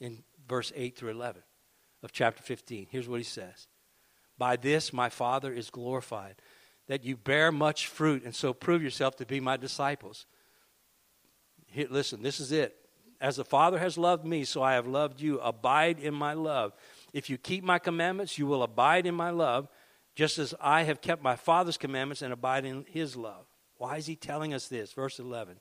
in 0.00 0.22
verse 0.48 0.72
8 0.76 0.96
through 0.96 1.10
11 1.10 1.42
of 2.02 2.12
chapter 2.12 2.42
15. 2.42 2.86
Here's 2.90 3.08
what 3.08 3.18
he 3.18 3.24
says 3.24 3.66
By 4.38 4.56
this 4.56 4.92
my 4.92 5.08
Father 5.08 5.52
is 5.52 5.70
glorified, 5.70 6.36
that 6.86 7.04
you 7.04 7.16
bear 7.16 7.50
much 7.50 7.88
fruit, 7.88 8.24
and 8.24 8.34
so 8.34 8.52
prove 8.52 8.82
yourself 8.82 9.16
to 9.16 9.26
be 9.26 9.40
my 9.40 9.56
disciples. 9.56 10.26
Here, 11.66 11.88
listen, 11.90 12.22
this 12.22 12.38
is 12.38 12.52
it. 12.52 12.76
As 13.20 13.36
the 13.36 13.44
Father 13.44 13.78
has 13.78 13.96
loved 13.96 14.24
me, 14.24 14.44
so 14.44 14.62
I 14.62 14.74
have 14.74 14.86
loved 14.86 15.20
you. 15.20 15.38
Abide 15.38 15.98
in 15.98 16.12
my 16.12 16.34
love. 16.34 16.72
If 17.12 17.28
you 17.28 17.38
keep 17.38 17.62
my 17.62 17.78
commandments, 17.78 18.38
you 18.38 18.46
will 18.46 18.62
abide 18.62 19.06
in 19.06 19.14
my 19.14 19.30
love, 19.30 19.68
just 20.14 20.38
as 20.38 20.54
I 20.60 20.82
have 20.82 21.00
kept 21.00 21.22
my 21.22 21.36
Father's 21.36 21.76
commandments 21.76 22.22
and 22.22 22.32
abide 22.32 22.64
in 22.64 22.84
his 22.88 23.16
love. 23.16 23.46
Why 23.76 23.96
is 23.96 24.06
he 24.06 24.16
telling 24.16 24.54
us 24.54 24.68
this? 24.68 24.92
Verse 24.92 25.18
11 25.18 25.56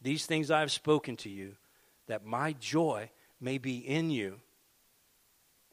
These 0.00 0.26
things 0.26 0.50
I 0.50 0.60
have 0.60 0.72
spoken 0.72 1.16
to 1.18 1.30
you, 1.30 1.56
that 2.06 2.24
my 2.24 2.52
joy 2.54 3.10
may 3.40 3.58
be 3.58 3.78
in 3.78 4.10
you, 4.10 4.40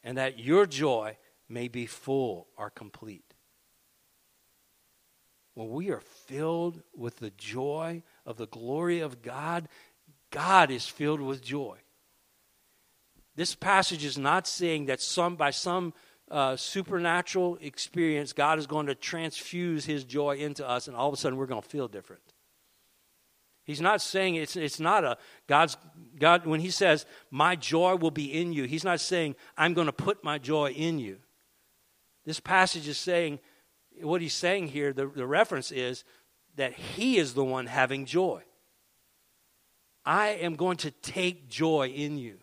and 0.02 0.18
that 0.18 0.38
your 0.38 0.66
joy 0.66 1.16
may 1.48 1.68
be 1.68 1.86
full 1.86 2.48
or 2.56 2.70
complete. 2.70 3.34
When 5.54 5.70
we 5.70 5.90
are 5.90 6.00
filled 6.00 6.82
with 6.94 7.16
the 7.16 7.30
joy 7.30 8.02
of 8.26 8.36
the 8.36 8.46
glory 8.46 9.00
of 9.00 9.22
God, 9.22 9.68
God 10.30 10.70
is 10.70 10.86
filled 10.86 11.20
with 11.20 11.42
joy. 11.42 11.78
This 13.36 13.54
passage 13.54 14.04
is 14.04 14.16
not 14.16 14.46
saying 14.48 14.86
that 14.86 15.00
some 15.00 15.36
by 15.36 15.50
some 15.50 15.92
uh, 16.30 16.56
supernatural 16.56 17.58
experience, 17.60 18.32
God 18.32 18.58
is 18.58 18.66
going 18.66 18.86
to 18.86 18.94
transfuse 18.94 19.84
His 19.84 20.04
joy 20.04 20.36
into 20.36 20.68
us, 20.68 20.88
and 20.88 20.96
all 20.96 21.08
of 21.08 21.14
a 21.14 21.16
sudden 21.16 21.38
we're 21.38 21.46
going 21.46 21.62
to 21.62 21.68
feel 21.68 21.86
different. 21.86 22.22
He's 23.62 23.80
not 23.80 24.00
saying 24.00 24.36
it's, 24.36 24.56
it's 24.56 24.80
not 24.80 25.04
a 25.04 25.18
God's 25.48 25.76
God 26.18 26.46
when 26.46 26.60
He 26.60 26.70
says 26.70 27.04
my 27.30 27.56
joy 27.56 27.96
will 27.96 28.10
be 28.10 28.32
in 28.32 28.52
you. 28.52 28.64
He's 28.64 28.84
not 28.84 29.00
saying 29.00 29.36
I'm 29.56 29.74
going 29.74 29.86
to 29.86 29.92
put 29.92 30.24
my 30.24 30.38
joy 30.38 30.70
in 30.70 30.98
you. 30.98 31.18
This 32.24 32.40
passage 32.40 32.88
is 32.88 32.96
saying 32.96 33.38
what 34.00 34.20
He's 34.22 34.34
saying 34.34 34.68
here. 34.68 34.92
The, 34.92 35.06
the 35.08 35.26
reference 35.26 35.70
is 35.72 36.04
that 36.54 36.74
He 36.74 37.18
is 37.18 37.34
the 37.34 37.44
one 37.44 37.66
having 37.66 38.06
joy. 38.06 38.42
I 40.04 40.28
am 40.28 40.54
going 40.54 40.76
to 40.78 40.90
take 40.90 41.48
joy 41.48 41.88
in 41.88 42.18
you. 42.18 42.38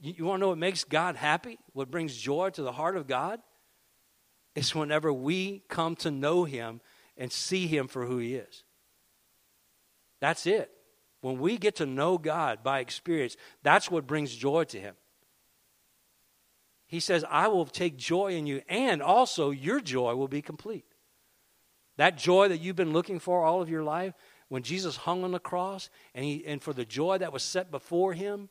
You, 0.00 0.14
you 0.18 0.24
want 0.24 0.38
to 0.38 0.40
know 0.40 0.48
what 0.48 0.58
makes 0.58 0.84
God 0.84 1.16
happy? 1.16 1.58
What 1.72 1.90
brings 1.90 2.16
joy 2.16 2.50
to 2.50 2.62
the 2.62 2.72
heart 2.72 2.96
of 2.96 3.06
God? 3.06 3.40
It's 4.54 4.74
whenever 4.74 5.12
we 5.12 5.62
come 5.68 5.96
to 5.96 6.10
know 6.10 6.44
Him 6.44 6.80
and 7.16 7.30
see 7.30 7.66
Him 7.66 7.86
for 7.86 8.06
who 8.06 8.18
He 8.18 8.34
is. 8.34 8.64
That's 10.20 10.46
it. 10.46 10.70
When 11.20 11.38
we 11.38 11.58
get 11.58 11.76
to 11.76 11.86
know 11.86 12.18
God 12.18 12.62
by 12.62 12.80
experience, 12.80 13.36
that's 13.62 13.90
what 13.90 14.06
brings 14.06 14.34
joy 14.34 14.64
to 14.64 14.80
Him. 14.80 14.94
He 16.86 16.98
says, 16.98 17.24
I 17.30 17.46
will 17.48 17.66
take 17.66 17.96
joy 17.96 18.32
in 18.32 18.46
you, 18.46 18.62
and 18.68 19.00
also 19.00 19.50
your 19.50 19.80
joy 19.80 20.16
will 20.16 20.28
be 20.28 20.42
complete. 20.42 20.86
That 21.98 22.18
joy 22.18 22.48
that 22.48 22.58
you've 22.58 22.74
been 22.74 22.92
looking 22.92 23.20
for 23.20 23.44
all 23.44 23.62
of 23.62 23.70
your 23.70 23.84
life, 23.84 24.14
when 24.48 24.64
Jesus 24.64 24.96
hung 24.96 25.22
on 25.22 25.30
the 25.30 25.38
cross, 25.38 25.88
and, 26.14 26.24
he, 26.24 26.44
and 26.44 26.60
for 26.60 26.72
the 26.72 26.84
joy 26.84 27.18
that 27.18 27.32
was 27.32 27.44
set 27.44 27.70
before 27.70 28.14
him, 28.14 28.48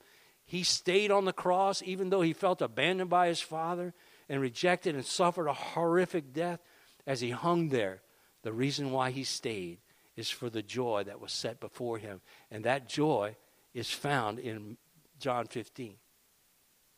he 0.50 0.64
stayed 0.64 1.12
on 1.12 1.26
the 1.26 1.32
cross 1.32 1.84
even 1.86 2.10
though 2.10 2.22
he 2.22 2.34
felt 2.34 2.60
abandoned 2.64 3.12
by 3.12 3.28
his 3.28 3.40
father 3.40 3.94
and 4.28 4.42
rejected 4.42 4.96
and 4.96 5.06
suffered 5.06 5.46
a 5.46 5.54
horrific 5.54 6.34
death 6.34 6.60
as 7.06 7.22
he 7.22 7.30
hung 7.30 7.70
there. 7.70 8.02
The 8.42 8.52
reason 8.52 8.90
why 8.90 9.12
he 9.12 9.24
stayed 9.24 9.78
is 10.16 10.32
for 10.32 10.50
the 10.50 10.64
joy 10.64 11.04
that 11.04 11.22
was 11.22 11.32
set 11.32 11.60
before 11.60 12.00
him. 12.00 12.22
And 12.50 12.64
that 12.64 12.90
joy 12.90 13.36
is 13.76 13.92
found 13.92 14.40
in 14.40 14.78
John 15.20 15.46
15. 15.46 15.98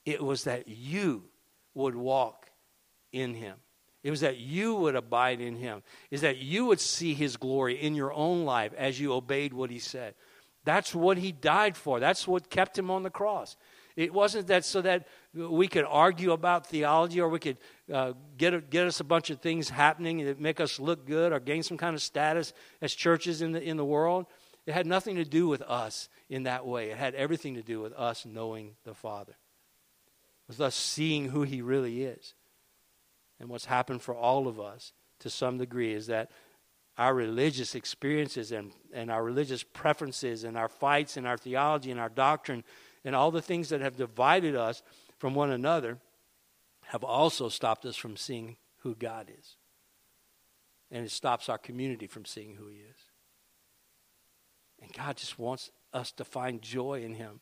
It 0.06 0.24
was 0.24 0.46
that 0.46 0.70
you 0.70 1.26
would 1.74 1.98
walk 1.98 2.52
in 3.12 3.34
him. 3.34 3.58
It 4.02 4.12
was 4.12 4.22
that 4.22 4.38
you 4.38 4.76
would 4.76 4.96
abide 4.96 5.42
in 5.42 5.58
him. 5.58 5.84
Is 6.10 6.22
that 6.22 6.38
you 6.38 6.68
would 6.68 6.80
see 6.80 7.14
his 7.14 7.36
glory 7.36 7.76
in 7.76 7.96
your 7.96 8.14
own 8.14 8.46
life 8.46 8.72
as 8.78 8.98
you 8.98 9.12
obeyed 9.12 9.54
what 9.54 9.72
he 9.72 9.80
said. 9.80 10.16
That's 10.64 10.94
what 10.94 11.18
he 11.18 11.32
died 11.32 11.76
for. 11.76 12.00
That's 12.00 12.28
what 12.28 12.50
kept 12.50 12.78
him 12.78 12.92
on 12.92 13.04
the 13.04 13.10
cross. 13.10 13.58
It 13.96 14.14
wasn't 14.14 14.48
that 14.48 14.64
so 14.64 14.82
that 14.82 15.08
we 15.34 15.68
could 15.68 15.86
argue 15.88 16.32
about 16.32 16.68
theology 16.68 17.20
or 17.20 17.30
we 17.30 17.40
could 17.40 17.58
uh, 17.92 18.14
get, 18.38 18.70
get 18.70 18.88
us 18.88 19.00
a 19.00 19.04
bunch 19.04 19.30
of 19.30 19.42
things 19.42 19.70
happening 19.70 20.26
that 20.26 20.40
make 20.40 20.60
us 20.60 20.80
look 20.80 21.06
good 21.06 21.34
or 21.34 21.40
gain 21.40 21.64
some 21.64 21.78
kind 21.78 21.94
of 21.96 22.02
status 22.02 22.54
as 22.82 22.94
churches 22.94 23.42
in 23.42 23.52
the, 23.52 23.62
in 23.62 23.78
the 23.78 23.86
world. 23.86 24.28
It 24.66 24.74
had 24.74 24.86
nothing 24.86 25.16
to 25.16 25.26
do 25.26 25.48
with 25.48 25.62
us 25.64 26.08
in 26.30 26.44
that 26.44 26.66
way. 26.66 26.92
It 26.92 26.98
had 26.98 27.16
everything 27.16 27.56
to 27.56 27.64
do 27.64 27.82
with 27.82 27.94
us 27.94 28.26
knowing 28.26 28.76
the 28.86 28.94
Father. 28.94 29.34
It 29.34 30.48
was 30.48 30.62
us 30.62 30.76
seeing 30.76 31.30
who 31.30 31.44
He 31.44 31.62
really 31.62 32.04
is. 32.04 32.36
And 33.40 33.50
what's 33.50 33.66
happened 33.66 34.02
for 34.02 34.16
all 34.16 34.48
of 34.48 34.60
us 34.60 34.94
to 35.20 35.30
some 35.30 35.58
degree 35.58 35.94
is 35.94 36.08
that 36.08 36.30
our 36.98 37.14
religious 37.14 37.76
experiences 37.76 38.52
and, 38.52 38.72
and 38.94 39.10
our 39.10 39.24
religious 39.24 39.64
preferences 39.64 40.44
and 40.44 40.58
our 40.58 40.70
fights 40.70 41.18
and 41.18 41.26
our 41.26 41.38
theology 41.38 41.92
and 41.92 42.00
our 42.00 42.10
doctrine 42.10 42.64
and 43.04 43.16
all 43.16 43.32
the 43.32 43.42
things 43.42 43.70
that 43.70 43.82
have 43.82 43.96
divided 43.96 44.56
us 44.56 44.84
from 45.18 45.34
one 45.34 45.52
another 45.52 46.00
have 46.88 47.04
also 47.04 47.50
stopped 47.50 47.86
us 47.86 47.96
from 47.96 48.18
seeing 48.18 48.58
who 48.80 48.96
God 48.96 49.32
is. 49.40 49.56
And 50.92 51.06
it 51.06 51.12
stops 51.12 51.48
our 51.48 51.58
community 51.58 52.08
from 52.08 52.26
seeing 52.26 52.56
who 52.56 52.68
He 52.68 52.78
is. 52.78 52.98
And 54.82 54.92
God 54.92 55.16
just 55.16 55.40
wants 55.40 55.72
us 55.94 56.12
to 56.14 56.26
find 56.26 56.62
joy 56.62 57.04
in 57.04 57.14
Him. 57.14 57.40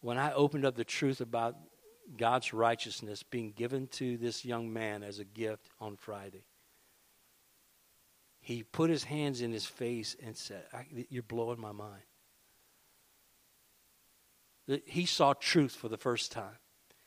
When 0.00 0.18
I 0.18 0.32
opened 0.32 0.64
up 0.64 0.74
the 0.74 0.84
truth 0.84 1.20
about 1.20 1.56
God's 2.16 2.52
righteousness 2.52 3.22
being 3.22 3.52
given 3.52 3.86
to 3.88 4.16
this 4.16 4.44
young 4.44 4.72
man 4.72 5.02
as 5.02 5.18
a 5.18 5.24
gift 5.24 5.70
on 5.80 5.96
Friday, 5.96 6.44
he 8.44 8.62
put 8.62 8.90
his 8.90 9.04
hands 9.04 9.40
in 9.40 9.52
his 9.52 9.64
face 9.64 10.14
and 10.22 10.36
said, 10.36 10.64
You're 11.08 11.22
blowing 11.22 11.58
my 11.58 11.72
mind. 11.72 12.02
He 14.84 15.06
saw 15.06 15.32
truth 15.32 15.74
for 15.74 15.88
the 15.88 15.96
first 15.96 16.30
time. 16.30 16.58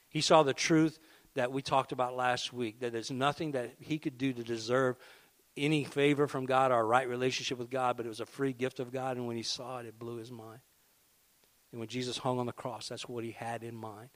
He 0.10 0.19
saw 0.21 0.41
the 0.41 0.56
truth 0.56 0.97
that 1.36 1.52
we 1.52 1.62
talked 1.62 1.91
about 1.91 2.15
last 2.15 2.52
week 2.52 2.80
that 2.80 2.91
there's 2.91 3.12
nothing 3.12 3.52
that 3.52 3.76
he 3.78 4.00
could 4.00 4.17
do 4.17 4.34
to 4.34 4.43
deserve 4.43 4.97
any 5.56 5.84
favor 5.84 6.26
from 6.26 6.47
God 6.47 6.71
or 6.71 6.80
a 6.80 6.84
right 6.84 7.08
relationship 7.08 7.60
with 7.60 7.69
God, 7.69 7.97
but 7.97 8.08
it 8.08 8.10
was 8.10 8.19
a 8.19 8.26
free 8.26 8.54
gift 8.54 8.80
of 8.80 8.91
God. 8.91 9.17
And 9.17 9.28
when 9.28 9.38
he 9.38 9.43
saw 9.43 9.78
it, 9.78 9.86
it 9.86 10.00
blew 10.00 10.17
his 10.17 10.32
mind. 10.32 10.62
And 11.71 11.80
when 11.80 11.88
Jesus 11.88 12.17
hung 12.17 12.39
on 12.39 12.47
the 12.47 12.52
cross, 12.52 12.89
that's 12.89 13.08
what 13.08 13.23
he 13.23 13.32
had 13.32 13.62
in 13.62 13.76
mind 13.76 14.10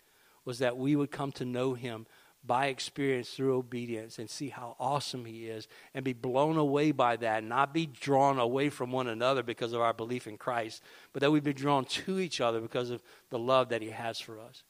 was 0.44 0.58
that 0.58 0.76
we 0.76 0.96
would 0.96 1.12
come 1.12 1.32
to 1.34 1.46
know 1.46 1.76
him 1.76 2.08
by 2.44 2.68
experience 2.68 3.30
through 3.30 3.56
obedience 3.56 4.18
and 4.18 4.30
see 4.30 4.50
how 4.50 4.76
awesome 4.80 5.26
he 5.26 5.48
is 5.48 5.68
and 5.94 6.04
be 6.04 6.14
blown 6.14 6.58
away 6.58 6.92
by 6.92 7.16
that, 7.18 7.44
not 7.44 7.74
be 7.74 7.86
drawn 7.86 8.40
away 8.40 8.70
from 8.70 8.92
one 8.92 9.08
another 9.08 9.44
because 9.44 9.74
of 9.74 9.82
our 9.82 9.94
belief 9.94 10.26
in 10.26 10.38
Christ, 10.38 10.82
but 11.14 11.22
that 11.22 11.32
we 11.32 11.40
be 11.40 11.54
drawn 11.54 11.86
to 11.86 12.20
each 12.20 12.42
other 12.42 12.60
because 12.60 12.90
of 12.90 13.04
the 13.30 13.38
love 13.38 13.70
that 13.70 13.82
he 13.82 13.90
has 13.90 14.20
for 14.20 14.40
us. 14.40 14.64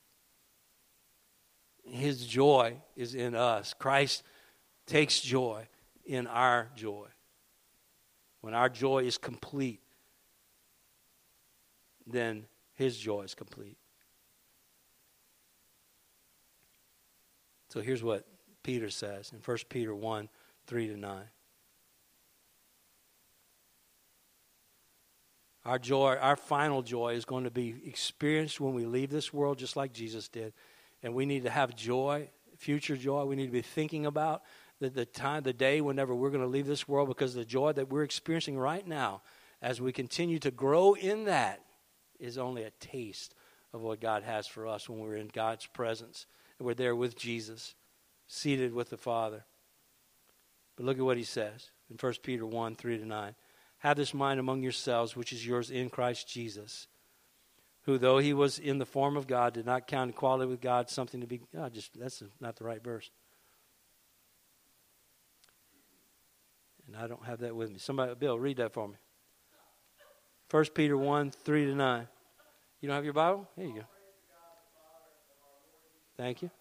His 1.83 2.25
joy 2.25 2.77
is 2.95 3.15
in 3.15 3.35
us. 3.35 3.73
Christ 3.73 4.23
takes 4.85 5.19
joy 5.19 5.67
in 6.05 6.27
our 6.27 6.69
joy. 6.75 7.07
When 8.41 8.53
our 8.53 8.69
joy 8.69 9.03
is 9.05 9.17
complete, 9.17 9.81
then 12.05 12.45
his 12.73 12.97
joy 12.97 13.21
is 13.21 13.33
complete. 13.33 13.77
So 17.71 17.79
here's 17.79 18.03
what 18.03 18.25
Peter 18.63 18.89
says 18.89 19.31
in 19.31 19.39
1 19.39 19.57
Peter 19.69 19.95
1 19.95 20.27
3 20.67 20.87
to 20.87 20.97
9. 20.97 21.21
Our 25.63 25.79
joy, 25.79 26.17
our 26.19 26.35
final 26.35 26.81
joy, 26.81 27.13
is 27.13 27.23
going 27.23 27.45
to 27.45 27.51
be 27.51 27.75
experienced 27.85 28.59
when 28.59 28.73
we 28.73 28.85
leave 28.85 29.09
this 29.09 29.31
world, 29.31 29.57
just 29.57 29.77
like 29.77 29.93
Jesus 29.93 30.27
did. 30.27 30.53
And 31.01 31.13
we 31.13 31.25
need 31.25 31.43
to 31.43 31.49
have 31.49 31.73
joy, 31.75 32.29
future 32.57 32.97
joy. 32.97 33.23
We 33.23 33.37
need 33.37 33.45
to 33.45 33.51
be 33.51 33.61
thinking 33.61 34.05
about 34.05 34.41
the, 34.79 34.89
the 34.89 35.05
time, 35.05 35.43
the 35.43 35.53
day 35.53 35.79
whenever 35.79 36.13
we're 36.13 36.29
going 36.29 36.43
to 36.43 36.47
leave 36.47 36.67
this 36.67 36.89
world 36.89 37.07
because 37.07 37.35
the 37.35 37.45
joy 37.45 37.71
that 37.73 37.89
we're 37.89 38.03
experiencing 38.03 38.57
right 38.57 38.85
now, 38.85 39.21
as 39.61 39.79
we 39.79 39.93
continue 39.93 40.39
to 40.39 40.51
grow 40.51 40.93
in 40.93 41.23
that, 41.25 41.61
is 42.19 42.37
only 42.37 42.63
a 42.63 42.71
taste 42.81 43.33
of 43.71 43.81
what 43.81 44.01
God 44.01 44.23
has 44.23 44.45
for 44.45 44.67
us 44.67 44.89
when 44.89 44.99
we're 44.99 45.15
in 45.15 45.29
God's 45.31 45.67
presence 45.67 46.25
we're 46.63 46.73
there 46.73 46.95
with 46.95 47.17
Jesus, 47.17 47.75
seated 48.27 48.73
with 48.73 48.89
the 48.89 48.97
Father. 48.97 49.45
But 50.75 50.85
look 50.85 50.97
at 50.97 51.05
what 51.05 51.17
he 51.17 51.23
says 51.23 51.71
in 51.89 51.97
1 51.97 52.13
Peter 52.23 52.45
1 52.45 52.75
3 52.75 52.97
to 52.97 53.05
9. 53.05 53.35
Have 53.79 53.97
this 53.97 54.13
mind 54.13 54.39
among 54.39 54.61
yourselves, 54.61 55.15
which 55.15 55.33
is 55.33 55.45
yours 55.45 55.71
in 55.71 55.89
Christ 55.89 56.27
Jesus, 56.27 56.87
who, 57.83 57.97
though 57.97 58.19
he 58.19 58.33
was 58.33 58.59
in 58.59 58.77
the 58.77 58.85
form 58.85 59.17
of 59.17 59.27
God, 59.27 59.53
did 59.53 59.65
not 59.65 59.87
count 59.87 60.11
equality 60.11 60.49
with 60.49 60.61
God 60.61 60.89
something 60.89 61.21
to 61.21 61.27
be. 61.27 61.41
Oh, 61.57 61.69
just 61.69 61.99
That's 61.99 62.23
not 62.39 62.55
the 62.55 62.63
right 62.63 62.83
verse. 62.83 63.09
And 66.87 66.95
I 66.95 67.07
don't 67.07 67.25
have 67.25 67.39
that 67.39 67.55
with 67.55 67.71
me. 67.71 67.79
Somebody, 67.79 68.13
Bill, 68.15 68.37
read 68.37 68.57
that 68.57 68.73
for 68.73 68.87
me. 68.87 68.95
1 70.51 70.65
Peter 70.75 70.97
1 70.97 71.31
3 71.31 71.65
to 71.65 71.75
9. 71.75 72.07
You 72.81 72.87
don't 72.87 72.95
have 72.95 73.05
your 73.05 73.13
Bible? 73.13 73.47
Here 73.55 73.65
you 73.65 73.75
go. 73.75 74.00
Thank 76.21 76.43
you. 76.43 76.51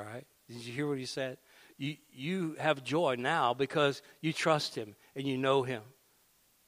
All 0.00 0.06
right? 0.06 0.26
Did 0.48 0.64
you 0.64 0.72
hear 0.72 0.88
what 0.88 0.98
he 0.98 1.04
said? 1.04 1.36
You, 1.76 1.96
you 2.10 2.56
have 2.58 2.82
joy 2.82 3.16
now 3.18 3.52
because 3.52 4.00
you 4.22 4.32
trust 4.32 4.74
him 4.74 4.96
and 5.14 5.26
you 5.26 5.36
know 5.36 5.62
him. 5.62 5.82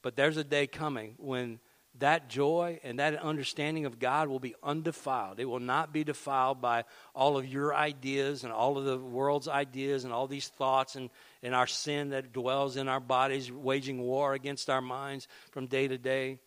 But 0.03 0.15
there's 0.15 0.37
a 0.37 0.43
day 0.43 0.67
coming 0.67 1.15
when 1.17 1.59
that 1.99 2.29
joy 2.29 2.79
and 2.83 2.99
that 2.99 3.15
understanding 3.21 3.85
of 3.85 3.99
God 3.99 4.27
will 4.27 4.39
be 4.39 4.55
undefiled. 4.61 5.39
It 5.39 5.45
will 5.45 5.59
not 5.59 5.91
be 5.91 6.03
defiled 6.03 6.61
by 6.61 6.83
all 7.15 7.37
of 7.37 7.47
your 7.47 7.73
ideas 7.73 8.43
and 8.43 8.53
all 8.53 8.77
of 8.77 8.85
the 8.85 8.97
world's 8.97 9.47
ideas 9.47 10.03
and 10.03 10.13
all 10.13 10.27
these 10.27 10.47
thoughts 10.47 10.95
and, 10.95 11.09
and 11.41 11.55
our 11.55 11.67
sin 11.67 12.09
that 12.09 12.33
dwells 12.33 12.77
in 12.77 12.87
our 12.87 12.99
bodies, 12.99 13.51
waging 13.51 14.01
war 14.01 14.33
against 14.33 14.69
our 14.69 14.81
minds 14.81 15.27
from 15.51 15.67
day 15.67 15.87
to 15.87 15.97
day. 15.97 16.39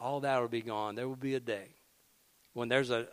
All 0.00 0.20
that 0.20 0.40
will 0.40 0.48
be 0.48 0.62
gone. 0.62 0.96
There 0.96 1.08
will 1.08 1.16
be 1.16 1.34
a 1.34 1.40
day 1.40 1.68
when 2.52 2.68
there's 2.68 2.90
an 2.90 3.06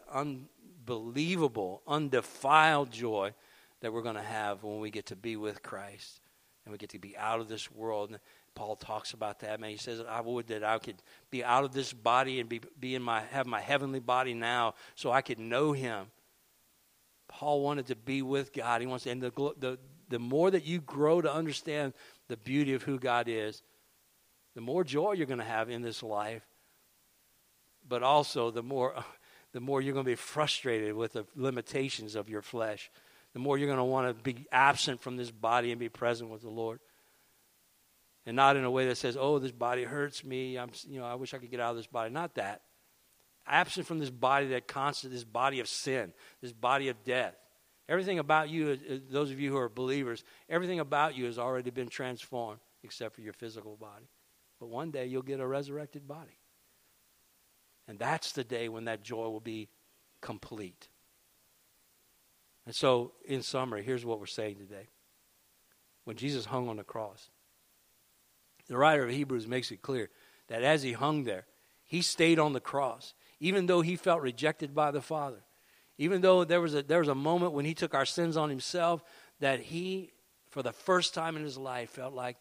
unbelievable, 0.88 1.82
undefiled 1.88 2.92
joy 2.92 3.34
that 3.82 3.92
we're 3.94 4.02
going 4.02 4.16
to 4.16 4.22
have 4.22 4.64
when 4.64 4.80
we 4.80 4.90
get 4.90 5.08
to 5.08 5.16
be 5.16 5.36
with 5.36 5.62
Christ 5.62 6.22
and 6.66 6.72
we 6.72 6.78
get 6.78 6.90
to 6.92 7.00
be 7.00 7.18
out 7.18 7.40
of 7.40 7.50
this 7.50 7.72
world. 7.72 8.12
And 8.12 8.20
Paul 8.56 8.76
talks 8.76 9.14
about 9.14 9.40
that. 9.40 9.60
Man, 9.60 9.72
he 9.72 9.78
says, 9.78 10.02
"I 10.02 10.22
would 10.22 10.48
that 10.48 10.64
I 10.64 10.78
could 10.80 11.02
be 11.30 11.44
out 11.44 11.64
of 11.64 11.74
this 11.74 11.92
body 11.92 12.40
and 12.40 12.48
be, 12.48 12.62
be 12.80 12.96
in 12.96 13.02
my 13.02 13.22
have 13.32 13.46
my 13.46 13.60
heavenly 13.60 14.00
body 14.00 14.34
now, 14.34 14.76
so 14.96 15.12
I 15.12 15.22
could 15.22 15.40
know 15.40 15.72
Him." 15.72 16.08
Paul 17.28 17.62
wanted 17.62 17.88
to 17.88 17.96
be 17.96 18.22
with 18.22 18.54
God. 18.54 18.82
He 18.82 18.88
wants, 18.88 19.08
and 19.08 19.22
the 19.22 19.32
the 19.58 19.80
the 20.10 20.20
more 20.20 20.52
that 20.52 20.66
you 20.66 20.80
grow 20.82 21.22
to 21.22 21.34
understand 21.34 21.94
the 22.28 22.38
beauty 22.38 22.74
of 22.74 22.84
who 22.84 23.00
God 23.00 23.28
is, 23.28 23.64
the 24.54 24.62
more 24.62 24.84
joy 24.84 25.14
you're 25.14 25.26
going 25.26 25.40
to 25.40 25.46
have 25.46 25.70
in 25.70 25.82
this 25.82 26.04
life. 26.04 26.44
But 27.88 28.04
also, 28.04 28.52
the 28.52 28.64
more 28.64 29.04
the 29.54 29.62
more 29.62 29.82
you're 29.82 29.94
going 29.94 30.06
to 30.06 30.12
be 30.12 30.16
frustrated 30.16 30.94
with 30.94 31.14
the 31.14 31.26
limitations 31.36 32.16
of 32.16 32.30
your 32.30 32.42
flesh. 32.42 32.92
The 33.34 33.40
more 33.40 33.58
you're 33.58 33.68
going 33.68 33.78
to 33.78 33.84
want 33.84 34.16
to 34.16 34.24
be 34.24 34.46
absent 34.52 35.02
from 35.02 35.18
this 35.18 35.32
body 35.32 35.72
and 35.72 35.80
be 35.80 35.90
present 35.90 36.30
with 36.30 36.42
the 36.42 36.50
Lord 36.50 36.80
and 38.26 38.36
not 38.36 38.56
in 38.56 38.64
a 38.64 38.72
way 38.72 38.88
that 38.88 38.98
says, 38.98 39.18
"Oh, 39.20 39.40
this 39.40 39.52
body 39.52 39.84
hurts 39.84 40.24
me. 40.24 40.58
I'm, 40.58 40.72
you 40.88 41.00
know, 41.00 41.06
I 41.06 41.16
wish 41.16 41.34
I 41.34 41.38
could 41.38 41.52
get 41.52 41.60
out 41.60 41.72
of 41.72 41.78
this 41.78 41.88
body." 41.88 42.10
Not 42.10 42.36
that. 42.36 42.62
Absent 43.46 43.86
from 43.86 44.00
this 44.00 44.10
body 44.10 44.48
that 44.48 44.68
constant, 44.68 45.12
this 45.12 45.26
body 45.26 45.60
of 45.60 45.68
sin, 45.68 46.14
this 46.42 46.54
body 46.54 46.88
of 46.90 47.04
death. 47.04 47.36
Everything 47.90 48.20
about 48.20 48.50
you, 48.50 48.70
uh, 48.70 48.94
uh, 48.94 48.98
those 49.10 49.32
of 49.32 49.40
you 49.40 49.52
who 49.52 49.58
are 49.58 49.68
believers, 49.68 50.24
everything 50.48 50.80
about 50.80 51.18
you 51.18 51.26
has 51.26 51.38
already 51.38 51.70
been 51.70 51.90
transformed, 51.90 52.62
except 52.84 53.16
for 53.16 53.22
your 53.22 53.34
physical 53.34 53.76
body. 53.76 54.08
But 54.60 54.70
one 54.70 54.92
day 54.92 55.08
you'll 55.08 55.22
get 55.22 55.42
a 55.42 55.48
resurrected 55.48 56.08
body, 56.08 56.38
and 57.88 58.00
that's 58.00 58.32
the 58.32 58.44
day 58.44 58.70
when 58.70 58.86
that 58.86 59.04
joy 59.04 59.30
will 59.30 59.40
be 59.40 59.70
complete. 60.22 60.88
And 62.66 62.74
so, 62.74 63.14
in 63.26 63.42
summary, 63.42 63.84
here's 63.84 64.06
what 64.06 64.20
we're 64.20 64.26
saying 64.26 64.56
today. 64.56 64.88
When 66.06 66.16
Jesus 66.16 66.46
hung 66.46 66.70
on 66.70 66.78
the 66.78 66.84
cross, 66.84 67.30
the 68.68 68.78
writer 68.78 69.04
of 69.04 69.10
Hebrews 69.10 69.48
makes 69.48 69.72
it 69.72 69.82
clear 69.82 70.10
that 70.48 70.64
as 70.64 70.84
he 70.84 70.94
hung 70.94 71.24
there, 71.24 71.46
he 71.84 72.02
stayed 72.02 72.40
on 72.40 72.54
the 72.54 72.60
cross, 72.62 73.14
even 73.40 73.66
though 73.66 73.82
he 73.82 73.96
felt 73.96 74.22
rejected 74.22 74.74
by 74.74 74.92
the 74.92 75.02
Father. 75.02 75.44
Even 75.98 76.22
though 76.22 76.44
there 76.44 76.62
was 76.62 76.74
a, 76.74 76.82
there 76.82 77.00
was 77.00 77.08
a 77.08 77.16
moment 77.16 77.54
when 77.54 77.66
he 77.66 77.74
took 77.74 77.94
our 77.94 78.06
sins 78.06 78.36
on 78.38 78.50
himself, 78.50 79.04
that 79.40 79.60
he, 79.60 80.14
for 80.50 80.64
the 80.64 80.72
first 80.72 81.14
time 81.14 81.36
in 81.36 81.44
his 81.44 81.58
life, 81.58 81.92
felt 81.92 82.14
like 82.14 82.38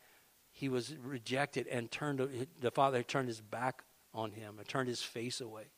he 0.53 0.69
was 0.69 0.95
rejected 0.97 1.67
and 1.67 1.91
turned, 1.91 2.47
the 2.61 2.71
Father 2.71 3.03
turned 3.03 3.29
his 3.29 3.41
back 3.41 3.83
on 4.15 4.33
him 4.33 4.59
and 4.59 4.69
turned 4.69 4.89
his 4.89 5.03
face 5.03 5.41
away. 5.41 5.71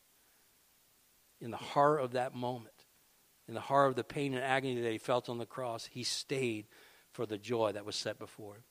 In 1.41 1.51
the 1.51 1.57
horror 1.57 1.99
of 1.99 2.13
that 2.13 2.35
moment, 2.35 2.87
in 3.47 3.55
the 3.55 3.61
horror 3.61 3.87
of 3.87 3.97
the 3.97 4.05
pain 4.05 4.35
and 4.35 4.43
agony 4.43 4.81
that 4.81 4.93
he 4.93 4.99
felt 4.99 5.29
on 5.29 5.39
the 5.39 5.47
cross, 5.47 5.87
he 5.87 6.03
stayed 6.03 6.67
for 7.13 7.27
the 7.27 7.39
joy 7.39 7.73
that 7.73 7.85
was 7.85 7.97
set 7.97 8.19
before 8.19 8.55
him 8.55 8.65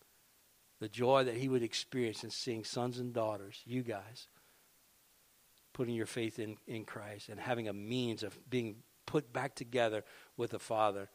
the 0.84 0.90
joy 0.90 1.24
that 1.24 1.38
he 1.38 1.48
would 1.48 1.64
experience 1.64 2.26
in 2.26 2.30
seeing 2.30 2.66
sons 2.66 3.00
and 3.00 3.14
daughters, 3.14 3.62
you 3.64 3.84
guys, 3.84 4.28
putting 5.72 5.96
your 5.96 6.06
faith 6.06 6.40
in, 6.40 6.58
in 6.68 6.84
Christ 6.84 7.30
and 7.30 7.40
having 7.40 7.70
a 7.70 7.74
means 7.74 8.22
of 8.22 8.38
being 8.50 8.76
put 9.06 9.32
back 9.32 9.56
together 9.56 10.04
with 10.36 10.52
the 10.52 10.60
Father 10.60 11.08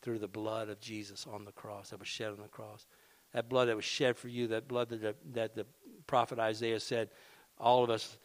through 0.00 0.18
the 0.18 0.28
blood 0.28 0.70
of 0.70 0.80
Jesus 0.80 1.26
on 1.30 1.44
the 1.44 1.52
cross 1.52 1.90
that 1.90 1.98
was 1.98 2.08
shed 2.08 2.30
on 2.30 2.40
the 2.40 2.48
cross. 2.48 2.86
That 3.34 3.50
blood 3.50 3.68
that 3.68 3.76
was 3.76 3.84
shed 3.84 4.16
for 4.16 4.28
you, 4.28 4.46
that 4.46 4.66
blood 4.66 4.88
that 4.88 5.02
the, 5.02 5.14
that 5.32 5.54
the 5.54 5.66
prophet 6.06 6.38
Isaiah 6.38 6.80
said, 6.80 7.10
all 7.58 7.84
of 7.84 7.90
us 7.90 8.18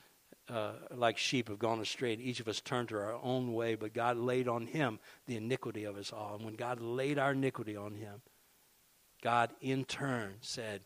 uh, 0.50 0.74
like 0.94 1.18
sheep 1.18 1.48
have 1.48 1.60
gone 1.60 1.80
astray, 1.80 2.14
and 2.14 2.22
each 2.22 2.40
of 2.40 2.48
us 2.48 2.60
turned 2.60 2.90
to 2.90 2.98
our 2.98 3.16
own 3.22 3.54
way, 3.54 3.76
but 3.76 3.94
God 3.94 4.18
laid 4.18 4.48
on 4.48 4.68
him 4.68 5.00
the 5.26 5.38
iniquity 5.38 5.86
of 5.86 5.98
us 5.98 6.12
all. 6.12 6.36
And 6.36 6.46
when 6.46 6.56
God 6.56 6.82
laid 6.82 7.18
our 7.18 7.32
iniquity 7.32 7.76
on 7.78 7.94
him, 7.94 8.22
God 9.22 9.52
in 9.62 9.86
turn 9.86 10.36
said, 10.42 10.82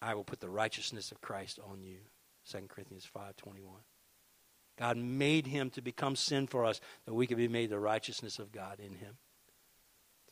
I 0.00 0.14
will 0.14 0.24
put 0.24 0.40
the 0.40 0.48
righteousness 0.48 1.12
of 1.12 1.20
Christ 1.20 1.58
on 1.70 1.82
you. 1.82 1.98
2 2.50 2.68
Corinthians 2.68 3.04
5:21. 3.04 3.82
God 4.76 4.96
made 4.96 5.48
him 5.48 5.70
to 5.70 5.82
become 5.82 6.14
sin 6.14 6.46
for 6.46 6.64
us 6.64 6.80
that 7.04 7.14
we 7.14 7.26
could 7.26 7.36
be 7.36 7.48
made 7.48 7.68
the 7.68 7.80
righteousness 7.80 8.38
of 8.38 8.52
God 8.52 8.78
in 8.78 8.94
him. 8.94 9.18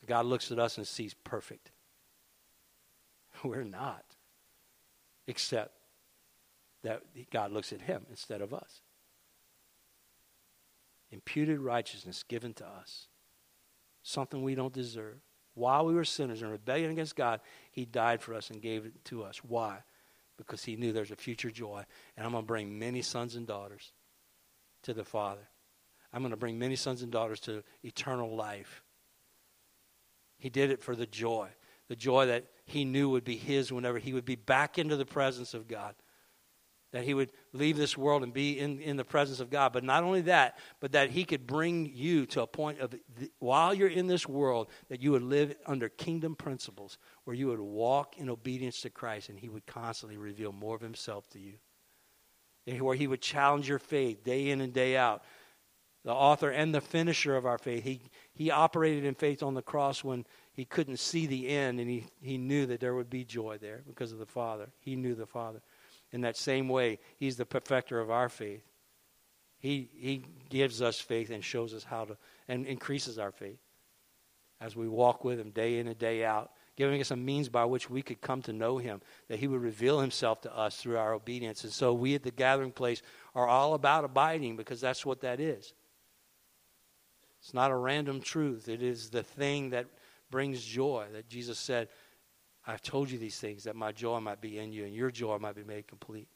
God 0.07 0.25
looks 0.25 0.53
at 0.53 0.59
us 0.61 0.79
and 0.79 0.87
sees 0.87 1.15
perfect. 1.15 1.73
We're 3.45 3.65
not. 3.65 4.05
Except 5.27 5.76
that 6.87 7.03
God 7.31 7.53
looks 7.53 7.73
at 7.73 7.83
him 7.83 8.07
instead 8.09 8.41
of 8.41 8.55
us. 8.55 8.81
Imputed 11.11 11.61
righteousness 11.61 12.23
given 12.23 12.55
to 12.55 12.67
us. 12.67 13.09
Something 14.03 14.43
we 14.43 14.55
don't 14.55 14.73
deserve 14.73 15.21
while 15.57 15.87
we 15.87 15.95
were 15.95 16.05
sinners 16.05 16.43
in 16.43 16.51
rebellion 16.51 16.91
against 16.91 17.17
God, 17.17 17.41
He 17.71 17.87
died 17.87 18.21
for 18.21 18.35
us 18.35 18.51
and 18.51 18.61
gave 18.61 18.85
it 18.85 19.05
to 19.07 19.25
us. 19.25 19.39
Why? 19.39 19.79
Because 20.37 20.63
He 20.63 20.77
knew 20.77 20.93
there's 20.93 21.11
a 21.11 21.17
future 21.17 21.51
joy. 21.51 21.83
And 22.15 22.27
I'm 22.27 22.33
going 22.33 22.45
to 22.45 22.47
bring 22.47 22.79
many 22.79 23.01
sons 23.01 23.37
and 23.37 23.47
daughters 23.47 23.93
to 24.83 24.93
the 24.93 25.03
Father. 25.03 25.49
I'm 26.13 26.21
going 26.21 26.31
to 26.31 26.37
bring 26.37 26.59
many 26.59 26.77
sons 26.77 27.01
and 27.01 27.11
daughters 27.11 27.41
to 27.41 27.65
eternal 27.83 28.37
life. 28.37 28.83
He 30.37 30.51
did 30.51 30.71
it 30.71 30.83
for 30.83 30.95
the 30.95 31.07
joy, 31.07 31.49
the 31.89 31.97
joy 31.97 32.27
that 32.27 32.45
He 32.67 32.85
knew 32.85 33.09
would 33.09 33.25
be 33.25 33.37
His 33.37 33.73
whenever 33.73 33.99
He 33.99 34.13
would 34.13 34.27
be 34.27 34.37
back 34.37 34.79
into 34.79 34.97
the 34.97 35.07
presence 35.07 35.55
of 35.55 35.67
God 35.67 35.95
that 36.97 37.05
he 37.05 37.13
would 37.13 37.29
leave 37.53 37.77
this 37.77 37.95
world 37.95 38.23
and 38.23 38.33
be 38.33 38.59
in, 38.59 38.81
in 38.81 38.97
the 38.97 39.05
presence 39.05 39.39
of 39.39 39.51
God. 39.51 39.75
But 39.75 39.85
not 39.85 40.03
only 40.03 40.23
that, 40.23 40.57
but 40.81 40.93
that 40.93 41.11
he 41.11 41.25
could 41.25 41.47
bring 41.47 41.93
you 41.95 42.25
to 42.27 42.41
a 42.41 42.47
point 42.47 42.81
of, 42.81 42.95
while 43.39 43.75
you're 43.75 43.87
in 43.87 44.07
this 44.07 44.27
world, 44.27 44.69
that 44.89 45.03
you 45.03 45.11
would 45.11 45.23
live 45.23 45.55
under 45.67 45.91
kingdom 45.91 46.35
principles, 46.35 46.97
where 47.25 47.37
you 47.37 47.49
would 47.49 47.61
walk 47.61 48.17
in 48.17 48.31
obedience 48.31 48.81
to 48.81 48.89
Christ 48.89 49.29
and 49.29 49.39
he 49.39 49.51
would 49.51 49.67
constantly 49.67 50.17
reveal 50.17 50.53
more 50.53 50.75
of 50.75 50.81
himself 50.81 51.29
to 51.31 51.39
you. 51.39 51.59
Where 52.81 52.97
he 52.97 53.07
would 53.07 53.21
challenge 53.21 53.69
your 53.69 53.79
faith 53.79 54.25
day 54.25 54.49
in 54.49 54.63
and 54.63 54.73
day 54.73 54.97
out. 54.97 55.23
The 56.03 56.15
author 56.15 56.49
and 56.49 56.75
the 56.75 56.81
finisher 56.81 57.37
of 57.37 57.45
our 57.45 57.59
faith. 57.59 57.85
He, 57.85 58.01
he 58.33 58.51
operated 58.51 59.05
in 59.05 59.15
faith 59.15 59.43
on 59.43 59.53
the 59.53 59.61
cross 59.61 60.03
when 60.03 60.25
he 60.55 60.65
couldn't 60.65 60.99
see 60.99 61.27
the 61.27 61.49
end 61.49 61.79
and 61.79 61.91
he, 61.91 62.07
he 62.23 62.39
knew 62.39 62.65
that 62.65 62.81
there 62.81 62.95
would 62.95 63.11
be 63.11 63.23
joy 63.23 63.59
there 63.59 63.83
because 63.87 64.13
of 64.13 64.19
the 64.19 64.25
Father. 64.25 64.71
He 64.81 64.97
knew 64.97 65.15
the 65.15 65.27
Father 65.27 65.61
in 66.13 66.23
that 66.23 66.37
same 66.37 66.69
way, 66.69 66.99
He's 67.17 67.37
the 67.37 67.47
perfecter 67.47 68.01
of 68.01 68.11
our 68.11 68.29
faith. 68.29 68.63
He, 69.59 69.89
he 69.95 70.25
gives 70.49 70.83
us 70.83 71.01
faith 71.01 71.31
and 71.31 71.43
shows 71.43 71.75
us 71.75 71.85
how 71.85 72.05
to, 72.05 72.17
and 72.47 72.67
increases 72.67 73.19
our 73.19 73.33
faith 73.33 73.59
as 74.61 74.77
we 74.77 74.89
walk 74.89 75.25
with 75.25 75.39
Him 75.39 75.51
day 75.51 75.79
in 75.79 75.89
and 75.89 75.99
day 75.99 76.25
out, 76.25 76.51
giving 76.77 77.01
us 77.01 77.11
a 77.11 77.17
means 77.17 77.49
by 77.49 77.65
which 77.65 77.91
we 77.91 78.03
could 78.03 78.21
come 78.21 78.43
to 78.43 78.53
know 78.53 78.79
Him, 78.79 79.01
that 79.29 79.39
He 79.39 79.49
would 79.49 79.61
reveal 79.61 80.01
Himself 80.01 80.41
to 80.43 80.57
us 80.57 80.77
through 80.77 80.99
our 80.99 81.15
obedience. 81.15 81.65
And 81.65 81.73
so 81.73 81.93
we 81.93 82.15
at 82.15 82.23
the 82.23 82.31
gathering 82.31 82.73
place 82.73 83.03
are 83.35 83.49
all 83.49 83.75
about 83.75 84.05
abiding 84.05 84.57
because 84.57 84.81
that's 84.81 85.05
what 85.05 85.21
that 85.23 85.41
is. 85.41 85.73
It's 87.41 87.55
not 87.55 87.71
a 87.71 87.77
random 87.77 88.21
truth, 88.21 88.69
it 88.69 88.83
is 88.83 89.11
the 89.11 89.23
thing 89.23 89.71
that 89.71 89.87
brings 90.31 90.65
joy 90.65 91.07
that 91.13 91.29
Jesus 91.29 91.59
said. 91.59 91.89
I've 92.67 92.83
told 92.83 93.11
you 93.11 93.19
these 93.19 93.39
things 93.39 93.65
that 93.65 93.77
my 93.77 93.93
joy 93.93 94.19
might 94.21 94.41
be 94.41 94.59
in 94.59 94.73
you 94.73 94.85
and 94.85 94.95
your 94.95 95.11
joy 95.11 95.39
might 95.39 95.55
be 95.55 95.63
made 95.63 95.87
complete. 95.87 96.29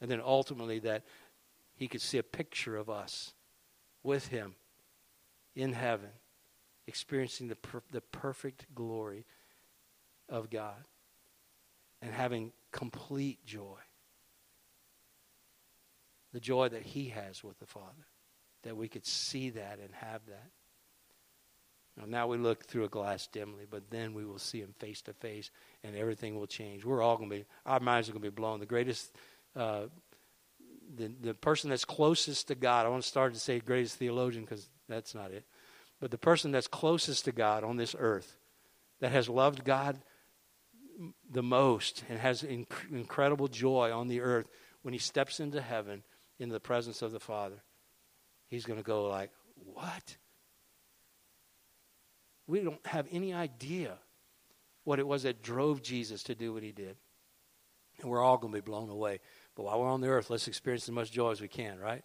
And 0.00 0.10
then 0.10 0.20
ultimately 0.22 0.80
that 0.80 1.04
he 1.74 1.88
could 1.88 2.02
see 2.02 2.18
a 2.18 2.22
picture 2.22 2.76
of 2.76 2.90
us 2.90 3.32
with 4.02 4.28
him 4.28 4.54
in 5.54 5.72
heaven, 5.72 6.10
experiencing 6.86 7.48
the, 7.48 7.56
per- 7.56 7.82
the 7.90 8.02
perfect 8.02 8.66
glory 8.74 9.24
of 10.28 10.50
God 10.50 10.84
and 12.02 12.12
having 12.12 12.52
complete 12.70 13.44
joy. 13.46 13.78
The 16.32 16.40
joy 16.40 16.68
that 16.68 16.82
he 16.82 17.08
has 17.08 17.42
with 17.42 17.58
the 17.58 17.66
Father, 17.66 18.06
that 18.62 18.76
we 18.76 18.88
could 18.88 19.06
see 19.06 19.50
that 19.50 19.78
and 19.82 19.94
have 19.94 20.26
that. 20.26 20.50
Now 22.04 22.26
we 22.26 22.36
look 22.36 22.64
through 22.64 22.84
a 22.84 22.88
glass 22.88 23.26
dimly, 23.26 23.64
but 23.68 23.90
then 23.90 24.12
we 24.12 24.24
will 24.24 24.38
see 24.38 24.60
him 24.60 24.74
face 24.78 25.00
to 25.02 25.14
face, 25.14 25.50
and 25.82 25.96
everything 25.96 26.38
will 26.38 26.46
change. 26.46 26.84
We're 26.84 27.02
all 27.02 27.16
going 27.16 27.30
to 27.30 27.36
be, 27.36 27.44
our 27.64 27.80
minds 27.80 28.08
are 28.08 28.12
going 28.12 28.22
to 28.22 28.30
be 28.30 28.34
blown. 28.34 28.60
The 28.60 28.66
greatest, 28.66 29.16
uh, 29.54 29.84
the, 30.94 31.10
the 31.20 31.34
person 31.34 31.70
that's 31.70 31.86
closest 31.86 32.48
to 32.48 32.54
God, 32.54 32.84
I 32.84 32.90
want 32.90 33.02
to 33.02 33.08
start 33.08 33.32
to 33.32 33.40
say 33.40 33.60
greatest 33.60 33.96
theologian 33.96 34.44
because 34.44 34.68
that's 34.88 35.14
not 35.14 35.30
it. 35.30 35.44
But 35.98 36.10
the 36.10 36.18
person 36.18 36.52
that's 36.52 36.66
closest 36.66 37.24
to 37.24 37.32
God 37.32 37.64
on 37.64 37.76
this 37.76 37.96
earth, 37.98 38.36
that 39.00 39.12
has 39.12 39.28
loved 39.28 39.64
God 39.64 39.98
the 41.30 41.42
most 41.42 42.04
and 42.08 42.18
has 42.18 42.42
inc- 42.42 42.90
incredible 42.90 43.48
joy 43.48 43.90
on 43.92 44.08
the 44.08 44.20
earth, 44.20 44.48
when 44.82 44.92
he 44.92 44.98
steps 44.98 45.40
into 45.40 45.60
heaven, 45.60 46.02
into 46.38 46.52
the 46.52 46.60
presence 46.60 47.02
of 47.02 47.12
the 47.12 47.20
Father, 47.20 47.62
he's 48.48 48.64
going 48.64 48.78
to 48.78 48.84
go 48.84 49.06
like, 49.08 49.30
"What?" 49.54 50.16
We 52.46 52.60
don't 52.60 52.84
have 52.86 53.06
any 53.10 53.32
idea 53.32 53.98
what 54.84 54.98
it 54.98 55.06
was 55.06 55.24
that 55.24 55.42
drove 55.42 55.82
Jesus 55.82 56.22
to 56.24 56.34
do 56.34 56.52
what 56.52 56.62
he 56.62 56.72
did. 56.72 56.96
And 58.00 58.10
we're 58.10 58.22
all 58.22 58.38
going 58.38 58.52
to 58.52 58.60
be 58.60 58.64
blown 58.64 58.88
away. 58.88 59.20
But 59.54 59.64
while 59.64 59.80
we're 59.80 59.90
on 59.90 60.00
the 60.00 60.08
earth, 60.08 60.30
let's 60.30 60.48
experience 60.48 60.84
as 60.84 60.92
much 60.92 61.10
joy 61.10 61.30
as 61.30 61.40
we 61.40 61.48
can, 61.48 61.78
right? 61.78 62.04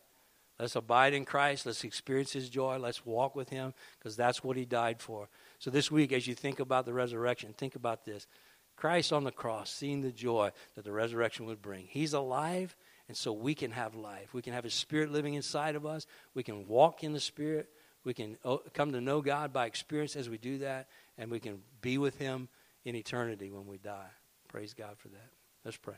Let's 0.60 0.76
abide 0.76 1.14
in 1.14 1.26
Christ. 1.26 1.66
Let's 1.66 1.84
experience 1.84 2.32
his 2.32 2.50
joy. 2.50 2.78
Let's 2.78 3.06
walk 3.06 3.36
with 3.36 3.50
him 3.50 3.74
because 3.98 4.16
that's 4.16 4.44
what 4.44 4.58
he 4.58 4.66
died 4.66 5.02
for. 5.02 5.28
So 5.60 5.70
this 5.70 5.92
week, 5.92 6.14
as 6.14 6.28
you 6.28 6.36
think 6.36 6.60
about 6.60 6.86
the 6.86 6.94
resurrection, 6.94 7.54
think 7.54 7.76
about 7.76 8.06
this. 8.06 8.28
Christ 8.76 9.12
on 9.12 9.24
the 9.24 9.32
cross, 9.32 9.72
seeing 9.72 10.02
the 10.02 10.12
joy 10.12 10.52
that 10.76 10.86
the 10.86 10.92
resurrection 10.92 11.46
would 11.46 11.62
bring. 11.62 11.86
He's 11.88 12.14
alive, 12.14 12.76
and 13.08 13.18
so 13.18 13.34
we 13.34 13.54
can 13.54 13.72
have 13.72 13.96
life. 13.96 14.34
We 14.34 14.42
can 14.42 14.54
have 14.54 14.64
his 14.64 14.74
spirit 14.74 15.12
living 15.12 15.34
inside 15.34 15.76
of 15.76 15.86
us. 15.86 16.08
We 16.34 16.44
can 16.44 16.68
walk 16.68 17.04
in 17.04 17.14
the 17.14 17.20
spirit. 17.20 17.70
We 18.04 18.14
can 18.14 18.38
oh, 18.44 18.62
come 18.74 18.92
to 18.94 19.02
know 19.02 19.22
God 19.22 19.54
by 19.54 19.66
experience 19.66 20.16
as 20.16 20.30
we 20.30 20.38
do 20.38 20.60
that, 20.60 20.88
and 21.18 21.30
we 21.30 21.40
can 21.40 21.60
be 21.82 21.98
with 21.98 22.18
him 22.18 22.50
in 22.84 22.96
eternity 22.96 23.52
when 23.52 23.68
we 23.68 23.78
die. 23.78 24.10
Praise 24.48 24.74
God 24.74 24.98
for 24.98 25.10
that. 25.10 25.30
Let's 25.64 25.78
pray. 25.78 25.96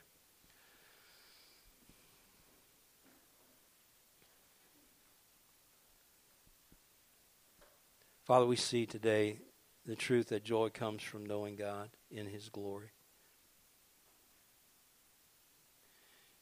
Father, 8.23 8.45
we 8.45 8.55
see 8.55 8.85
today 8.85 9.39
the 9.85 9.95
truth 9.95 10.29
that 10.29 10.45
joy 10.45 10.69
comes 10.69 11.03
from 11.03 11.25
knowing 11.25 11.57
God 11.57 11.89
in 12.09 12.25
His 12.25 12.47
glory. 12.47 12.91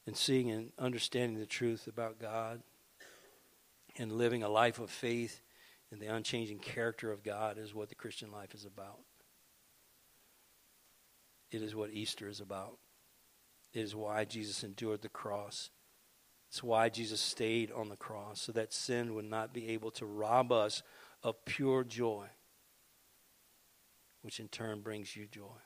And 0.06 0.16
seeing 0.16 0.50
and 0.50 0.72
understanding 0.78 1.38
the 1.38 1.46
truth 1.46 1.86
about 1.86 2.20
God 2.20 2.62
and 3.96 4.12
living 4.12 4.42
a 4.42 4.48
life 4.48 4.78
of 4.78 4.90
faith 4.90 5.40
in 5.92 5.98
the 5.98 6.06
unchanging 6.06 6.58
character 6.58 7.12
of 7.12 7.22
God 7.22 7.58
is 7.58 7.74
what 7.74 7.90
the 7.90 7.94
Christian 7.94 8.32
life 8.32 8.54
is 8.54 8.64
about. 8.64 9.00
It 11.50 11.60
is 11.60 11.74
what 11.74 11.90
Easter 11.90 12.28
is 12.28 12.40
about. 12.40 12.78
It 13.74 13.80
is 13.80 13.94
why 13.94 14.24
Jesus 14.24 14.64
endured 14.64 15.02
the 15.02 15.10
cross. 15.10 15.68
It's 16.48 16.62
why 16.62 16.88
Jesus 16.88 17.20
stayed 17.20 17.70
on 17.70 17.90
the 17.90 17.96
cross, 17.96 18.40
so 18.40 18.52
that 18.52 18.72
sin 18.72 19.14
would 19.14 19.26
not 19.26 19.52
be 19.52 19.68
able 19.68 19.90
to 19.92 20.06
rob 20.06 20.50
us 20.50 20.82
of 21.22 21.44
pure 21.44 21.84
joy, 21.84 22.26
which 24.22 24.40
in 24.40 24.48
turn 24.48 24.80
brings 24.80 25.14
you 25.14 25.26
joy. 25.26 25.60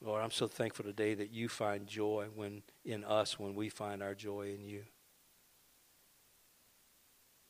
Lord, 0.00 0.22
I'm 0.22 0.32
so 0.32 0.48
thankful 0.48 0.84
today 0.84 1.14
that 1.14 1.30
you 1.30 1.48
find 1.48 1.86
joy 1.86 2.26
when 2.34 2.62
in 2.84 3.04
us 3.04 3.38
when 3.38 3.54
we 3.54 3.68
find 3.68 4.02
our 4.02 4.14
joy 4.14 4.52
in 4.52 4.64
you. 4.64 4.82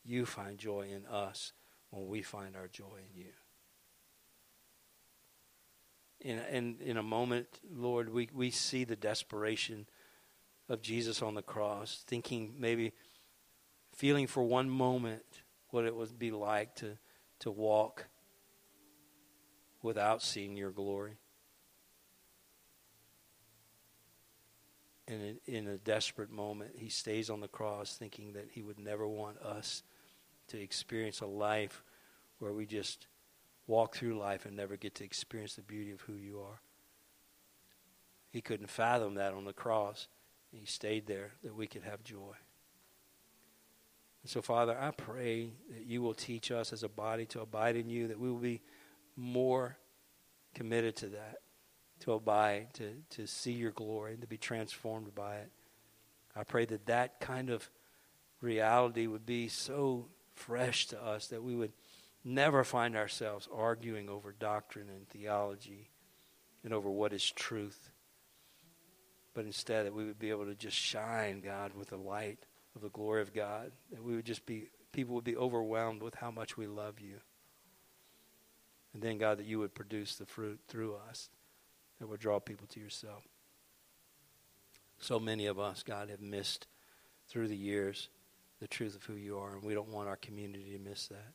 You 0.04 0.26
find 0.26 0.58
joy 0.58 0.88
in 0.94 1.06
us 1.06 1.52
when 1.90 2.08
we 2.08 2.22
find 2.22 2.56
our 2.56 2.68
joy 2.68 2.98
in 3.10 3.20
you 3.20 3.32
in, 6.22 6.38
in, 6.38 6.76
in 6.84 6.96
a 6.96 7.02
moment, 7.02 7.46
Lord, 7.70 8.12
we, 8.12 8.28
we 8.32 8.50
see 8.50 8.84
the 8.84 8.96
desperation 8.96 9.86
of 10.68 10.80
Jesus 10.80 11.20
on 11.20 11.34
the 11.34 11.42
cross, 11.42 12.04
thinking 12.06 12.54
maybe, 12.58 12.92
feeling 13.94 14.26
for 14.26 14.42
one 14.42 14.70
moment 14.70 15.24
what 15.70 15.84
it 15.84 15.94
would 15.94 16.18
be 16.18 16.30
like 16.30 16.74
to, 16.76 16.96
to 17.40 17.50
walk 17.50 18.06
without 19.82 20.22
seeing 20.22 20.56
your 20.56 20.70
glory. 20.70 21.16
And 25.08 25.38
in, 25.46 25.54
in 25.54 25.68
a 25.68 25.76
desperate 25.76 26.30
moment, 26.30 26.72
he 26.76 26.88
stays 26.88 27.28
on 27.28 27.40
the 27.40 27.48
cross 27.48 27.96
thinking 27.96 28.34
that 28.34 28.50
he 28.52 28.62
would 28.62 28.78
never 28.78 29.06
want 29.06 29.38
us 29.38 29.82
to 30.52 30.60
experience 30.60 31.20
a 31.20 31.26
life 31.26 31.82
where 32.38 32.52
we 32.52 32.66
just 32.66 33.06
walk 33.66 33.96
through 33.96 34.18
life 34.18 34.46
and 34.46 34.56
never 34.56 34.76
get 34.76 34.94
to 34.96 35.04
experience 35.04 35.54
the 35.54 35.62
beauty 35.62 35.92
of 35.92 36.00
who 36.02 36.14
you 36.14 36.40
are. 36.40 36.60
He 38.30 38.40
couldn't 38.40 38.70
fathom 38.70 39.14
that 39.14 39.34
on 39.34 39.44
the 39.44 39.52
cross. 39.52 40.08
He 40.50 40.64
stayed 40.64 41.06
there 41.06 41.32
that 41.42 41.54
we 41.54 41.66
could 41.66 41.82
have 41.82 42.02
joy. 42.02 42.34
And 44.22 44.30
so, 44.30 44.40
Father, 44.40 44.76
I 44.78 44.90
pray 44.90 45.50
that 45.70 45.86
you 45.86 46.02
will 46.02 46.14
teach 46.14 46.50
us 46.50 46.72
as 46.72 46.82
a 46.82 46.88
body 46.88 47.26
to 47.26 47.40
abide 47.40 47.76
in 47.76 47.88
you, 47.88 48.08
that 48.08 48.20
we 48.20 48.30
will 48.30 48.38
be 48.38 48.62
more 49.16 49.76
committed 50.54 50.96
to 50.96 51.06
that, 51.08 51.38
to 52.00 52.12
abide, 52.12 52.74
to, 52.74 52.92
to 53.10 53.26
see 53.26 53.52
your 53.52 53.72
glory, 53.72 54.12
and 54.12 54.20
to 54.20 54.28
be 54.28 54.36
transformed 54.36 55.14
by 55.14 55.36
it. 55.36 55.50
I 56.36 56.44
pray 56.44 56.64
that 56.66 56.86
that 56.86 57.20
kind 57.20 57.50
of 57.50 57.68
reality 58.40 59.06
would 59.06 59.26
be 59.26 59.48
so 59.48 60.06
fresh 60.42 60.86
to 60.88 61.02
us 61.02 61.28
that 61.28 61.42
we 61.42 61.54
would 61.54 61.72
never 62.24 62.64
find 62.64 62.96
ourselves 62.96 63.48
arguing 63.54 64.08
over 64.08 64.32
doctrine 64.32 64.88
and 64.88 65.08
theology 65.08 65.90
and 66.64 66.72
over 66.72 66.90
what 66.90 67.12
is 67.12 67.30
truth, 67.30 67.90
but 69.34 69.44
instead 69.44 69.86
that 69.86 69.94
we 69.94 70.04
would 70.04 70.18
be 70.18 70.30
able 70.30 70.46
to 70.46 70.54
just 70.54 70.76
shine, 70.76 71.40
God, 71.40 71.72
with 71.74 71.88
the 71.88 71.96
light 71.96 72.38
of 72.74 72.82
the 72.82 72.90
glory 72.90 73.22
of 73.22 73.32
God, 73.32 73.72
that 73.90 74.02
we 74.02 74.14
would 74.14 74.24
just 74.24 74.46
be, 74.46 74.68
people 74.92 75.14
would 75.14 75.24
be 75.24 75.36
overwhelmed 75.36 76.02
with 76.02 76.14
how 76.14 76.30
much 76.30 76.56
we 76.56 76.66
love 76.66 77.00
you. 77.00 77.16
And 78.94 79.02
then, 79.02 79.18
God, 79.18 79.38
that 79.38 79.46
you 79.46 79.58
would 79.58 79.74
produce 79.74 80.16
the 80.16 80.26
fruit 80.26 80.60
through 80.68 80.96
us 81.08 81.30
that 81.98 82.08
would 82.08 82.20
draw 82.20 82.38
people 82.40 82.66
to 82.68 82.80
yourself. 82.80 83.22
So 84.98 85.18
many 85.18 85.46
of 85.46 85.58
us, 85.58 85.82
God, 85.82 86.10
have 86.10 86.20
missed 86.20 86.66
through 87.28 87.48
the 87.48 87.56
years 87.56 88.08
the 88.62 88.68
truth 88.68 88.94
of 88.94 89.02
who 89.02 89.14
you 89.14 89.38
are, 89.38 89.54
and 89.54 89.64
we 89.64 89.74
don't 89.74 89.88
want 89.88 90.08
our 90.08 90.14
community 90.14 90.70
to 90.70 90.78
miss 90.78 91.08
that. 91.08 91.32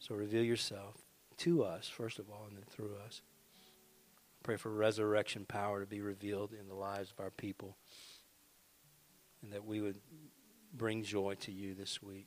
So 0.00 0.16
reveal 0.16 0.42
yourself 0.42 0.96
to 1.38 1.62
us, 1.62 1.88
first 1.88 2.18
of 2.18 2.28
all, 2.28 2.46
and 2.48 2.56
then 2.56 2.64
through 2.68 2.96
us. 3.06 3.22
Pray 4.42 4.56
for 4.56 4.68
resurrection 4.68 5.44
power 5.46 5.78
to 5.78 5.86
be 5.86 6.00
revealed 6.00 6.50
in 6.52 6.66
the 6.66 6.74
lives 6.74 7.12
of 7.12 7.22
our 7.22 7.30
people. 7.30 7.76
And 9.44 9.52
that 9.52 9.64
we 9.64 9.80
would 9.80 10.00
bring 10.72 11.04
joy 11.04 11.36
to 11.42 11.52
you 11.52 11.72
this 11.72 12.02
week. 12.02 12.26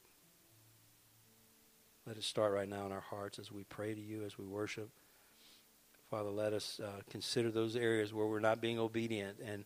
Let 2.05 2.15
us 2.15 2.25
start 2.25 2.53
right 2.53 2.69
now 2.69 2.85
in 2.85 2.93
our 2.93 3.01
hearts 3.01 3.39
as 3.39 3.51
we 3.51 3.65
pray 3.65 3.93
to 3.93 3.99
you, 3.99 4.23
as 4.23 4.37
we 4.37 4.45
worship. 4.45 4.89
Father, 6.09 6.29
let 6.29 6.53
us 6.53 6.79
uh, 6.81 7.01
consider 7.09 7.51
those 7.51 7.75
areas 7.75 8.13
where 8.13 8.25
we're 8.25 8.39
not 8.39 8.61
being 8.61 8.79
obedient 8.79 9.39
and 9.45 9.65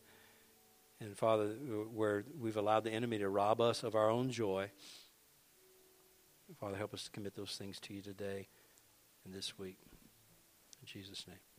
and 1.02 1.16
Father, 1.16 1.48
where 1.92 2.24
we've 2.38 2.56
allowed 2.56 2.84
the 2.84 2.92
enemy 2.92 3.18
to 3.18 3.28
rob 3.28 3.60
us 3.60 3.82
of 3.82 3.94
our 3.94 4.08
own 4.08 4.30
joy. 4.30 4.70
Father, 6.60 6.76
help 6.76 6.94
us 6.94 7.04
to 7.04 7.10
commit 7.10 7.34
those 7.34 7.56
things 7.56 7.80
to 7.80 7.94
you 7.94 8.02
today 8.02 8.48
and 9.24 9.34
this 9.34 9.58
week. 9.58 9.78
In 10.80 10.86
Jesus' 10.86 11.26
name. 11.26 11.51